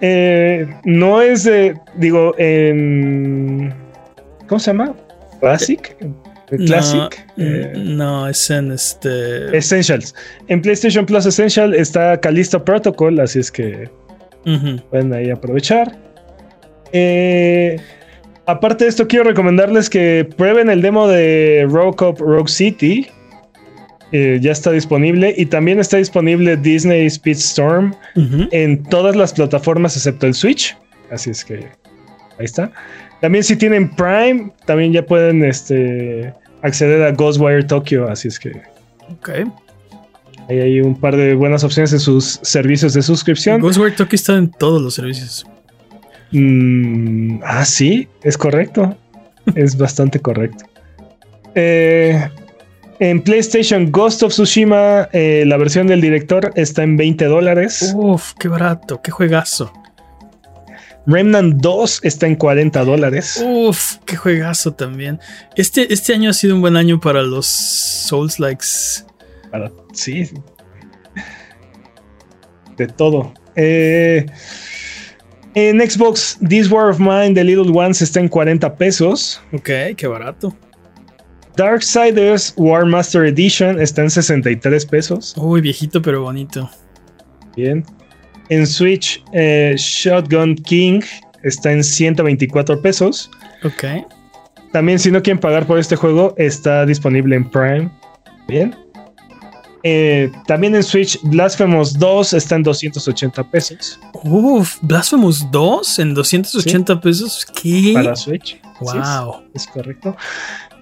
eh, 0.02 0.68
no 0.86 1.22
es 1.22 1.44
de, 1.44 1.76
digo, 1.96 2.34
en. 2.38 3.74
¿Cómo 4.48 4.60
se 4.60 4.72
llama? 4.72 4.94
Classic. 5.40 5.96
Classic. 6.66 7.26
No, 7.36 7.46
eh, 7.46 7.74
no, 7.76 8.28
es 8.28 8.50
en 8.50 8.72
este. 8.72 9.56
Essentials. 9.56 10.14
En 10.48 10.62
PlayStation 10.62 11.06
Plus 11.06 11.26
Essential 11.26 11.74
está 11.74 12.20
Callisto 12.20 12.64
Protocol, 12.64 13.20
así 13.20 13.40
es 13.40 13.52
que 13.52 13.90
pueden 14.90 15.14
ahí 15.14 15.30
aprovechar. 15.30 15.98
Eh, 16.92 17.78
aparte 18.46 18.84
de 18.84 18.90
esto, 18.90 19.08
quiero 19.08 19.26
recomendarles 19.26 19.90
que 19.90 20.28
prueben 20.38 20.70
el 20.70 20.82
demo 20.82 21.08
de 21.08 21.66
Rogue 21.70 22.06
Up 22.06 22.18
Rogue 22.20 22.50
City. 22.50 23.08
Eh, 24.12 24.38
ya 24.40 24.52
está 24.52 24.70
disponible 24.70 25.34
y 25.36 25.48
también 25.48 25.80
está 25.80 25.98
disponible 25.98 26.56
Disney 26.56 27.10
Speedstorm 27.10 27.96
en 28.52 28.84
todas 28.84 29.16
las 29.16 29.34
plataformas 29.34 29.98
excepto 29.98 30.28
el 30.28 30.36
Switch. 30.36 30.78
Así 31.10 31.32
es 31.32 31.44
que 31.44 31.56
ahí 32.38 32.46
está. 32.46 32.72
También 33.24 33.46
si 33.46 33.56
tienen 33.56 33.90
Prime, 33.90 34.52
también 34.66 34.92
ya 34.92 35.06
pueden 35.06 35.46
este, 35.46 36.34
acceder 36.62 37.02
a 37.04 37.14
Ghostwire 37.14 37.64
Tokyo. 37.64 38.10
Así 38.10 38.28
es 38.28 38.38
que. 38.38 38.50
Ok. 39.14 39.30
Ahí 40.50 40.60
hay 40.60 40.82
un 40.82 40.94
par 41.00 41.16
de 41.16 41.34
buenas 41.34 41.64
opciones 41.64 41.94
en 41.94 42.02
sus 42.02 42.42
servicios 42.42 42.94
de 42.94 43.02
suscripción. 43.02 43.62
Ghostwire 43.62 43.96
Tokyo 43.96 44.16
está 44.16 44.36
en 44.36 44.52
todos 44.52 44.82
los 44.82 44.96
servicios. 44.96 45.46
Mm, 46.32 47.40
ah, 47.46 47.64
sí, 47.64 48.10
es 48.24 48.38
correcto. 48.38 48.94
es 49.56 49.78
bastante 49.78 50.20
correcto. 50.20 50.66
Eh, 51.56 52.28
en 53.00 53.22
PlayStation 53.22 53.90
Ghost 53.90 54.22
of 54.24 54.34
Tsushima, 54.34 55.08
eh, 55.14 55.46
la 55.48 55.56
versión 55.56 55.88
del 55.88 56.02
director 56.02 56.52
está 56.56 56.84
en 56.84 56.98
20 56.98 57.24
dólares. 57.24 57.94
Uf, 57.96 58.34
qué 58.38 58.50
barato, 58.50 59.02
qué 59.02 59.12
juegazo. 59.12 59.72
Remnant 61.06 61.56
2 61.56 62.02
está 62.04 62.28
en 62.28 62.36
40 62.36 62.84
dólares. 62.86 63.44
Uf, 63.46 63.98
qué 64.06 64.16
juegazo 64.16 64.74
también. 64.74 65.20
Este, 65.56 65.94
este 65.94 66.14
año 66.14 66.30
ha 66.30 66.34
sido 66.34 66.56
un 66.56 66.62
buen 66.62 66.78
año 66.78 67.00
para 67.00 67.22
los 67.22 67.46
Souls 67.46 68.40
Likes. 68.40 69.04
sí. 69.94 70.30
De 72.78 72.88
todo. 72.88 73.34
Eh, 73.56 74.26
en 75.56 75.80
Xbox, 75.80 76.40
This 76.48 76.72
War 76.72 76.90
of 76.90 77.00
Mine, 77.00 77.34
The 77.34 77.44
Little 77.44 77.72
Ones 77.72 78.02
está 78.02 78.20
en 78.20 78.28
40 78.28 78.76
pesos. 78.76 79.42
Ok, 79.52 79.70
qué 79.96 80.08
barato. 80.08 80.56
Darksiders 81.56 82.54
War 82.58 82.86
Master 82.86 83.26
Edition 83.26 83.80
está 83.80 84.02
en 84.02 84.10
63 84.10 84.86
pesos. 84.88 85.36
Uy, 85.38 85.62
viejito 85.62 86.02
pero 86.02 86.24
bonito. 86.24 86.70
Bien. 87.56 87.86
En 88.50 88.68
Switch, 88.68 89.24
eh, 89.34 89.76
Shotgun 89.78 90.56
King 90.56 91.02
está 91.44 91.72
en 91.72 91.84
124 91.84 92.82
pesos. 92.82 93.30
Ok. 93.64 94.06
También, 94.72 95.00
si 95.00 95.12
no 95.12 95.22
quieren 95.22 95.40
pagar 95.40 95.68
por 95.68 95.78
este 95.78 95.96
juego, 95.96 96.34
está 96.38 96.86
disponible 96.86 97.36
en 97.36 97.50
Prime. 97.50 97.92
Bien. 98.48 98.76
Eh, 99.84 100.32
también 100.48 100.76
en 100.76 100.84
Switch, 100.84 101.20
Blasphemous 101.24 102.00
2 102.00 102.34
está 102.34 102.56
en 102.56 102.64
280 102.64 103.44
pesos. 103.52 104.00
Uf, 104.24 104.78
Blasphemous 104.82 105.46
2 105.52 106.00
en 106.00 106.14
280 106.14 107.02
pesos. 107.02 107.46
¿Qué? 107.62 107.92
Para 107.94 108.16
Switch. 108.16 108.62
Wow. 108.80 109.44
es, 109.54 109.68
correcto. 109.68 110.16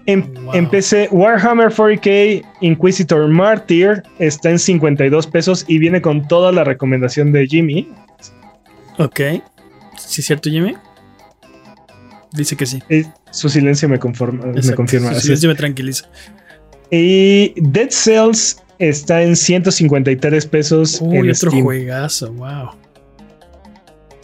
En, 0.05 0.69
PC, 0.69 1.09
Warhammer 1.11 1.69
40k 1.69 2.43
Inquisitor 2.61 3.27
Martyr 3.27 4.03
está 4.19 4.49
en 4.49 4.59
52 4.59 5.27
pesos 5.27 5.65
y 5.67 5.77
viene 5.77 6.01
con 6.01 6.27
toda 6.27 6.51
la 6.51 6.63
recomendación 6.63 7.31
de 7.31 7.47
Jimmy. 7.47 7.87
Ok. 8.97 9.19
¿Sí 9.97 10.21
es 10.21 10.27
cierto, 10.27 10.49
Jimmy? 10.49 10.75
Dice 12.33 12.55
que 12.55 12.65
sí. 12.65 12.81
su 13.31 13.49
silencio 13.49 13.87
me, 13.89 13.99
conforma, 13.99 14.45
me 14.45 14.73
confirma. 14.73 15.13
Su 15.13 15.21
silencio 15.21 15.49
me 15.49 15.55
tranquiliza. 15.55 16.09
Y 16.89 17.53
Dead 17.57 17.89
Cells 17.89 18.61
está 18.79 19.21
en 19.21 19.35
153 19.35 20.45
pesos. 20.47 20.99
Uy, 21.01 21.29
otro 21.29 21.51
juegazo, 21.51 22.31
wow. 22.33 22.69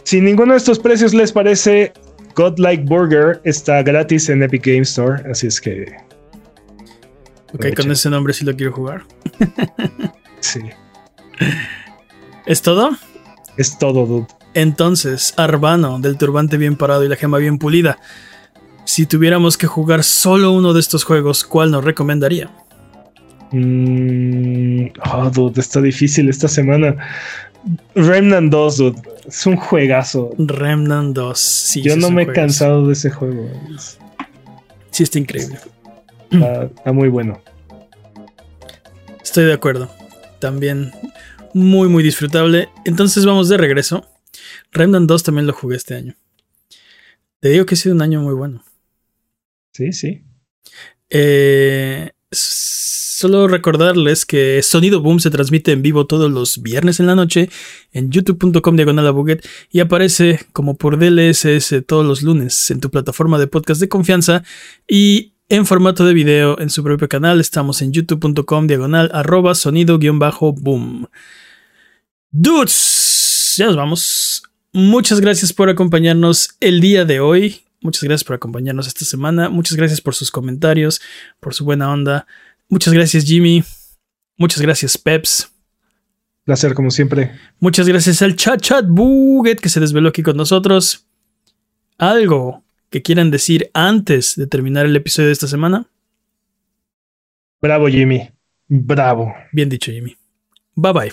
Si 0.04 0.20
ninguno 0.20 0.52
de 0.52 0.58
estos 0.58 0.78
precios 0.78 1.12
les 1.12 1.32
parece, 1.32 1.92
Godlike 2.38 2.84
Burger 2.84 3.40
está 3.42 3.82
gratis 3.82 4.28
en 4.28 4.44
Epic 4.44 4.64
Game 4.64 4.82
Store, 4.82 5.28
así 5.28 5.48
es 5.48 5.60
que. 5.60 5.92
Ok, 7.52 7.74
con 7.74 7.90
ese 7.90 8.08
nombre 8.10 8.32
sí 8.32 8.44
lo 8.44 8.54
quiero 8.54 8.72
jugar. 8.72 9.02
sí. 10.40 10.60
¿Es 12.46 12.62
todo? 12.62 12.90
Es 13.56 13.76
todo, 13.76 14.06
dude. 14.06 14.28
Entonces, 14.54 15.34
Arbano, 15.36 15.98
del 15.98 16.16
turbante 16.16 16.58
bien 16.58 16.76
parado 16.76 17.02
y 17.02 17.08
la 17.08 17.16
gema 17.16 17.38
bien 17.38 17.58
pulida. 17.58 17.98
Si 18.84 19.04
tuviéramos 19.04 19.58
que 19.58 19.66
jugar 19.66 20.04
solo 20.04 20.52
uno 20.52 20.72
de 20.74 20.78
estos 20.78 21.02
juegos, 21.02 21.42
¿cuál 21.42 21.72
nos 21.72 21.84
recomendaría? 21.84 22.52
Mm, 23.50 24.90
oh, 25.12 25.30
dude, 25.30 25.60
está 25.60 25.80
difícil 25.80 26.28
esta 26.28 26.46
semana. 26.46 26.94
Remnant 27.94 28.50
2, 28.50 28.76
dude. 28.76 29.02
Es 29.26 29.46
un 29.46 29.56
juegazo. 29.56 30.30
Remnant 30.38 31.14
2, 31.14 31.38
sí. 31.38 31.82
Yo 31.82 31.96
no 31.96 32.10
me 32.10 32.22
he 32.22 32.32
cansado 32.32 32.86
de 32.86 32.92
ese 32.92 33.10
juego. 33.10 33.50
Sí, 34.90 35.02
está 35.02 35.18
increíble. 35.18 35.58
Está, 36.30 36.92
muy 36.92 37.08
bueno. 37.08 37.40
Estoy 39.22 39.44
de 39.44 39.52
acuerdo. 39.52 39.90
También 40.38 40.92
muy, 41.52 41.88
muy 41.88 42.02
disfrutable. 42.02 42.68
Entonces 42.84 43.26
vamos 43.26 43.48
de 43.48 43.56
regreso. 43.56 44.06
Remnant 44.72 45.08
2 45.08 45.22
también 45.22 45.46
lo 45.46 45.52
jugué 45.52 45.76
este 45.76 45.94
año. 45.94 46.16
Te 47.40 47.50
digo 47.50 47.66
que 47.66 47.74
ha 47.74 47.78
sido 47.78 47.94
un 47.94 48.02
año 48.02 48.20
muy 48.20 48.34
bueno. 48.34 48.64
Sí, 49.72 49.92
sí. 49.92 50.24
Eh, 51.10 52.10
Solo 52.30 53.48
recordarles 53.48 54.26
que 54.26 54.62
Sonido 54.62 55.00
Boom 55.00 55.18
se 55.18 55.30
transmite 55.30 55.72
en 55.72 55.82
vivo 55.82 56.06
todos 56.06 56.30
los 56.30 56.62
viernes 56.62 57.00
en 57.00 57.06
la 57.06 57.14
noche 57.14 57.48
en 57.92 58.10
youtube.com 58.10 58.76
diagonal 58.76 59.40
y 59.70 59.80
aparece 59.80 60.40
como 60.52 60.76
por 60.76 60.98
DLSS 60.98 61.84
todos 61.86 62.04
los 62.04 62.22
lunes 62.22 62.70
en 62.70 62.80
tu 62.80 62.90
plataforma 62.90 63.38
de 63.38 63.46
podcast 63.46 63.80
de 63.80 63.88
confianza 63.88 64.44
y 64.86 65.32
en 65.48 65.64
formato 65.64 66.04
de 66.04 66.14
video 66.14 66.60
en 66.60 66.70
su 66.70 66.84
propio 66.84 67.08
canal. 67.08 67.40
Estamos 67.40 67.80
en 67.82 67.92
youtube.com 67.92 68.66
diagonal 68.66 69.10
arroba 69.12 69.54
sonido-boom. 69.54 71.06
Dudes, 72.30 73.54
ya 73.56 73.66
nos 73.66 73.76
vamos. 73.76 74.42
Muchas 74.72 75.20
gracias 75.20 75.52
por 75.52 75.70
acompañarnos 75.70 76.50
el 76.60 76.80
día 76.80 77.04
de 77.04 77.20
hoy. 77.20 77.62
Muchas 77.80 78.02
gracias 78.02 78.24
por 78.24 78.36
acompañarnos 78.36 78.86
esta 78.86 79.04
semana. 79.04 79.48
Muchas 79.48 79.76
gracias 79.76 80.00
por 80.00 80.14
sus 80.14 80.30
comentarios, 80.30 81.00
por 81.40 81.54
su 81.54 81.64
buena 81.64 81.90
onda. 81.92 82.26
Muchas 82.68 82.92
gracias, 82.92 83.24
Jimmy. 83.24 83.62
Muchas 84.36 84.60
gracias, 84.60 84.98
Peps. 84.98 85.50
Placer, 86.44 86.74
como 86.74 86.90
siempre. 86.90 87.32
Muchas 87.60 87.86
gracias 87.86 88.22
al 88.22 88.34
chat 88.34 88.60
chat 88.60 88.86
Buget 88.88 89.60
que 89.60 89.68
se 89.68 89.80
desveló 89.80 90.08
aquí 90.08 90.22
con 90.22 90.36
nosotros. 90.36 91.06
¿Algo 91.98 92.62
que 92.90 93.02
quieran 93.02 93.30
decir 93.30 93.70
antes 93.74 94.34
de 94.36 94.46
terminar 94.46 94.86
el 94.86 94.96
episodio 94.96 95.26
de 95.26 95.34
esta 95.34 95.46
semana? 95.46 95.86
Bravo, 97.60 97.88
Jimmy. 97.88 98.30
Bravo. 98.68 99.34
Bien 99.52 99.68
dicho, 99.68 99.90
Jimmy. 99.90 100.16
Bye 100.74 100.92
bye. 100.92 101.12